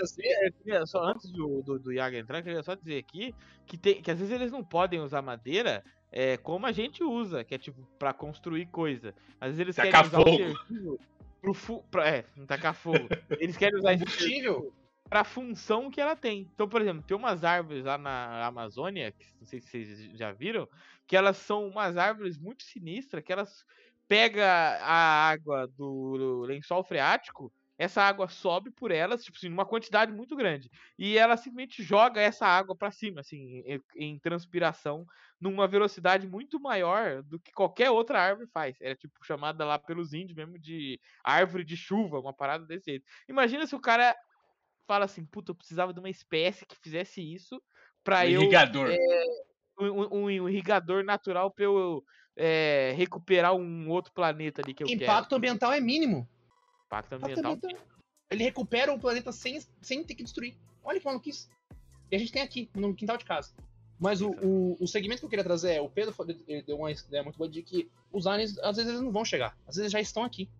queria 0.62 0.87
só, 0.87 1.03
antes 1.05 1.31
do, 1.31 1.62
do, 1.62 1.79
do 1.79 1.93
Iago 1.93 2.16
entrar, 2.16 2.39
eu 2.39 2.43
queria 2.45 2.62
só 2.62 2.74
dizer 2.74 2.99
aqui 2.99 3.35
que, 3.66 3.77
tem, 3.77 4.01
que 4.01 4.11
às 4.11 4.18
vezes 4.18 4.33
eles 4.33 4.51
não 4.53 4.64
podem 4.64 5.01
usar 5.01 5.22
madeira 5.22 5.85
é, 6.12 6.37
como 6.37 6.64
a 6.66 6.72
gente 6.72 7.03
usa, 7.05 7.45
que 7.45 7.55
é 7.55 7.59
tipo 7.59 7.83
pra 7.99 8.12
construir 8.12 8.66
coisa. 8.66 9.14
Às 9.41 9.49
vezes 9.49 9.61
eles 9.61 9.77
Tacar 9.77 10.09
querem 10.11 10.51
usar 10.51 10.57
fogo. 10.59 10.95
o 10.95 10.99
pro 11.41 11.55
fu 11.55 11.83
pra, 11.91 12.09
É, 12.09 12.24
não 12.37 12.47
tacar 12.47 12.74
fogo. 12.74 13.07
Eles 13.41 13.57
querem 13.57 13.79
usar 13.79 13.93
esse 13.95 14.05
Combustível. 14.05 14.72
pra 15.09 15.22
função 15.24 15.91
que 15.91 16.01
ela 16.01 16.16
tem. 16.16 16.49
Então, 16.55 16.68
por 16.68 16.81
exemplo, 16.81 17.03
tem 17.03 17.16
umas 17.16 17.45
árvores 17.45 17.85
lá 17.85 17.99
na 17.99 18.47
Amazônia, 18.47 19.12
que 19.12 19.27
não 19.39 19.47
sei 19.47 19.61
se 19.61 19.68
vocês 19.68 20.11
já 20.18 20.33
viram, 20.33 20.66
que 21.07 21.16
elas 21.16 21.37
são 21.37 21.68
umas 21.68 21.97
árvores 21.97 22.39
muito 22.39 22.62
sinistras, 22.64 23.22
que 23.22 23.33
elas 23.33 23.64
pegam 24.09 24.42
a 24.44 25.28
água 25.30 25.66
do 25.68 26.42
lençol 26.46 26.84
freático, 26.84 27.52
essa 27.78 28.02
água 28.02 28.26
sobe 28.28 28.70
por 28.70 28.90
elas, 28.90 29.22
tipo 29.22 29.36
assim, 29.36 29.50
numa 29.50 29.66
quantidade 29.66 30.11
muito 30.11 30.34
grande. 30.34 30.70
E 30.98 31.18
ela 31.18 31.36
simplesmente 31.36 31.82
joga 31.82 32.20
essa 32.22 32.46
água 32.46 32.74
pra 32.74 32.90
cima, 32.90 33.20
assim, 33.20 33.62
em, 33.96 34.18
transpiração, 34.18 35.04
numa 35.38 35.68
velocidade 35.68 36.26
muito 36.26 36.59
maior 36.59 37.22
do 37.22 37.38
que 37.38 37.52
qualquer 37.52 37.90
outra 37.90 38.18
árvore 38.20 38.48
faz. 38.52 38.76
Era 38.80 38.94
tipo 38.96 39.24
chamada 39.26 39.64
lá 39.64 39.78
pelos 39.78 40.14
índios 40.14 40.36
mesmo 40.36 40.59
de 40.59 40.98
árvore 41.22 41.64
de 41.64 41.76
chuva, 41.76 42.18
uma 42.18 42.32
parada 42.32 42.64
desse 42.64 42.90
jeito. 42.92 43.04
Imagina 43.28 43.66
se 43.66 43.74
o 43.76 43.80
cara 43.80 44.16
fala 44.86 45.04
assim, 45.07 45.24
puta, 45.26 45.50
eu 45.52 45.57
precisava 45.57 45.92
de 45.92 46.00
uma 46.00 46.11
espécie 46.11 46.66
que 46.66 46.76
fizesse 46.82 47.20
isso 47.22 47.62
pra 48.04 48.26
eu 48.28 48.42
Irrigador. 48.42 48.90
um, 49.78 49.86
um- 50.04 50.24
um 50.44 50.48
irrigador 50.48 51.04
natural 51.04 51.50
pra 51.50 51.64
eu 51.64 52.02
é, 52.37 52.93
recuperar 52.97 53.55
um 53.55 53.89
outro 53.91 54.12
planeta 54.12 54.61
ali 54.62 54.74
que 54.74 54.82
eu 54.82 54.87
quero. 54.87 55.03
Impacto 55.03 55.34
ambiental 55.34 55.72
é 55.72 55.80
mínimo. 55.80 56.28
Impacto 56.87 57.14
Impacto 57.14 57.24
ambiental. 57.24 57.53
ambiental. 57.55 57.87
Ele 58.30 58.45
recupera 58.45 58.93
o 58.93 58.99
planeta 58.99 59.32
sem, 59.32 59.61
sem 59.80 60.05
ter 60.05 60.14
que 60.14 60.22
destruir. 60.22 60.55
Olha 60.84 60.99
que 61.01 61.07
maluquice. 61.07 61.49
E 62.11 62.16
a 62.16 62.18
gente 62.18 62.32
tem 62.32 62.43
aqui, 62.43 62.68
no 62.74 62.95
quintal 62.95 63.16
de 63.16 63.24
casa. 63.24 63.53
Mas 63.99 64.20
o, 64.20 64.30
o, 64.30 64.76
o 64.80 64.87
segmento 64.87 65.20
que 65.20 65.24
eu 65.24 65.30
queria 65.30 65.45
trazer 65.45 65.74
é, 65.74 65.80
o 65.80 65.89
Pedro 65.89 66.14
deu 66.66 66.76
uma 66.76 66.91
ideia 66.91 67.22
muito 67.22 67.39
boa 67.39 67.49
de 67.49 67.62
que 67.62 67.89
os 68.12 68.26
aliens, 68.26 68.59
às 68.59 68.76
vezes, 68.76 68.91
eles 68.93 69.03
não 69.03 69.11
vão 69.11 69.24
chegar. 69.24 69.57
Às 69.66 69.76
vezes 69.76 69.80
eles 69.80 69.93
já 69.93 70.01
estão 70.01 70.22
aqui. 70.22 70.51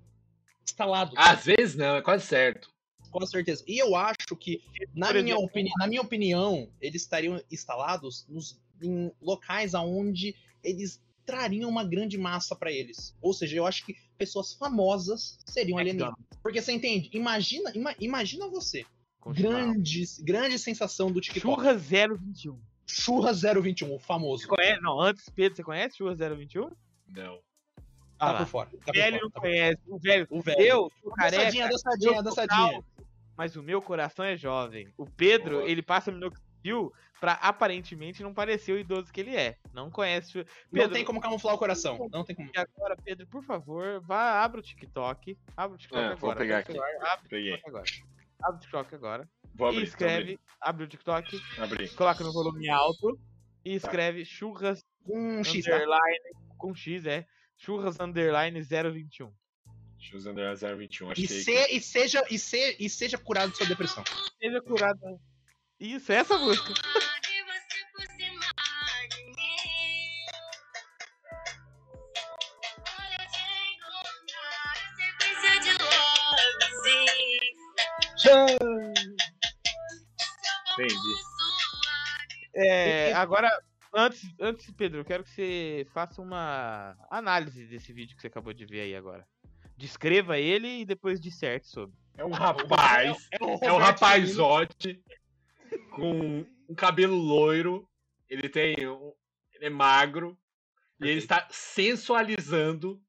Instalados. 0.67 1.15
Às 1.17 1.45
vezes 1.45 1.77
não, 1.77 1.97
é 1.97 2.03
quase 2.03 2.25
certo. 2.27 2.71
Com 3.11 3.25
certeza. 3.27 3.63
E 3.67 3.79
eu 3.79 3.95
acho 3.95 4.35
que, 4.39 4.63
na 4.95 5.07
Por 5.07 5.15
minha, 5.17 5.35
exemplo- 5.35 5.45
opini 5.45 5.71
na 5.79 5.87
minha 5.87 6.03
opinião, 6.03 6.69
eles 6.81 7.03
estariam 7.03 7.41
instalados 7.51 8.27
nos, 8.29 8.61
em 8.83 9.13
locais 9.21 9.75
aonde 9.75 10.35
eles 10.63 11.01
trariam 11.27 11.69
uma 11.69 11.85
grande 11.85 12.17
massa 12.17 12.55
pra 12.57 12.71
eles. 12.73 13.15
Ou 13.21 13.35
seja, 13.35 13.57
eu 13.57 13.67
acho 13.67 13.85
que 13.85 13.95
pessoas 14.17 14.55
famosas 14.55 15.39
seriam 15.45 15.77
alienígenas. 15.79 16.15
Porque 16.43 16.63
você 16.63 16.73
entende? 16.73 17.11
Imagina, 17.13 17.71
ima- 17.75 17.95
imagina 18.01 18.49
você. 18.49 18.85
Grande, 19.29 20.05
grande 20.23 20.59
sensação 20.59 21.11
do 21.11 21.21
TikTok. 21.21 21.41
Churra 21.41 21.75
021. 21.75 22.59
Churra 22.87 23.33
021, 23.33 23.93
o 23.95 23.99
famoso. 23.99 24.43
Você 24.45 24.49
conhece? 24.49 24.81
Não, 24.81 25.01
antes, 25.01 25.29
Pedro, 25.29 25.57
você 25.57 25.65
conhece 25.65 25.97
Churra 25.97 26.15
021? 26.15 26.71
Não. 27.09 27.39
Tá 28.19 28.29
Ah 28.29 28.33
lá. 28.33 28.39
por 28.39 28.47
fora. 28.47 28.71
Tá 28.71 28.77
O 28.77 28.81
por 28.85 28.95
velho 28.95 29.11
fora, 29.17 29.23
não 29.25 29.31
tá 29.31 29.41
conhece. 29.41 29.79
O 29.89 29.99
velho. 29.99 30.27
O 30.31 30.41
velho. 30.41 30.61
Eu, 30.61 30.93
sou 31.03 31.13
careca. 31.13 31.37
Dançadinha, 31.45 31.69
dançadinha, 31.69 32.23
dançadinha. 32.23 32.85
Mas 33.37 33.57
o 33.57 33.63
meu 33.63 33.83
coração 33.83 34.25
é 34.25 34.37
jovem. 34.37 34.89
O 34.97 35.05
Pedro, 35.05 35.57
Boa. 35.59 35.69
ele 35.69 35.83
passa 35.83 36.11
minoxidil 36.13 36.46
pra 37.21 37.33
aparentemente 37.35 38.23
não 38.23 38.35
parecer 38.35 38.73
o 38.73 38.79
idoso 38.79 39.13
que 39.13 39.21
ele 39.21 39.35
é. 39.37 39.57
Não 39.73 39.91
conhece. 39.91 40.39
o- 40.39 40.43
Não 40.43 40.47
Pedro, 40.73 40.93
tem 40.95 41.05
como 41.05 41.21
camuflar 41.21 41.55
o 41.55 41.59
coração. 41.59 42.09
Não 42.13 42.25
tem 42.25 42.35
como. 42.37 42.51
E 42.55 42.59
agora, 42.59 42.97
Pedro, 42.97 43.27
por 43.27 43.43
favor, 43.43 44.01
vá, 44.01 44.43
abra 44.43 44.61
o 44.61 44.63
TikTok. 44.63 45.39
Abra 45.57 45.75
o 45.75 45.79
TikTok 45.79 46.03
É, 46.05 46.15
vou 46.17 46.31
agora. 46.31 46.39
pegar 46.39 46.59
Abre 46.59 46.73
o 46.73 46.75
celular, 46.75 47.13
Abre 47.13 47.27
o 47.27 47.29
Peguei. 47.29 47.53
TikTok 47.53 47.69
agora. 47.69 47.85
Abre 48.43 48.57
o 48.57 48.61
TikTok 48.61 48.95
agora. 48.95 49.29
Vou 49.55 49.69
e 49.69 49.71
abrir. 49.77 49.85
escreve, 49.89 50.41
abre 50.61 50.85
o 50.85 50.89
TikTok, 50.89 51.41
Abri. 51.59 51.89
coloca 51.91 52.23
no 52.23 52.33
volume 52.33 52.69
alto 52.69 53.19
e 53.65 53.75
escreve 53.75 54.25
churras 54.25 54.85
Um 55.09 55.43
X, 55.43 55.65
tá? 55.65 55.75
underline 55.77 56.19
com 56.59 56.75
X, 56.75 57.07
é. 57.07 57.27
Churras 57.57 57.99
underline 58.01 58.61
021. 58.63 59.33
Shoes 59.99 60.27
Under 60.27 60.55
021. 60.55 61.11
Acho 61.11 61.21
E, 61.23 61.27
que 61.27 61.33
é 61.33 61.37
se- 61.41 61.77
e 61.77 61.81
seja, 61.81 62.23
e, 62.31 62.39
se- 62.39 62.77
e 62.79 62.89
seja 62.91 63.17
curado 63.17 63.51
de 63.53 63.57
sua 63.57 63.67
depressão. 63.67 64.05
Seja 64.39 64.61
curado. 64.61 65.01
Isso, 65.79 66.11
é 66.11 66.17
essa 66.17 66.39
música. 66.39 66.73
Entendi. 80.73 80.95
É, 82.55 83.13
agora, 83.13 83.51
antes, 83.95 84.23
antes, 84.41 84.71
Pedro, 84.73 85.01
eu 85.01 85.05
quero 85.05 85.25
que 85.25 85.31
você 85.31 85.87
faça 85.93 86.23
uma 86.23 86.97
análise 87.11 87.67
desse 87.67 87.93
vídeo 87.93 88.17
que 88.17 88.23
você 88.23 88.29
acabou 88.29 88.55
de 88.55 88.65
ver 88.65 88.81
aí 88.81 88.97
agora. 88.97 89.27
Descreva 89.77 90.39
ele 90.39 90.81
e 90.81 90.85
depois 90.87 91.21
disserte 91.21 91.69
sobre. 91.69 91.95
É 92.17 92.25
um 92.25 92.31
rapaz. 92.31 93.29
É 93.31 93.45
o 93.45 93.47
É 93.47 93.73
um 93.73 93.75
Roberto 93.75 93.79
rapazote 93.79 95.03
com 95.91 96.45
um 96.69 96.75
cabelo 96.75 97.17
loiro. 97.17 97.89
Ele 98.29 98.49
tem. 98.49 98.87
um- 98.89 99.13
Ele 99.55 99.67
é 99.67 99.71
magro. 99.71 100.37
E 101.01 101.09
ele 101.09 101.19
está 101.19 101.47
sensualizando 101.51 103.01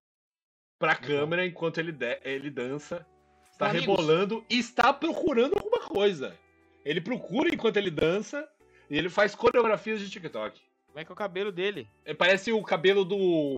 pra 0.80 0.94
Legal. 0.94 1.08
câmera 1.20 1.46
enquanto 1.46 1.78
ele, 1.80 1.92
de- 1.92 2.20
ele 2.24 2.50
dança. 2.50 3.06
Está 3.52 3.70
Amigos. 3.70 3.88
rebolando 3.88 4.46
e 4.50 4.60
está 4.60 4.94
procurando 4.94 5.56
alguma 5.58 5.80
coisa. 5.80 6.38
Ele 6.86 7.02
procura 7.02 7.50
enquanto 7.54 7.78
ele 7.78 7.90
dança 7.90 8.48
e 8.90 8.98
ele 8.98 9.10
faz 9.10 9.34
coreografias 9.36 10.00
de 10.00 10.10
TikTok. 10.10 10.62
Como 10.86 11.00
é 11.00 11.04
que 11.06 11.12
é 11.12 11.14
o 11.14 11.16
cabelo 11.18 11.52
dele? 11.52 11.88
É, 12.06 12.14
Parece 12.14 12.52
o 12.52 12.62
cabelo 12.64 13.04
do. 13.04 13.56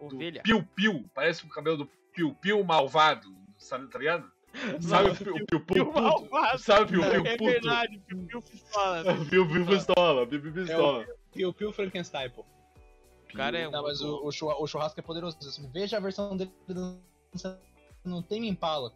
do 0.00 0.06
Ovelha. 0.06 0.42
Piu 0.42 0.62
Piu. 0.74 1.04
Parece 1.14 1.44
o 1.44 1.48
cabelo 1.48 1.76
do 1.76 1.86
Piu 2.12 2.34
Piu 2.34 2.62
malvado. 2.64 3.28
Sabe, 3.58 3.86
tá 3.88 3.98
ligado? 3.98 4.30
Sabe 4.80 5.10
o 5.10 5.16
Piu 5.16 5.34
Piu 5.46 5.60
Piu 5.60 5.86
puto? 5.86 6.00
malvado. 6.02 6.58
Sabe 6.58 6.82
o 6.84 6.86
Piu 6.88 7.00
Piu 7.00 7.26
É 7.26 7.36
puto? 7.36 7.50
verdade, 7.50 7.98
Piu 8.06 8.18
Piu 8.26 8.42
pistola. 8.42 9.04
Piu 9.30 9.48
Piu 9.48 9.66
pistola, 9.66 10.26
Piu 10.26 10.40
Piu 10.42 10.52
pistola. 10.52 11.06
Piu 11.32 11.52
Piu 11.52 11.72
Frankenstein, 11.72 12.30
pô. 12.30 12.42
O 13.32 13.36
cara 13.36 13.58
é 13.58 13.68
um. 13.68 13.70
Não, 13.72 13.82
mas 13.82 14.00
o, 14.00 14.24
o, 14.26 14.30
churra- 14.30 14.56
o 14.60 14.66
churrasco 14.66 14.98
é 15.00 15.02
poderosíssimo. 15.02 15.68
Veja 15.72 15.96
a 15.96 16.00
versão 16.00 16.36
dele 16.36 16.52
dançando 16.68 17.58
no 18.04 18.22
Tame 18.22 18.48
Impala. 18.48 18.92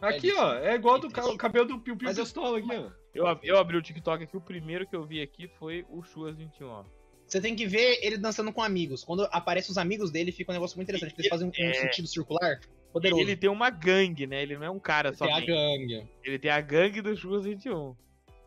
Aqui, 0.00 0.32
ó, 0.32 0.54
é 0.54 0.74
igual 0.74 0.98
do 0.98 1.08
ca- 1.10 1.24
o 1.26 1.36
cabelo 1.38 1.66
do 1.66 1.78
Piu 1.78 1.96
Piu 1.96 2.06
Mas 2.08 2.18
eu- 2.18 2.24
pistola 2.24 2.58
aqui, 2.58 2.68
ó. 2.70 2.90
Eu, 3.14 3.38
eu 3.42 3.58
abri 3.58 3.76
o 3.76 3.82
TikTok 3.82 4.24
aqui, 4.24 4.36
o 4.36 4.40
primeiro 4.40 4.86
que 4.86 4.96
eu 4.96 5.04
vi 5.04 5.20
aqui 5.22 5.46
foi 5.58 5.86
o 5.90 6.02
Chuas 6.02 6.36
21, 6.36 6.66
ó. 6.68 6.84
Você 7.26 7.40
tem 7.40 7.54
que 7.56 7.66
ver 7.66 7.98
ele 8.02 8.18
dançando 8.18 8.52
com 8.52 8.62
amigos. 8.62 9.04
Quando 9.04 9.26
aparecem 9.30 9.70
os 9.70 9.78
amigos 9.78 10.10
dele, 10.10 10.32
fica 10.32 10.50
um 10.50 10.54
negócio 10.54 10.76
muito 10.76 10.88
interessante. 10.88 11.10
porque 11.14 11.22
Eles 11.22 11.30
fazem 11.30 11.48
um 11.48 11.52
É. 11.70 11.74
sentido 11.74 12.08
circular 12.08 12.60
poderoso. 12.92 13.22
Ele 13.22 13.36
tem 13.36 13.50
uma 13.50 13.70
gangue, 13.70 14.26
né? 14.26 14.42
Ele 14.42 14.56
não 14.56 14.64
é 14.64 14.70
um 14.70 14.78
cara 14.78 15.12
só. 15.14 15.24
tem 15.24 15.34
a 15.34 15.40
gangue. 15.40 16.06
Ele 16.24 16.38
tem 16.38 16.50
a 16.50 16.60
gangue 16.60 17.00
do 17.00 17.16
Chuas 17.16 17.44
21. 17.44 17.94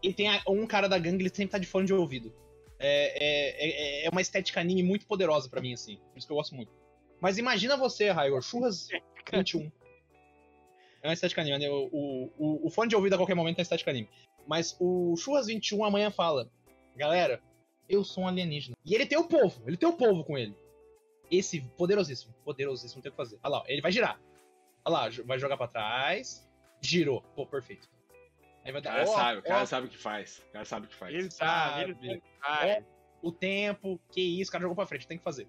E 0.03 0.13
tem 0.13 0.29
a- 0.29 0.41
um 0.47 0.65
cara 0.67 0.87
da 0.87 0.97
gangue, 0.99 1.23
ele 1.23 1.29
sempre 1.29 1.51
tá 1.51 1.57
de 1.57 1.67
fone 1.67 1.85
de 1.87 1.93
ouvido. 1.93 2.33
É, 2.77 3.23
é, 3.23 4.01
é, 4.03 4.05
é 4.05 4.09
uma 4.09 4.21
estética 4.21 4.59
anime 4.59 4.83
muito 4.83 5.05
poderosa 5.07 5.49
pra 5.49 5.61
mim, 5.61 5.73
assim. 5.73 5.97
Por 6.11 6.17
isso 6.17 6.27
que 6.27 6.33
eu 6.33 6.37
gosto 6.37 6.53
muito. 6.55 6.71
Mas 7.21 7.37
imagina 7.37 7.75
você, 7.77 8.11
Raigor, 8.11 8.41
Churras 8.41 8.87
21. 9.33 9.71
É 11.01 11.07
uma 11.07 11.13
estética 11.13 11.41
anime. 11.41 11.57
né? 11.59 11.69
O, 11.69 11.89
o, 11.91 12.31
o, 12.37 12.67
o 12.67 12.69
fone 12.69 12.89
de 12.89 12.95
ouvido 12.95 13.13
a 13.13 13.17
qualquer 13.17 13.35
momento 13.35 13.59
é 13.59 13.61
estética 13.61 13.91
anime. 13.91 14.09
Mas 14.47 14.75
o 14.79 15.15
Churras 15.17 15.47
21 15.47 15.83
amanhã 15.83 16.11
fala: 16.11 16.49
Galera, 16.95 17.41
eu 17.89 18.03
sou 18.03 18.23
um 18.23 18.27
alienígena. 18.27 18.75
E 18.85 18.93
ele 18.93 19.05
tem 19.05 19.17
o 19.17 19.23
povo, 19.27 19.61
ele 19.67 19.77
tem 19.77 19.87
o 19.87 19.93
povo 19.93 20.23
com 20.23 20.37
ele. 20.37 20.55
Esse 21.31 21.61
poderosíssimo, 21.75 22.33
poderosíssimo, 22.43 22.97
não 22.97 23.01
tem 23.03 23.09
o 23.09 23.13
que 23.13 23.17
fazer. 23.17 23.39
Olha 23.43 23.51
lá, 23.57 23.63
ele 23.67 23.81
vai 23.81 23.91
girar. 23.91 24.19
Olha 24.85 24.93
lá, 24.93 25.09
vai 25.25 25.39
jogar 25.39 25.57
pra 25.57 25.67
trás. 25.67 26.47
Girou. 26.81 27.21
Pô, 27.35 27.45
perfeito. 27.45 27.89
Aí 28.63 28.71
vai 28.71 28.81
O 28.81 28.83
dar. 28.83 28.91
cara 28.93 29.03
ó, 29.09 29.15
sabe, 29.15 29.37
o 29.37 29.39
ó, 29.39 29.47
cara 29.47 29.65
sabe 29.65 29.87
o 29.87 29.89
que 29.89 29.97
faz. 29.97 30.43
O 30.49 30.51
cara 30.53 30.65
sabe 30.65 30.85
o 30.85 30.89
que 30.89 30.95
faz. 30.95 31.13
Ele 31.13 31.31
sabe, 31.31 31.97
ele 32.01 32.21
sabe. 32.41 32.85
o 33.21 33.31
tempo, 33.31 33.99
que 34.11 34.21
isso, 34.41 34.49
o 34.49 34.51
cara 34.51 34.61
jogou 34.63 34.75
pra 34.75 34.85
frente, 34.85 35.07
tem 35.07 35.17
que 35.17 35.23
fazer. 35.23 35.47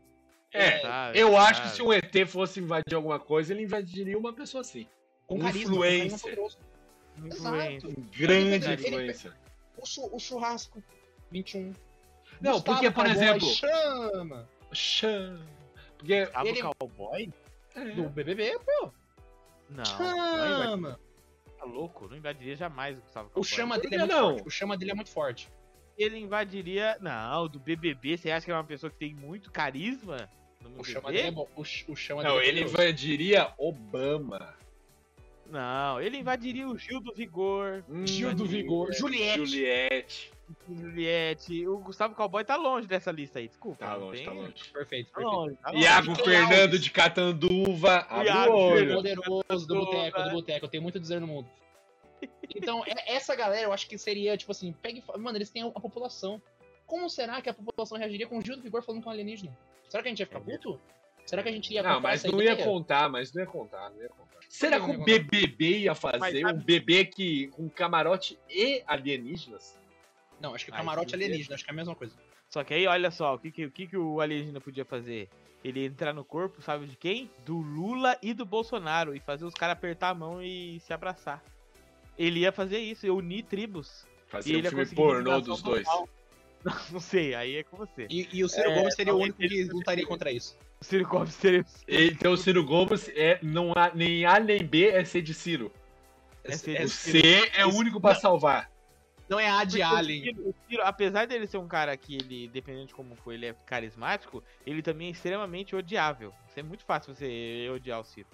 É, 0.52 0.78
sabe, 0.80 1.18
eu 1.18 1.36
acho 1.36 1.62
que 1.62 1.68
se 1.70 1.82
um 1.82 1.92
ET 1.92 2.26
fosse 2.26 2.60
invadir 2.60 2.94
alguma 2.94 3.18
coisa, 3.18 3.52
ele 3.52 3.62
invadiria 3.64 4.16
uma 4.18 4.32
pessoa 4.32 4.60
assim. 4.62 4.86
Com 5.26 5.36
Um 5.36 5.38
carisma, 5.40 5.64
com. 5.76 5.84
Influência. 5.84 6.30
Exato. 7.24 7.88
Grande 8.16 8.54
Ele- 8.54 8.72
ele- 8.72 8.86
influência. 8.88 9.32
O, 9.76 9.86
chu- 9.86 10.08
o 10.14 10.18
churrasco, 10.18 10.82
21. 11.30 11.72
Não, 12.40 12.52
Gustavo 12.54 12.64
porque, 12.78 12.90
por 12.90 13.04
Cowboy 13.04 13.22
exemplo- 13.22 13.48
Chama! 13.48 14.48
Chã. 14.72 15.40
Porque. 15.98 16.26
Tava 16.26 16.48
Ele- 16.48 16.62
o 16.62 16.74
cowboy? 16.74 17.32
é, 17.74 17.84
Do 17.90 18.08
BBB, 18.10 18.58
pô. 18.58 18.92
Não. 19.68 19.84
Chama! 19.84 20.98
tá 21.58 21.64
louco. 21.64 22.08
Não 22.08 22.16
invadiria 22.16 22.54
jamais 22.56 22.98
o 22.98 23.00
Gustavo 23.00 23.28
O 23.28 23.30
Cowboy. 23.32 23.50
chama 23.50 23.78
dele 23.78 23.94
é 23.94 23.98
muito 23.98 24.12
não? 24.12 24.30
forte. 24.30 24.46
O 24.46 24.50
chama 24.50 24.76
dele 24.76 24.90
é 24.90 24.94
muito 24.94 25.10
forte. 25.10 25.48
Ele 25.98 26.18
invadiria. 26.18 26.96
Não, 27.00 27.48
do 27.48 27.58
BBB. 27.58 28.16
Você 28.18 28.30
acha 28.30 28.44
que 28.44 28.50
é 28.52 28.54
uma 28.54 28.64
pessoa 28.64 28.90
que 28.90 28.96
tem 28.98 29.14
muito 29.14 29.50
carisma? 29.50 30.28
No 30.60 30.80
O 30.80 30.84
chama 30.84 31.10
dele 31.10 31.28
é 31.28 31.30
bom. 31.30 31.48
O, 31.56 31.62
o 31.62 31.96
chama 31.96 32.22
Não, 32.22 32.34
dele 32.36 32.44
é 32.44 32.48
ele 32.48 32.60
poderoso. 32.64 32.74
invadiria 32.74 33.52
Obama. 33.58 34.54
Não, 35.48 36.00
ele 36.00 36.18
invadiria 36.18 36.68
o 36.68 36.76
Gil 36.76 37.00
do 37.00 37.14
Vigor. 37.14 37.82
Gil 38.04 38.34
do 38.34 38.44
Vigor. 38.44 38.92
Juliette. 38.92 39.46
Juliette. 39.46 40.32
Juliette. 40.68 41.66
O 41.66 41.78
Gustavo 41.78 42.14
Cowboy 42.14 42.44
tá 42.44 42.56
longe 42.56 42.86
dessa 42.86 43.10
lista 43.10 43.38
aí, 43.38 43.48
desculpa. 43.48 43.84
Tá 43.84 43.94
longe, 43.94 44.18
tem- 44.18 44.26
tá 44.26 44.32
longe. 44.32 44.52
Perfeito, 44.72 45.10
Tá 45.10 45.14
perfeito. 45.20 45.20
longe, 45.36 45.56
tá 45.56 45.70
longe. 45.70 45.82
Iago 45.84 46.14
Fernando 46.16 46.60
Alves. 46.62 46.84
de 46.84 46.90
Catanduva. 46.90 48.06
Iago. 48.24 48.94
Poderoso 48.94 49.66
do 49.66 49.74
boteco, 49.74 50.22
do 50.22 50.30
boteco. 50.30 50.64
Eu 50.66 50.70
tenho 50.70 50.82
muito 50.82 50.98
a 50.98 51.00
dizer 51.00 51.20
no 51.20 51.26
mundo. 51.26 51.48
Então, 52.54 52.82
é- 52.86 53.14
essa 53.14 53.34
galera, 53.34 53.66
eu 53.66 53.72
acho 53.72 53.88
que 53.88 53.98
seria, 53.98 54.36
tipo 54.36 54.50
assim, 54.52 54.74
e 54.84 55.00
fala, 55.02 55.18
mano, 55.18 55.36
eles 55.36 55.50
têm 55.50 55.62
a, 55.62 55.70
população. 55.80 56.40
Como 56.86 57.10
será 57.10 57.42
que 57.42 57.48
a 57.50 57.54
população 57.54 57.98
reagiria 57.98 58.26
com 58.26 58.38
o 58.38 58.42
Gil 58.44 58.56
do 58.56 58.62
Vigor 58.62 58.82
falando 58.82 59.02
é 59.04 59.06
um 59.08 59.10
alienígena? 59.10 59.56
Será 59.88 60.02
que 60.02 60.08
a 60.08 60.10
gente 60.10 60.20
ia 60.20 60.26
ficar 60.26 60.40
puto? 60.40 60.80
Será 61.26 61.42
que 61.42 61.48
a 61.48 61.52
gente 61.52 61.72
ia 61.74 61.82
Não, 61.82 62.00
mas 62.00 62.24
essa 62.24 62.32
não 62.32 62.40
ia 62.40 62.56
contar, 62.56 63.08
mas 63.10 63.32
não 63.34 63.42
ia 63.42 63.46
contar, 63.48 63.90
não 63.90 64.00
ia 64.00 64.08
contar. 64.08 64.38
Será 64.48 64.78
que 64.80 64.90
o 64.92 65.02
BBB 65.04 65.78
ia 65.80 65.90
Mas 65.90 65.98
fazer 65.98 66.40
sabe- 66.40 66.60
um 66.60 66.64
bebê 66.64 67.04
que 67.04 67.48
com 67.48 67.68
camarote 67.68 68.38
e 68.48 68.82
alienígenas? 68.86 69.76
Não, 70.40 70.54
acho 70.54 70.64
que 70.66 70.70
Ai, 70.72 70.78
camarote 70.78 71.08
que 71.08 71.14
alienígena, 71.14 71.54
acho 71.54 71.64
que 71.64 71.70
é 71.70 71.72
a 71.72 71.76
mesma 71.76 71.94
coisa. 71.94 72.14
Só 72.48 72.62
que 72.62 72.74
aí, 72.74 72.86
olha 72.86 73.10
só, 73.10 73.34
o 73.34 73.38
que, 73.38 73.50
que, 73.50 73.64
o 73.66 73.70
que, 73.70 73.86
que 73.86 73.96
o 73.96 74.20
alienígena 74.20 74.60
podia 74.60 74.84
fazer? 74.84 75.28
Ele 75.64 75.80
ia 75.80 75.86
entrar 75.86 76.12
no 76.12 76.24
corpo, 76.24 76.62
sabe 76.62 76.86
de 76.86 76.96
quem? 76.96 77.28
Do 77.44 77.56
Lula 77.56 78.16
e 78.22 78.32
do 78.32 78.44
Bolsonaro. 78.46 79.14
E 79.16 79.20
fazer 79.20 79.44
os 79.44 79.54
caras 79.54 79.72
apertar 79.76 80.10
a 80.10 80.14
mão 80.14 80.40
e 80.42 80.78
se 80.80 80.92
abraçar. 80.92 81.42
Ele 82.16 82.40
ia 82.40 82.52
fazer 82.52 82.78
isso, 82.78 83.04
ia 83.04 83.12
unir 83.12 83.42
tribos. 83.44 84.06
E 84.26 84.30
Fazer 84.30 84.50
ele 84.50 84.58
um 84.60 84.64
ia 84.64 84.70
filme 84.70 84.86
pornô 84.94 85.40
dos 85.40 85.62
dois. 85.62 85.86
Não, 86.64 86.74
não 86.90 86.98
sei, 87.00 87.32
aí 87.32 87.56
é 87.58 87.62
com 87.62 87.76
você. 87.76 88.08
E, 88.10 88.28
e 88.32 88.42
o 88.42 88.48
Ciro 88.48 88.70
É, 88.70 88.74
Gomes 88.74 88.94
seria 88.96 89.14
o 89.14 89.18
único 89.18 89.38
que 89.38 89.44
ele- 89.44 89.64
lutaria 89.70 90.04
contra 90.04 90.32
isso. 90.32 90.58
O 90.80 90.84
Ciro 90.84 91.06
Gomes 91.06 91.32
seria. 91.34 91.64
Então 91.86 92.32
o 92.32 92.36
Ciro 92.36 92.64
Gomes 92.64 93.08
é 93.10 93.38
não 93.40 93.70
há 93.76 93.94
nem 93.94 94.24
A 94.24 94.40
nem 94.40 94.64
B 94.64 94.88
é 94.88 95.04
C 95.04 95.22
de 95.22 95.32
Ciro. 95.32 95.70
É 96.42 96.56
ser 96.56 96.80
É- 96.80 96.84
O 96.84 96.88
C 96.88 97.20
é 97.54 97.64
o 97.64 97.72
único 97.72 98.00
pra 98.00 98.16
salvar. 98.16 98.68
Não 99.28 99.38
é 99.40 99.48
a 99.48 99.64
de 99.64 99.80
o 99.80 99.84
Alien. 99.86 100.22
Ciro- 100.24 100.48
o 100.48 100.54
Ciro, 100.68 100.82
apesar 100.84 101.26
dele 101.26 101.46
ser 101.46 101.58
um 101.58 101.66
cara 101.68 101.96
que 101.96 102.14
ele, 102.14 102.48
dependendo 102.48 102.86
de 102.86 102.94
como 102.94 103.14
for, 103.16 103.32
ele 103.32 103.46
é 103.46 103.54
carismático, 103.66 104.42
ele 104.66 104.82
também 104.82 105.08
é 105.08 105.10
extremamente 105.10 105.74
odiável. 105.74 106.32
Isso 106.48 106.60
é 106.60 106.62
muito 106.62 106.84
fácil 106.84 107.14
você 107.14 107.68
odiar 107.74 108.00
o 108.00 108.04
Ciro. 108.04 108.28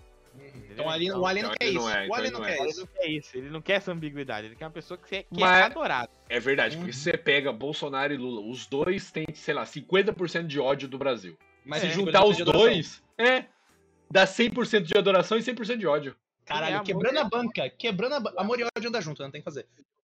Então 0.71 0.87
o 0.87 0.91
Alien, 0.91 1.13
o 1.13 1.27
Alien 1.27 1.43
não 1.45 1.53
Então 1.53 1.59
quer 1.61 1.75
isso. 1.75 1.89
é, 1.91 2.09
o 2.09 2.15
Alien 2.15 2.29
então 2.31 2.41
não 2.41 2.47
quer 2.49 2.59
é. 2.59 2.67
Isso. 2.69 2.81
não 2.81 2.87
quer 2.87 3.07
isso, 3.11 3.37
ele 3.37 3.51
não 3.51 3.61
quer 3.61 3.73
essa 3.75 3.93
ambiguidade, 3.93 4.47
ele 4.47 4.57
quer 4.57 4.65
uma 4.65 4.71
pessoa 4.71 4.97
que, 4.97 5.07
você- 5.07 5.25
que 5.25 5.39
Mas- 5.41 5.59
é 5.61 5.63
adorada. 5.65 6.11
É 6.29 6.41
verdade, 6.41 6.77
porque 6.77 6.91
Uhum. 6.91 6.97
se 6.97 7.03
você 7.11 7.19
pega 7.19 7.53
Bolsonaro 7.53 8.15
e 8.15 8.17
Lula, 8.17 8.41
os 8.51 8.67
dois 8.67 9.11
têm, 9.11 9.27
sei 9.35 9.53
lá, 9.53 9.67
50% 9.67 10.47
de 10.47 10.59
ódio 10.59 10.89
do 10.89 10.97
Brasil. 10.97 11.37
Mas 11.67 11.83
se 11.83 11.89
é, 11.89 11.91
juntar 11.91 12.23
50% 12.23 12.31
os 12.31 12.39
dois, 12.53 13.03
é. 13.19 13.45
Dá 14.11 14.27
100% 14.27 14.85
de 14.85 14.97
adoração 14.97 15.37
e 15.39 15.43
100% 15.43 15.79
de 15.79 15.87
ódio. 15.87 16.17
Caralho, 16.47 16.77
É, 16.77 16.83
quebrando 16.83 17.17
é- 17.19 17.21
a 17.21 17.25
banca. 17.25 17.71
Quebrando 17.71 18.15
a 18.15 18.21
banca. 18.21 18.41
Amor 18.41 18.59
e 18.59 18.65
ódio 18.65 18.89
anda 18.89 19.01
junto, 19.01 19.23
não 19.23 19.31
tem 19.31 19.41
que 19.41 19.45
fazer. 19.45 19.67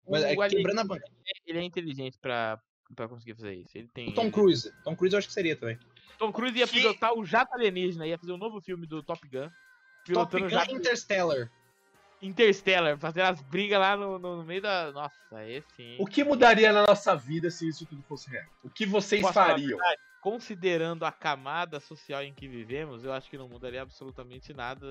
Mas 0.08 0.22
O 0.22 0.42
é 0.42 0.48
quebrando 0.48 0.80
a 0.80 0.84
banca. 0.84 1.04
ele 1.46 1.58
é 1.58 1.62
inteligente 1.62 2.18
pra, 2.20 2.58
pra 2.94 3.08
conseguir 3.08 3.34
fazer 3.34 3.54
isso. 3.54 3.76
Ele 3.76 3.88
tem. 3.88 4.08
O 4.10 4.14
Tom 4.14 4.30
Cruise. 4.30 4.72
Tom 4.84 4.94
Cruise 4.96 5.14
eu 5.14 5.18
acho 5.18 5.28
que 5.28 5.34
seria 5.34 5.56
também. 5.56 5.78
Tom 6.18 6.32
Cruise 6.32 6.56
ia 6.58 6.66
Que- 6.66 6.74
pilotar 6.80 7.12
o 7.14 7.24
jato 7.24 7.54
alienígena, 7.54 8.06
ia 8.06 8.18
fazer 8.18 8.32
um 8.32 8.36
novo 8.38 8.60
filme 8.60 8.86
do 8.86 9.02
Top 9.02 9.20
Gun. 9.28 9.48
Top 10.12 10.38
Gun 10.38 10.48
jato 10.48 10.74
Interstellar. 10.76 11.50
Interstellar, 12.22 12.96
fazer 12.98 13.20
as 13.22 13.40
brigas 13.42 13.78
lá 13.78 13.96
no, 13.96 14.18
no, 14.18 14.36
no 14.38 14.44
meio 14.44 14.62
da. 14.62 14.90
Nossa, 14.92 15.44
esse? 15.46 15.96
O 15.98 16.06
que 16.06 16.24
mudaria 16.24 16.72
na 16.72 16.86
nossa 16.86 17.14
vida 17.14 17.50
se 17.50 17.68
isso 17.68 17.84
tudo 17.84 18.02
fosse 18.02 18.30
real? 18.30 18.46
O 18.62 18.70
que 18.70 18.86
vocês 18.86 19.20
Posso 19.20 19.34
fariam? 19.34 19.78
Considerando 20.24 21.04
a 21.04 21.12
camada 21.12 21.78
social 21.78 22.22
em 22.22 22.32
que 22.32 22.48
vivemos, 22.48 23.04
eu 23.04 23.12
acho 23.12 23.28
que 23.28 23.36
não 23.36 23.46
mudaria 23.46 23.82
absolutamente 23.82 24.54
nada. 24.54 24.86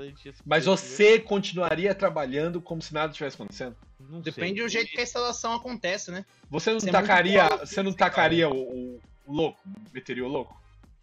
Mas 0.45 0.67
você 0.67 1.19
continuaria 1.19 1.95
trabalhando 1.95 2.61
como 2.61 2.83
se 2.83 2.93
nada 2.93 3.11
tivesse 3.11 3.33
acontecendo? 3.35 3.75
Não 3.99 4.21
Depende 4.21 4.57
sei. 4.57 4.63
do 4.63 4.69
jeito 4.69 4.91
que 4.91 4.99
a 4.99 5.03
instalação 5.03 5.53
acontece, 5.55 6.11
né? 6.11 6.23
Você 6.51 6.71
não 6.71 6.79
Você 6.79 6.89
é 6.89 6.91
tacaria, 6.91 7.49
pobre, 7.49 7.65
você 7.65 7.81
não 7.81 7.93
tacaria 7.93 8.47
o, 8.47 8.53
o- 8.53 9.01
louco? 9.25 9.59
Meteria 9.91 10.23
o 10.23 10.27
louco? 10.27 10.55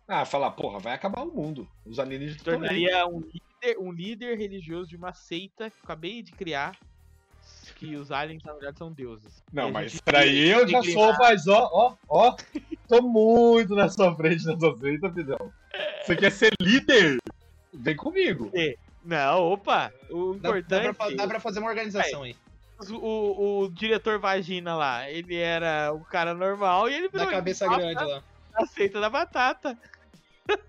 Ah, 0.06 0.24
falar, 0.24 0.52
porra, 0.52 0.78
vai 0.78 0.94
acabar 0.94 1.22
o 1.22 1.34
mundo. 1.34 1.68
Os 1.84 1.98
alienígenas 1.98 2.40
tornaria 2.44 3.04
um 3.08 3.18
líder, 3.18 3.78
um 3.80 3.90
líder 3.90 4.38
religioso 4.38 4.88
de 4.88 4.96
uma 4.96 5.12
seita 5.12 5.68
que 5.68 5.76
eu 5.76 5.82
acabei 5.82 6.22
de 6.22 6.30
criar. 6.34 6.78
Que 7.80 7.96
os 7.96 8.12
aliens, 8.12 8.42
na 8.44 8.52
verdade, 8.52 8.76
são 8.76 8.92
deuses. 8.92 9.42
Não, 9.50 9.70
mas 9.72 9.90
gente 9.92 10.02
pra 10.02 10.18
aí 10.20 10.50
eu 10.50 10.68
já 10.68 10.80
inclinar- 10.80 11.14
sou, 11.16 11.18
mas 11.18 11.46
ó, 11.48 11.70
ó, 11.72 11.94
ó. 12.10 12.36
Tô 12.86 13.00
muito 13.00 13.74
na 13.74 13.88
sua 13.88 14.14
frente 14.14 14.44
nessa 14.44 14.76
seita, 14.76 15.10
Fidel. 15.10 15.50
Você 16.04 16.14
quer 16.14 16.30
ser 16.30 16.52
líder? 16.60 17.16
Vem 17.72 17.96
comigo. 17.96 18.52
Não, 19.02 19.52
opa! 19.52 19.90
O 20.10 20.34
Dá, 20.34 20.50
dá, 20.50 20.58
importante. 20.58 20.82
pra, 20.82 20.92
fa- 20.94 21.14
dá 21.14 21.26
pra 21.26 21.40
fazer 21.40 21.60
uma 21.60 21.70
organização 21.70 22.22
aí. 22.24 22.36
o, 22.90 22.94
o, 22.96 23.60
o 23.62 23.70
diretor 23.70 24.18
Vagina 24.18 24.76
lá, 24.76 25.10
ele 25.10 25.36
era 25.36 25.90
um 25.94 26.00
cara 26.04 26.34
normal 26.34 26.86
e 26.90 26.94
ele 26.96 27.08
Da 27.08 27.20
virou 27.20 27.32
cabeça 27.32 27.64
a- 27.64 27.76
grande 27.78 28.04
lá. 28.04 28.22
a 28.56 28.66
seita 28.66 29.00
da 29.00 29.08
batata. 29.08 29.78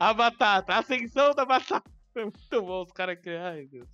a 0.00 0.12
batata, 0.12 0.74
a 0.74 0.78
ascensão 0.78 1.32
da 1.34 1.44
batata. 1.44 1.88
Muito 2.16 2.62
bom 2.62 2.82
os 2.82 2.90
caras 2.90 3.16
que. 3.20 3.30
Ai, 3.30 3.66
Deus. 3.70 3.86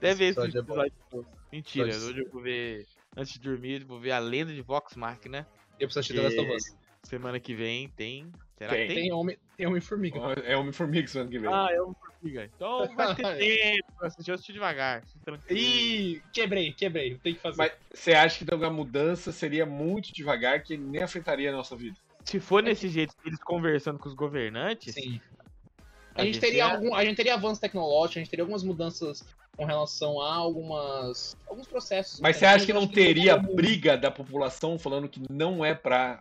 Deve 0.00 0.26
esse 0.26 0.40
episódio 0.40 0.92
é. 1.12 1.39
Mentira, 1.52 1.88
hoje 1.88 2.20
eu 2.20 2.30
vou 2.30 2.42
ver. 2.42 2.86
Antes 3.16 3.32
de 3.34 3.40
dormir, 3.40 3.80
eu 3.82 3.86
vou 3.86 3.98
ver 3.98 4.12
a 4.12 4.18
lenda 4.18 4.52
de 4.52 4.62
Vox 4.62 4.94
Machina. 4.94 5.46
Eu 5.78 5.88
preciso 5.88 6.00
assistir 6.00 6.14
The 6.14 6.22
Last 6.22 6.38
of 6.40 6.52
Us. 6.56 6.76
Semana 7.02 7.40
que 7.40 7.54
vem 7.54 7.88
tem. 7.88 8.30
Será 8.56 8.72
Tem. 8.72 8.86
que 8.86 8.94
tem? 8.94 9.02
Tem 9.04 9.12
homem, 9.12 9.38
tem 9.56 9.66
homem 9.66 9.80
formiga. 9.80 10.18
É 10.44 10.54
Homem-Formiga 10.56 11.08
semana 11.08 11.30
que 11.30 11.38
vem. 11.38 11.50
Ah, 11.52 11.68
é 11.72 11.80
um 11.82 11.94
formiga. 11.94 12.44
Então 12.54 12.94
vai 12.94 13.14
ter 13.16 13.22
tempo 13.38 13.92
pra 13.98 14.08
assistir, 14.08 14.30
eu 14.30 14.34
assisti 14.34 14.52
devagar. 14.52 15.02
tranquilo. 15.24 15.58
Ih, 15.60 16.22
quebrei, 16.32 16.72
quebrei. 16.72 17.16
Tem 17.16 17.34
que 17.34 17.40
fazer. 17.40 17.56
Mas 17.56 17.72
você 17.92 18.12
acha 18.12 18.36
que 18.38 18.44
então, 18.44 18.62
a 18.62 18.70
mudança 18.70 19.32
seria 19.32 19.64
muito 19.64 20.12
devagar, 20.12 20.62
que 20.62 20.76
nem 20.76 21.02
afetaria 21.02 21.48
a 21.48 21.52
nossa 21.56 21.74
vida? 21.74 21.96
Se 22.24 22.38
for 22.38 22.62
nesse 22.62 22.86
jeito, 22.88 23.14
eles 23.24 23.40
conversando 23.42 23.98
com 23.98 24.06
os 24.08 24.14
governantes, 24.14 24.92
Sim. 24.94 25.18
a 26.14 26.20
A 26.20 26.24
gente, 26.26 26.38
teria 26.38 26.58
ia- 26.58 26.74
algum, 26.74 26.94
a 26.94 27.02
gente 27.02 27.16
teria 27.16 27.32
avanço 27.34 27.58
tecnológico, 27.62 28.18
a 28.18 28.22
gente 28.22 28.30
teria 28.30 28.42
algumas 28.42 28.62
mudanças 28.62 29.24
com 29.60 29.66
relação 29.66 30.18
a 30.22 30.34
algumas 30.34 31.36
alguns 31.46 31.66
processos. 31.66 32.18
Mas 32.18 32.36
você 32.38 32.46
acha 32.46 32.64
que 32.64 32.72
não 32.72 32.86
teria 32.86 33.34
alguns- 33.34 33.54
briga 33.54 33.94
da 33.94 34.10
população 34.10 34.78
falando 34.78 35.06
que 35.06 35.20
não 35.28 35.62
é 35.62 35.74
pra 35.74 36.18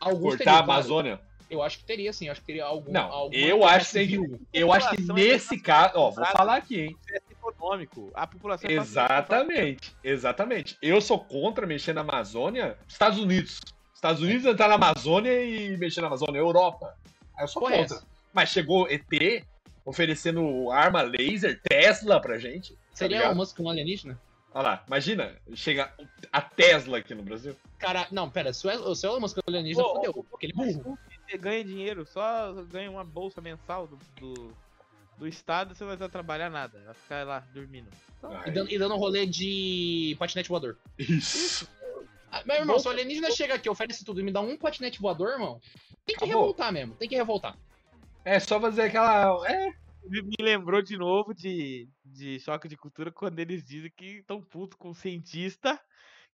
alguns 0.00 0.30
cortar 0.30 0.38
teria, 0.38 0.52
a 0.52 0.56
claro. 0.64 0.72
Amazônia? 0.72 1.20
Eu 1.48 1.62
acho 1.62 1.78
que 1.78 1.84
teria, 1.84 2.12
sim. 2.12 2.26
Eu 2.26 2.32
acho 2.32 2.40
que 2.40 2.46
teria 2.48 2.64
algum. 2.64 2.90
Não, 2.90 3.30
eu 3.32 3.64
acho 3.64 3.86
que 3.86 3.92
tem 3.92 4.08
que- 4.08 4.14
civil. 4.16 4.40
Eu 4.52 4.72
acho 4.72 4.90
que 4.90 4.96
é 4.96 5.14
nesse 5.14 5.60
caso, 5.60 5.92
ó, 5.96 6.10
vou 6.10 6.24
falar 6.26 6.56
aqui, 6.56 6.80
hein? 6.80 6.96
processo 7.06 7.24
econômico. 7.30 8.10
A 8.14 8.26
população 8.26 8.68
é 8.68 8.72
Exatamente, 8.72 9.94
exatamente. 10.02 10.76
Eu 10.82 11.00
sou 11.00 11.20
contra 11.20 11.64
mexer 11.64 11.92
na 11.92 12.00
Amazônia, 12.00 12.76
Estados 12.88 13.20
Unidos. 13.20 13.60
Estados 13.94 14.20
Unidos 14.20 14.44
entrar 14.44 14.66
na 14.66 14.74
Amazônia 14.74 15.44
e 15.44 15.76
mexer 15.76 16.00
na 16.00 16.08
Amazônia, 16.08 16.38
Europa. 16.40 16.96
Aí 17.36 17.44
eu 17.44 17.48
sou 17.48 17.62
Correto. 17.62 17.94
contra. 17.94 18.06
Mas 18.32 18.48
chegou 18.48 18.88
ET 18.90 19.44
oferecendo 19.84 20.70
arma 20.70 21.02
laser, 21.02 21.60
Tesla 21.62 22.20
pra 22.20 22.38
gente. 22.38 22.76
Seria 22.92 23.18
ligado? 23.18 23.32
o 23.32 23.36
Musk 23.36 23.58
um 23.60 23.68
alienígena? 23.68 24.20
Olha 24.54 24.62
lá, 24.62 24.84
imagina, 24.86 25.34
chega 25.54 25.90
a 26.30 26.40
Tesla 26.42 26.98
aqui 26.98 27.14
no 27.14 27.22
Brasil. 27.22 27.56
Cara, 27.78 28.06
não, 28.10 28.28
pera. 28.28 28.52
Se 28.52 28.66
o 28.66 28.94
se 28.94 29.06
o 29.06 29.10
Elon 29.10 29.20
Musk 29.20 29.38
é 29.38 29.40
um 29.40 29.50
alienígena, 29.50 29.84
Ô, 29.86 29.94
fodeu. 29.94 30.26
Porque 30.30 30.46
ele 30.46 30.52
é 30.52 30.72
burro. 30.72 30.98
Você 31.26 31.38
ganha 31.38 31.64
dinheiro, 31.64 32.06
só 32.06 32.52
ganha 32.70 32.90
uma 32.90 33.02
bolsa 33.04 33.40
mensal 33.40 33.86
do, 33.86 33.98
do, 34.20 34.52
do 35.16 35.26
Estado, 35.26 35.74
você 35.74 35.82
não 35.82 35.88
vai 35.88 35.96
precisar 35.96 36.12
trabalhar 36.12 36.50
nada. 36.50 36.78
Vai 36.84 36.94
ficar 36.94 37.26
lá 37.26 37.40
dormindo. 37.54 37.88
E 38.46 38.50
dando, 38.50 38.70
e 38.70 38.78
dando 38.78 38.96
rolê 38.96 39.24
de 39.24 40.14
patinete 40.18 40.50
voador. 40.50 40.76
Isso. 40.98 41.66
Ah, 42.30 42.42
Meu 42.44 42.56
irmão, 42.56 42.78
se 42.78 42.86
o 42.86 42.90
alienígena 42.90 43.30
chega 43.30 43.54
aqui, 43.54 43.68
oferece 43.68 44.04
tudo 44.04 44.20
e 44.20 44.22
me 44.22 44.30
dá 44.30 44.40
um 44.40 44.56
patinete 44.56 45.00
voador, 45.00 45.32
irmão, 45.32 45.60
tem 46.04 46.16
que 46.16 46.24
Acabou. 46.24 46.42
revoltar 46.42 46.72
mesmo. 46.72 46.94
Tem 46.94 47.08
que 47.08 47.16
revoltar. 47.16 47.56
É 48.24 48.38
só 48.40 48.60
fazer 48.60 48.82
aquela. 48.82 49.48
É, 49.50 49.70
Me 50.04 50.34
lembrou 50.40 50.82
de 50.82 50.96
novo 50.96 51.34
de, 51.34 51.88
de 52.04 52.38
choque 52.40 52.68
de 52.68 52.76
cultura 52.76 53.10
quando 53.10 53.38
eles 53.38 53.64
dizem 53.64 53.90
que 53.96 54.18
estão 54.18 54.40
putos 54.40 54.78
com 54.78 54.90
um 54.90 54.94
cientista 54.94 55.80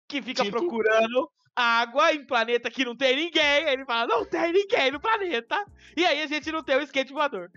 que 0.07 0.23
fica 0.23 0.43
Tipo? 0.45 0.59
procurando 0.59 1.31
água 1.55 2.13
em 2.15 2.25
planeta 2.25 2.71
que 2.71 2.85
não 2.85 2.95
tem 2.97 3.17
ninguém. 3.17 3.43
Aí 3.43 3.73
ele 3.75 3.85
fala, 3.85 4.07
não 4.07 4.25
tem 4.25 4.53
ninguém 4.53 4.91
no 4.93 5.01
planeta. 5.01 5.65
E 5.97 6.05
aí 6.07 6.23
a 6.23 6.27
gente 6.27 6.53
não 6.53 6.63
tem 6.63 6.77
o 6.77 6.83
skate 6.83 7.13
voador. 7.13 7.51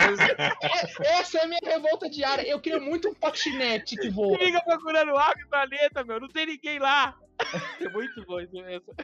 É- 0.00 1.20
Essa 1.20 1.38
é 1.38 1.44
a 1.44 1.46
minha 1.46 1.60
revolta 1.62 2.08
diária. 2.08 2.42
Eu 2.48 2.60
queria 2.60 2.80
muito 2.80 3.08
um 3.08 3.14
patinete 3.14 3.96
que 3.96 4.08
voa. 4.10 4.38
Fica 4.38 4.60
procurando 4.62 5.16
água 5.16 5.42
em 5.42 5.48
planeta, 5.48 6.02
meu. 6.04 6.18
Não 6.20 6.28
tem 6.28 6.46
ninguém 6.46 6.78
lá. 6.78 7.16
É 7.80 7.88
muito 7.90 8.24
bom 8.24 8.40
isso 8.40 8.52
mesmo. 8.54 8.94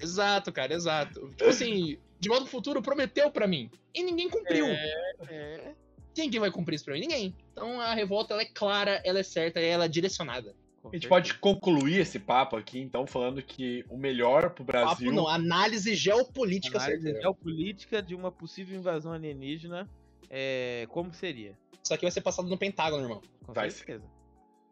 Exato, 0.00 0.52
cara, 0.52 0.74
exato. 0.74 1.28
Tipo 1.30 1.50
assim, 1.50 1.98
De 2.24 2.28
Volta 2.28 2.44
pro 2.44 2.50
Futuro 2.50 2.82
prometeu 2.82 3.30
pra 3.30 3.46
mim. 3.46 3.70
E 3.94 4.02
ninguém 4.02 4.28
cumpriu. 4.28 4.66
É. 4.66 5.74
Quem 6.14 6.30
que 6.30 6.40
vai 6.40 6.50
cumprir 6.50 6.76
isso 6.76 6.84
pra 6.84 6.94
mim? 6.94 7.00
Ninguém. 7.00 7.36
Então 7.52 7.80
a 7.80 7.92
revolta 7.94 8.32
ela 8.32 8.42
é 8.42 8.46
clara, 8.46 9.02
ela 9.04 9.18
é 9.18 9.22
certa 9.22 9.60
e 9.60 9.66
ela 9.66 9.84
é 9.84 9.88
direcionada. 9.88 10.54
A 10.84 10.94
gente 10.94 11.08
pode 11.08 11.34
concluir 11.34 11.98
esse 11.98 12.18
papo 12.18 12.56
aqui, 12.56 12.78
então, 12.78 13.06
falando 13.06 13.42
que 13.42 13.84
o 13.88 13.96
melhor 13.96 14.50
pro 14.50 14.64
Brasil. 14.64 15.06
Papo 15.06 15.12
não, 15.12 15.26
análise 15.26 15.94
geopolítica 15.94 16.76
Análise 16.76 17.02
certeira. 17.02 17.22
geopolítica 17.22 18.02
de 18.02 18.14
uma 18.14 18.30
possível 18.30 18.78
invasão 18.78 19.12
alienígena. 19.12 19.88
É, 20.28 20.86
como 20.90 21.12
seria? 21.14 21.56
Isso 21.82 21.92
aqui 21.92 22.04
vai 22.04 22.10
ser 22.10 22.20
passado 22.20 22.48
no 22.48 22.58
Pentágono, 22.58 23.02
irmão. 23.02 23.22
Com 23.46 23.52
Vai 23.52 23.70
certeza. 23.70 24.04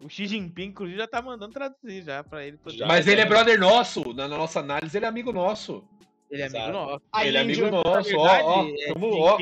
O 0.00 0.08
Xi 0.08 0.26
Jinping, 0.26 0.64
inclusive, 0.64 0.98
já 0.98 1.06
tá 1.06 1.22
mandando 1.22 1.52
traduzir 1.52 2.02
já 2.02 2.24
pra 2.24 2.44
ele 2.44 2.56
poder. 2.56 2.76
Já. 2.76 2.86
Mas 2.86 3.06
ele 3.06 3.20
é 3.20 3.24
brother 3.24 3.58
nosso. 3.58 4.12
Na 4.12 4.26
nossa 4.26 4.60
análise, 4.60 4.96
ele 4.96 5.06
é 5.06 5.08
amigo 5.08 5.32
nosso. 5.32 5.84
Ele 6.32 6.42
é 6.42 6.46
amigo 6.46 6.72
nosso. 6.72 7.02
A 7.12 7.26
ele 7.26 7.36
é 7.36 7.40
amigo 7.40 7.70
nosso. 7.70 7.88
Ó, 7.88 8.02
verdade, 8.24 8.42
ó. 8.44 8.64
é, 8.66 8.92
Tamo, 8.94 9.16
ó. 9.18 9.38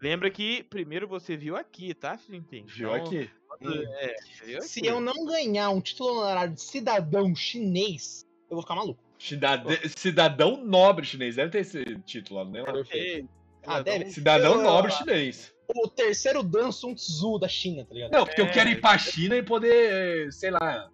Lembra 0.00 0.30
que 0.30 0.62
primeiro 0.64 1.08
você 1.08 1.36
viu 1.36 1.56
aqui, 1.56 1.92
tá, 1.94 2.16
Xi 2.16 2.32
Jinping? 2.32 2.64
Viu 2.66 2.94
Então, 2.94 3.06
aqui. 3.06 3.30
É, 3.62 4.14
você 4.38 4.44
viu 4.46 4.62
Se 4.62 4.80
aqui. 4.80 4.88
eu 4.88 5.00
não 5.00 5.24
ganhar 5.26 5.70
um 5.70 5.80
título 5.80 6.10
honorário 6.20 6.54
de 6.54 6.62
cidadão 6.62 7.34
chinês, 7.34 8.26
eu 8.50 8.54
vou 8.56 8.62
ficar 8.62 8.74
maluco. 8.76 9.02
Cidade- 9.18 9.66
Cidadão 9.98 10.64
nobre 10.64 11.04
chinês. 11.04 11.36
Deve 11.36 11.50
ter 11.50 11.58
esse 11.60 11.84
título 12.06 12.40
lá, 12.40 12.44
né? 12.50 12.62
Ei, 12.92 13.26
Ah, 13.66 13.82
deve. 13.82 14.10
Cidadão 14.10 14.54
Eu- 14.54 14.62
nobre 14.62 14.90
chinês. 14.92 15.52
O 15.76 15.86
terceiro 15.88 16.42
Dan 16.42 16.72
Sun 16.72 16.94
Tzu 16.94 17.38
da 17.38 17.46
China, 17.46 17.84
tá 17.84 17.94
ligado? 17.94 18.10
Não, 18.12 18.24
porque 18.24 18.40
eu 18.40 18.46
É. 18.46 18.50
quero 18.50 18.70
ir 18.70 18.80
pra 18.80 18.96
China 18.98 19.36
e 19.36 19.42
poder, 19.42 20.32
sei 20.32 20.50
lá, 20.50 20.90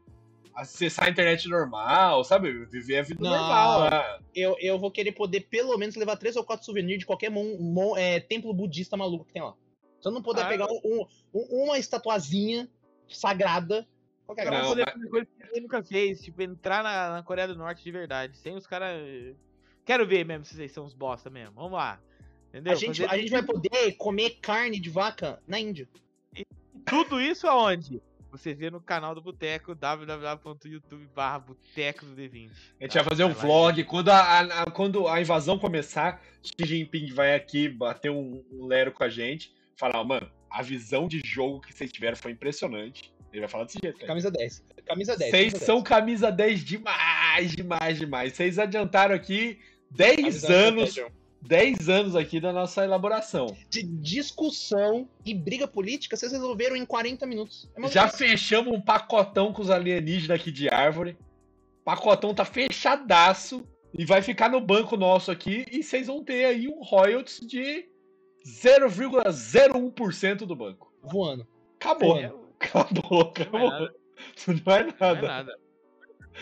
acessar 0.56 1.06
a 1.06 1.10
internet 1.10 1.48
normal, 1.48 2.24
sabe? 2.24 2.64
Viver 2.66 2.98
a 2.98 3.02
vida 3.02 3.22
Não. 3.22 3.30
normal 3.30 3.80
lá. 3.80 4.20
Eu, 4.34 4.56
eu 4.58 4.78
vou 4.78 4.90
querer 4.90 5.12
poder 5.12 5.42
pelo 5.42 5.76
menos 5.76 5.94
levar 5.96 6.16
três 6.16 6.34
ou 6.36 6.42
quatro 6.44 6.64
souvenirs 6.64 6.98
de 7.00 7.06
qualquer 7.06 7.30
mon, 7.30 7.58
mon- 7.58 7.96
é, 7.96 8.18
templo 8.20 8.52
budista 8.54 8.96
maluco 8.96 9.24
que 9.26 9.32
tem 9.34 9.42
lá. 9.42 9.54
Se 10.00 10.08
eu 10.08 10.12
não 10.12 10.22
puder 10.22 10.44
Ah, 10.44 10.48
pegar 10.48 10.66
um- 10.66 11.06
um- 11.34 11.64
uma 11.64 11.78
estatuazinha 11.78 12.68
sagrada, 13.08 13.86
qualquer 14.26 14.50
Não, 14.50 14.66
coisa. 14.68 14.82
mas- 14.84 14.92
fazer 14.94 15.08
coisa 15.08 15.26
que 15.26 15.42
ele 15.52 15.60
nunca 15.60 15.82
fez, 15.82 16.22
tipo, 16.22 16.42
entrar 16.42 16.82
na, 16.82 17.10
na 17.16 17.22
Coreia 17.22 17.48
do 17.48 17.56
Norte 17.56 17.84
de 17.84 17.90
verdade, 17.92 18.36
sem 18.38 18.54
os 18.56 18.66
caras. 18.66 18.98
Quero 19.84 20.06
ver 20.06 20.24
mesmo 20.24 20.44
se 20.44 20.54
vocês 20.56 20.72
são 20.72 20.84
os 20.84 20.94
bosta 20.94 21.30
mesmo. 21.30 21.54
Vamos 21.54 21.72
lá. 21.72 22.00
Entendeu? 22.48 22.72
A 22.72 22.76
gente, 22.76 23.02
Fazer 23.02 23.14
a 23.14 23.18
gente 23.18 23.30
vai 23.30 23.42
poder 23.42 23.92
comer 23.98 24.30
carne 24.40 24.80
de 24.80 24.88
vaca 24.90 25.40
na 25.46 25.58
Índia. 25.60 25.88
tudo 26.86 27.20
isso 27.20 27.46
aonde? 27.46 28.00
Você 28.30 28.52
vê 28.54 28.70
no 28.70 28.80
canal 28.80 29.14
do 29.14 29.20
Boteco, 29.22 29.74
www.youtube.com 29.74 31.40
Boteco 31.46 32.04
do 32.06 32.14
D20. 32.16 32.50
A 32.80 32.84
gente 32.84 32.94
vai 32.94 33.04
fazer 33.04 33.24
um 33.24 33.28
Vai 33.28 33.36
lá. 33.36 33.42
vlog. 33.42 33.84
Quando 33.84 34.08
a, 34.10 34.40
a- 34.40 34.70
quando 34.70 35.08
a 35.08 35.20
invasão 35.20 35.58
começar, 35.58 36.22
Xi 36.42 36.66
Jinping 36.66 37.12
vai 37.12 37.34
aqui 37.34 37.68
bater 37.68 38.10
um, 38.10 38.44
um 38.52 38.66
lero 38.66 38.92
com 38.92 39.04
a 39.04 39.08
gente. 39.08 39.54
Falar, 39.76 40.02
mano, 40.04 40.30
a 40.50 40.62
visão 40.62 41.06
de 41.08 41.20
jogo 41.24 41.60
que 41.60 41.72
vocês 41.72 41.92
tiveram 41.92 42.16
foi 42.16 42.32
impressionante. 42.32 43.12
Ele 43.32 43.40
vai 43.40 43.48
falar 43.48 43.64
desse 43.64 43.78
jeito, 43.82 43.96
cara. 43.96 44.08
Camisa 44.08 44.30
10. 44.30 44.64
Camisa 44.86 45.16
10. 45.16 45.30
Vocês 45.30 45.52
são 45.62 45.76
10. 45.76 45.88
camisa 45.88 46.32
10 46.32 46.64
demais, 46.64 47.52
demais, 47.52 47.98
demais. 47.98 48.32
Vocês 48.32 48.58
adiantaram 48.58 49.14
aqui 49.14 49.58
10 49.90 50.16
Camisa 50.16 50.52
anos, 50.54 50.94
10. 50.94 51.06
10 51.42 51.88
anos 51.88 52.16
aqui 52.16 52.40
da 52.40 52.52
nossa 52.52 52.84
elaboração. 52.84 53.56
de 53.70 53.82
discussão 53.82 55.08
e 55.24 55.32
briga 55.32 55.68
política, 55.68 56.16
vocês 56.16 56.32
resolveram 56.32 56.74
em 56.76 56.84
40 56.84 57.24
minutos. 57.26 57.68
É 57.76 57.88
Já 57.88 58.08
fechamos 58.08 58.74
um 58.74 58.80
pacotão 58.80 59.52
com 59.52 59.62
os 59.62 59.70
alienígenas 59.70 60.40
aqui 60.40 60.50
de 60.50 60.68
árvore. 60.68 61.16
Pacotão 61.84 62.34
tá 62.34 62.44
fechadaço 62.44 63.64
e 63.96 64.04
vai 64.04 64.20
ficar 64.22 64.50
no 64.50 64.60
banco 64.60 64.96
nosso 64.96 65.30
aqui 65.30 65.64
e 65.70 65.82
vocês 65.82 66.08
vão 66.08 66.22
ter 66.24 66.44
aí 66.44 66.68
um 66.68 66.82
royalties 66.82 67.40
de 67.46 67.88
0,01% 68.44 70.38
do 70.38 70.56
banco. 70.56 70.92
voando. 71.02 71.46
Acabou. 71.78 72.18
É, 72.18 72.32
Acabou, 72.58 73.02
não 73.10 73.20
é 73.20 73.22
acabou. 73.22 73.70
nada. 73.70 73.94
Não 74.46 74.74
é 74.74 74.94
nada. 74.98 75.22
nada. 75.22 75.58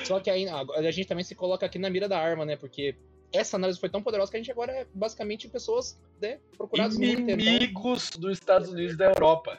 Só 0.05 0.18
que 0.20 0.30
aí 0.30 0.47
a 0.49 0.90
gente 0.90 1.07
também 1.07 1.24
se 1.24 1.34
coloca 1.34 1.66
aqui 1.66 1.78
na 1.78 1.90
mira 1.90 2.09
da 2.09 2.18
arma, 2.18 2.45
né? 2.45 2.57
Porque 2.57 2.97
essa 3.35 3.57
análise 3.57 3.78
foi 3.80 3.89
tão 3.89 4.03
poderosa 4.03 4.30
que 4.30 4.37
a 4.37 4.41
gente 4.41 4.51
agora 4.51 4.72
é 4.72 4.87
basicamente 4.95 5.49
pessoas 5.49 6.01
né, 6.20 6.39
procuradas 6.57 6.97
no 6.99 7.07
mundo 7.07 7.20
inteiro. 7.20 7.41
Inimigos 7.41 8.11
dos 8.11 8.32
Estados 8.39 8.68
Unidos 8.70 8.95
e 8.95 8.97
da 8.97 9.07
Europa. 9.07 9.59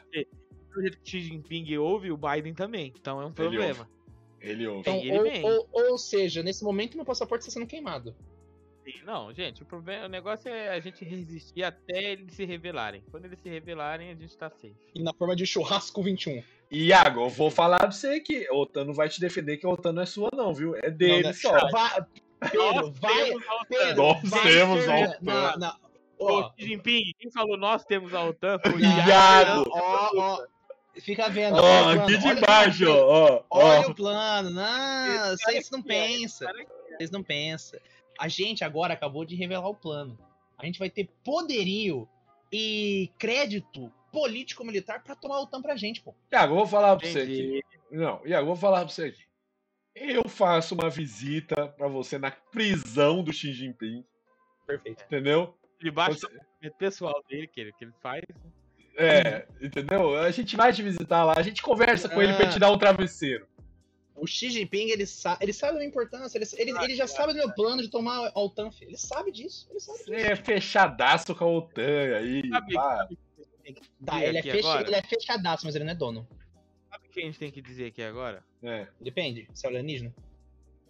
Do 0.74 0.80
jeito 0.82 0.98
que 0.98 1.10
Xi 1.10 1.20
Jinping 1.20 1.76
ouve, 1.78 2.10
o 2.10 2.16
Biden 2.16 2.54
também. 2.54 2.92
Então 2.98 3.20
é 3.20 3.26
um 3.26 3.32
problema. 3.32 3.88
Ele 4.40 4.66
ouve. 4.66 4.80
Então, 4.80 4.96
ele 4.98 5.16
ou, 5.18 5.22
vem. 5.22 5.44
ou- 5.44 5.68
ou 5.72 5.98
seja, 5.98 6.42
nesse 6.42 6.62
momento 6.62 6.96
meu 6.96 7.04
passaporte 7.04 7.42
está 7.42 7.52
sendo 7.52 7.66
queimado. 7.66 8.14
Sim, 8.84 8.92
Não, 9.04 9.32
gente, 9.34 9.62
o 9.62 9.66
problema, 9.66 10.06
o 10.06 10.08
negócio 10.08 10.48
é 10.48 10.68
a 10.68 10.78
gente 10.78 11.04
resistir 11.04 11.64
até 11.64 12.12
eles 12.12 12.32
se 12.34 12.44
revelarem. 12.44 13.02
Quando 13.10 13.24
eles 13.24 13.40
se 13.40 13.48
revelarem, 13.48 14.10
a 14.10 14.14
gente 14.14 14.36
tá 14.36 14.48
safe. 14.48 14.76
E 14.94 15.02
na 15.02 15.12
forma 15.12 15.34
de 15.34 15.44
churrasco 15.44 16.00
21. 16.02 16.40
E 16.70 16.84
Iago, 16.86 17.22
eu 17.22 17.28
vou 17.28 17.50
falar 17.50 17.78
pra 17.80 17.90
você 17.90 18.20
que 18.20 18.46
a 18.46 18.54
OTAN 18.54 18.84
não 18.84 18.94
vai 18.94 19.08
te 19.08 19.20
defender 19.20 19.56
que 19.56 19.66
a 19.66 19.70
OTAN 19.70 19.92
não 19.92 20.02
é 20.02 20.06
sua, 20.06 20.30
não, 20.32 20.54
viu? 20.54 20.76
É 20.76 20.88
dele 20.90 21.22
Não, 21.22 21.28
né? 21.30 21.32
só. 21.32 21.68
Vai, 21.70 22.00
Pedro, 22.40 22.92
vai. 23.00 23.24
temos 23.24 23.42
a 23.48 23.54
OTAN. 23.54 23.64
Pedro, 23.68 23.96
Nós 24.02 24.22
vai 24.30 24.42
temos 24.42 24.84
ser- 24.84 24.90
a 24.90 25.00
OTAN. 25.00 25.16
na- 25.22 25.56
na- 25.58 25.76
Ô, 26.18 26.42
Xi 26.58 26.66
Jinping, 26.68 27.12
quem 27.18 27.30
falou 27.30 27.56
nós 27.58 27.84
temos 27.84 28.14
a 28.14 28.24
OTAN 28.24 28.58
foi 28.58 28.72
o 28.72 28.80
Iago. 28.80 29.70
Ó, 29.70 30.10
ó, 30.16 30.46
fica 31.00 31.28
vendo. 31.28 31.56
Ó, 31.58 31.90
aqui 31.90 32.16
de 32.16 32.26
olha- 32.28 32.40
baixo, 32.40 32.84
ó. 32.90 33.42
Olha 33.50 33.86
ó. 33.86 33.90
o 33.90 33.94
plano. 33.94 34.50
Não, 34.50 35.32
Esse 35.34 35.44
vocês 35.44 35.70
não 35.70 35.80
ó, 35.80 35.82
esse 35.82 35.88
pensam. 35.88 36.48
Vocês 36.96 37.10
não 37.10 37.22
pensam. 37.22 37.78
A 38.18 38.28
gente 38.28 38.64
agora 38.64 38.94
acabou 38.94 39.24
de 39.26 39.34
revelar 39.36 39.68
o 39.68 39.74
plano. 39.74 40.18
A 40.56 40.64
gente 40.64 40.78
vai 40.78 40.88
ter 40.88 41.06
poderio 41.22 42.08
e 42.50 43.10
crédito 43.18 43.92
político-militar 44.10 45.02
pra 45.04 45.14
tomar 45.14 45.36
a 45.36 45.40
OTAN 45.42 45.60
pra 45.60 45.76
gente, 45.76 46.00
pô. 46.00 46.14
Iago, 46.32 46.52
eu 46.54 46.56
vou 46.56 46.66
falar 46.66 46.96
pra 46.96 47.06
você 47.06 47.18
aqui. 47.20 47.62
Não, 47.90 48.22
Iago, 48.24 48.42
eu 48.44 48.46
vou 48.46 48.56
falar 48.56 48.78
pra 48.80 48.88
você 48.88 49.04
aqui. 49.04 49.25
Eu 49.98 50.28
faço 50.28 50.74
uma 50.74 50.90
visita 50.90 51.68
pra 51.68 51.88
você 51.88 52.18
na 52.18 52.30
prisão 52.30 53.24
do 53.24 53.32
Xi 53.32 53.52
Jinping, 53.52 54.04
Perfeito. 54.66 55.02
entendeu? 55.04 55.56
Debaixo 55.80 56.20
Você- 56.20 56.38
do 56.62 56.74
pessoal 56.76 57.24
dele, 57.28 57.46
que 57.46 57.60
ele, 57.60 57.72
que 57.72 57.84
ele 57.84 57.92
faz. 58.02 58.22
É, 58.98 59.46
entendeu? 59.60 60.16
A 60.18 60.30
gente 60.30 60.54
vai 60.56 60.72
te 60.72 60.82
visitar 60.82 61.24
lá, 61.24 61.34
a 61.36 61.42
gente 61.42 61.62
conversa 61.62 62.08
com 62.08 62.20
ele 62.20 62.32
pra 62.34 62.44
ele 62.44 62.52
te 62.52 62.58
dar 62.58 62.70
um 62.70 62.78
travesseiro. 62.78 63.46
O 64.14 64.26
Xi 64.26 64.50
Jinping, 64.50 64.88
ele, 64.90 65.04
sa 65.06 65.36
ele 65.40 65.52
sabe 65.52 65.78
da 65.78 65.84
importância, 65.84 66.38
ele, 66.38 66.46
ele, 66.56 66.84
ele 66.84 66.94
já 66.96 67.06
sabe 67.06 67.32
do 67.34 67.38
meu 67.38 67.52
plano 67.54 67.82
de 67.82 67.88
tomar 67.90 68.30
a 68.34 68.40
OTAN, 68.40 68.70
filho. 68.72 68.90
Ele 68.90 68.96
sabe 68.98 69.30
disso, 69.30 69.66
ele 69.70 69.80
sabe 69.80 69.98
Você 69.98 70.14
disso. 70.16 70.26
é 70.26 70.36
fechadaço 70.36 71.34
com 71.34 71.44
a 71.44 71.48
OTAN 71.48 72.16
aí. 72.16 72.48
Sabe, 72.48 72.74
Tá, 74.04 74.24
ele 74.24 74.38
é, 74.38 74.42
fecha, 74.42 74.58
agora? 74.68 74.86
ele 74.86 74.94
é 74.96 75.02
fechadaço, 75.02 75.66
mas 75.66 75.74
ele 75.74 75.84
não 75.84 75.92
é 75.92 75.94
dono. 75.96 76.26
Que 77.16 77.22
a 77.22 77.24
gente 77.24 77.38
tem 77.38 77.50
que 77.50 77.62
dizer 77.62 77.86
aqui 77.86 78.02
agora? 78.02 78.44
É. 78.62 78.86
Depende, 79.00 79.48
se 79.54 79.64
é 79.66 79.70
alienígena. 79.70 80.14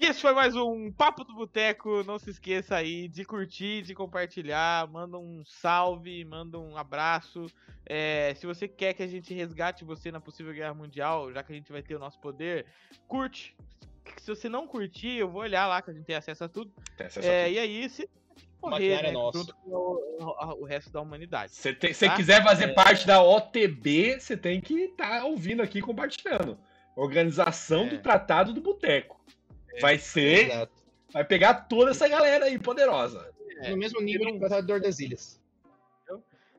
E 0.00 0.06
esse 0.06 0.20
foi 0.20 0.32
mais 0.34 0.56
um 0.56 0.90
Papo 0.90 1.22
do 1.22 1.32
Boteco. 1.32 2.02
Não 2.02 2.18
se 2.18 2.30
esqueça 2.30 2.74
aí 2.74 3.06
de 3.06 3.24
curtir, 3.24 3.82
de 3.82 3.94
compartilhar. 3.94 4.88
Manda 4.90 5.16
um 5.18 5.44
salve, 5.44 6.24
manda 6.24 6.58
um 6.58 6.76
abraço. 6.76 7.46
É, 7.88 8.34
se 8.34 8.44
você 8.44 8.66
quer 8.66 8.92
que 8.94 9.04
a 9.04 9.06
gente 9.06 9.32
resgate 9.32 9.84
você 9.84 10.10
na 10.10 10.20
possível 10.20 10.52
guerra 10.52 10.74
mundial, 10.74 11.32
já 11.32 11.44
que 11.44 11.52
a 11.52 11.54
gente 11.54 11.70
vai 11.70 11.80
ter 11.80 11.94
o 11.94 12.00
nosso 12.00 12.18
poder, 12.18 12.66
curte. 13.06 13.56
Se 14.16 14.26
você 14.26 14.48
não 14.48 14.66
curtir, 14.66 15.18
eu 15.18 15.30
vou 15.30 15.42
olhar 15.42 15.68
lá 15.68 15.80
que 15.80 15.92
a 15.92 15.94
gente 15.94 16.06
tem 16.06 16.16
acesso 16.16 16.42
a 16.42 16.48
tudo. 16.48 16.72
Tem 16.96 17.06
acesso 17.06 17.24
É, 17.28 17.42
a 17.42 17.44
tudo. 17.44 17.54
e 17.54 17.58
aí, 17.60 17.88
se 17.88 18.10
Morrer, 18.70 18.90
maquinário 18.90 19.06
é 19.08 19.10
né, 19.10 19.12
nosso. 19.12 19.38
junto 19.38 19.54
com 19.56 19.70
o, 19.70 20.62
o- 20.62 20.64
resto 20.64 20.90
da 20.90 21.00
humanidade. 21.00 21.52
Se 21.54 21.72
você 21.74 22.06
Tá? 22.08 22.16
quiser 22.16 22.42
fazer 22.42 22.68
parte 22.74 23.06
da 23.06 23.22
OTB, 23.22 24.18
você 24.20 24.36
tem 24.36 24.60
que 24.60 24.74
estar 24.84 25.24
ouvindo 25.24 25.62
aqui 25.62 25.80
compartilhando. 25.80 26.58
Organização 26.94 27.84
É. 27.84 27.88
do 27.90 27.98
Tratado 27.98 28.52
do 28.52 28.60
Boteco. 28.60 29.20
Vai 29.80 29.98
ser. 29.98 30.46
Exato. 30.50 30.72
Vai 31.12 31.24
pegar 31.24 31.54
toda 31.54 31.90
essa 31.90 32.08
galera 32.08 32.46
aí 32.46 32.58
poderosa. 32.58 33.32
É, 33.60 33.70
no 33.70 33.76
mesmo 33.76 34.00
nível 34.00 34.24
não- 34.26 34.32
de 34.34 34.38
Tratado 34.40 34.62
de 34.62 34.68
Tordesilhas. 34.68 35.40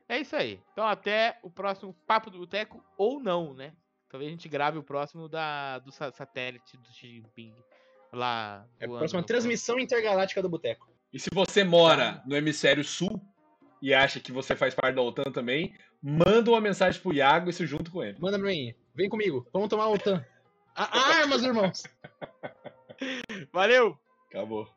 É 0.08 0.18
isso 0.20 0.34
aí. 0.34 0.58
Então 0.72 0.86
até 0.86 1.38
o 1.42 1.50
próximo 1.50 1.94
Papo 2.06 2.30
do 2.30 2.38
Boteco, 2.38 2.82
ou 2.96 3.20
não, 3.20 3.52
né? 3.52 3.74
Talvez 4.08 4.28
a 4.28 4.30
gente 4.32 4.48
grave 4.48 4.78
o 4.78 4.82
próximo 4.82 5.28
da, 5.28 5.80
do 5.80 5.92
sa- 5.92 6.10
satélite 6.10 6.78
do 6.78 6.88
Xi 6.94 7.08
Jinping 7.16 7.54
lá. 8.10 8.66
É 8.80 8.86
a 8.86 8.88
próxima 8.88 9.22
transmissão 9.22 9.78
intergaláctica 9.78 10.40
do 10.40 10.48
Boteco. 10.48 10.88
E 11.12 11.18
se 11.18 11.30
você 11.32 11.64
mora 11.64 12.22
no 12.26 12.36
hemisfério 12.36 12.84
sul 12.84 13.20
e 13.80 13.94
acha 13.94 14.20
que 14.20 14.32
você 14.32 14.54
faz 14.54 14.74
parte 14.74 14.94
da 14.96 15.02
OTAN 15.02 15.30
também, 15.32 15.74
manda 16.02 16.50
uma 16.50 16.60
mensagem 16.60 17.00
pro 17.00 17.12
Iago 17.12 17.48
e 17.48 17.52
se 17.52 17.66
junto 17.66 17.90
com 17.90 18.02
ele. 18.02 18.18
Manda 18.20 18.38
pra 18.38 18.48
mim. 18.48 18.74
Vem 18.94 19.08
comigo. 19.08 19.46
Vamos 19.52 19.68
tomar 19.68 19.84
a 19.84 19.88
OTAN. 19.90 20.24
A- 20.74 21.18
Armas, 21.20 21.42
irmãos. 21.42 21.82
Valeu! 23.52 23.96
Acabou. 24.28 24.68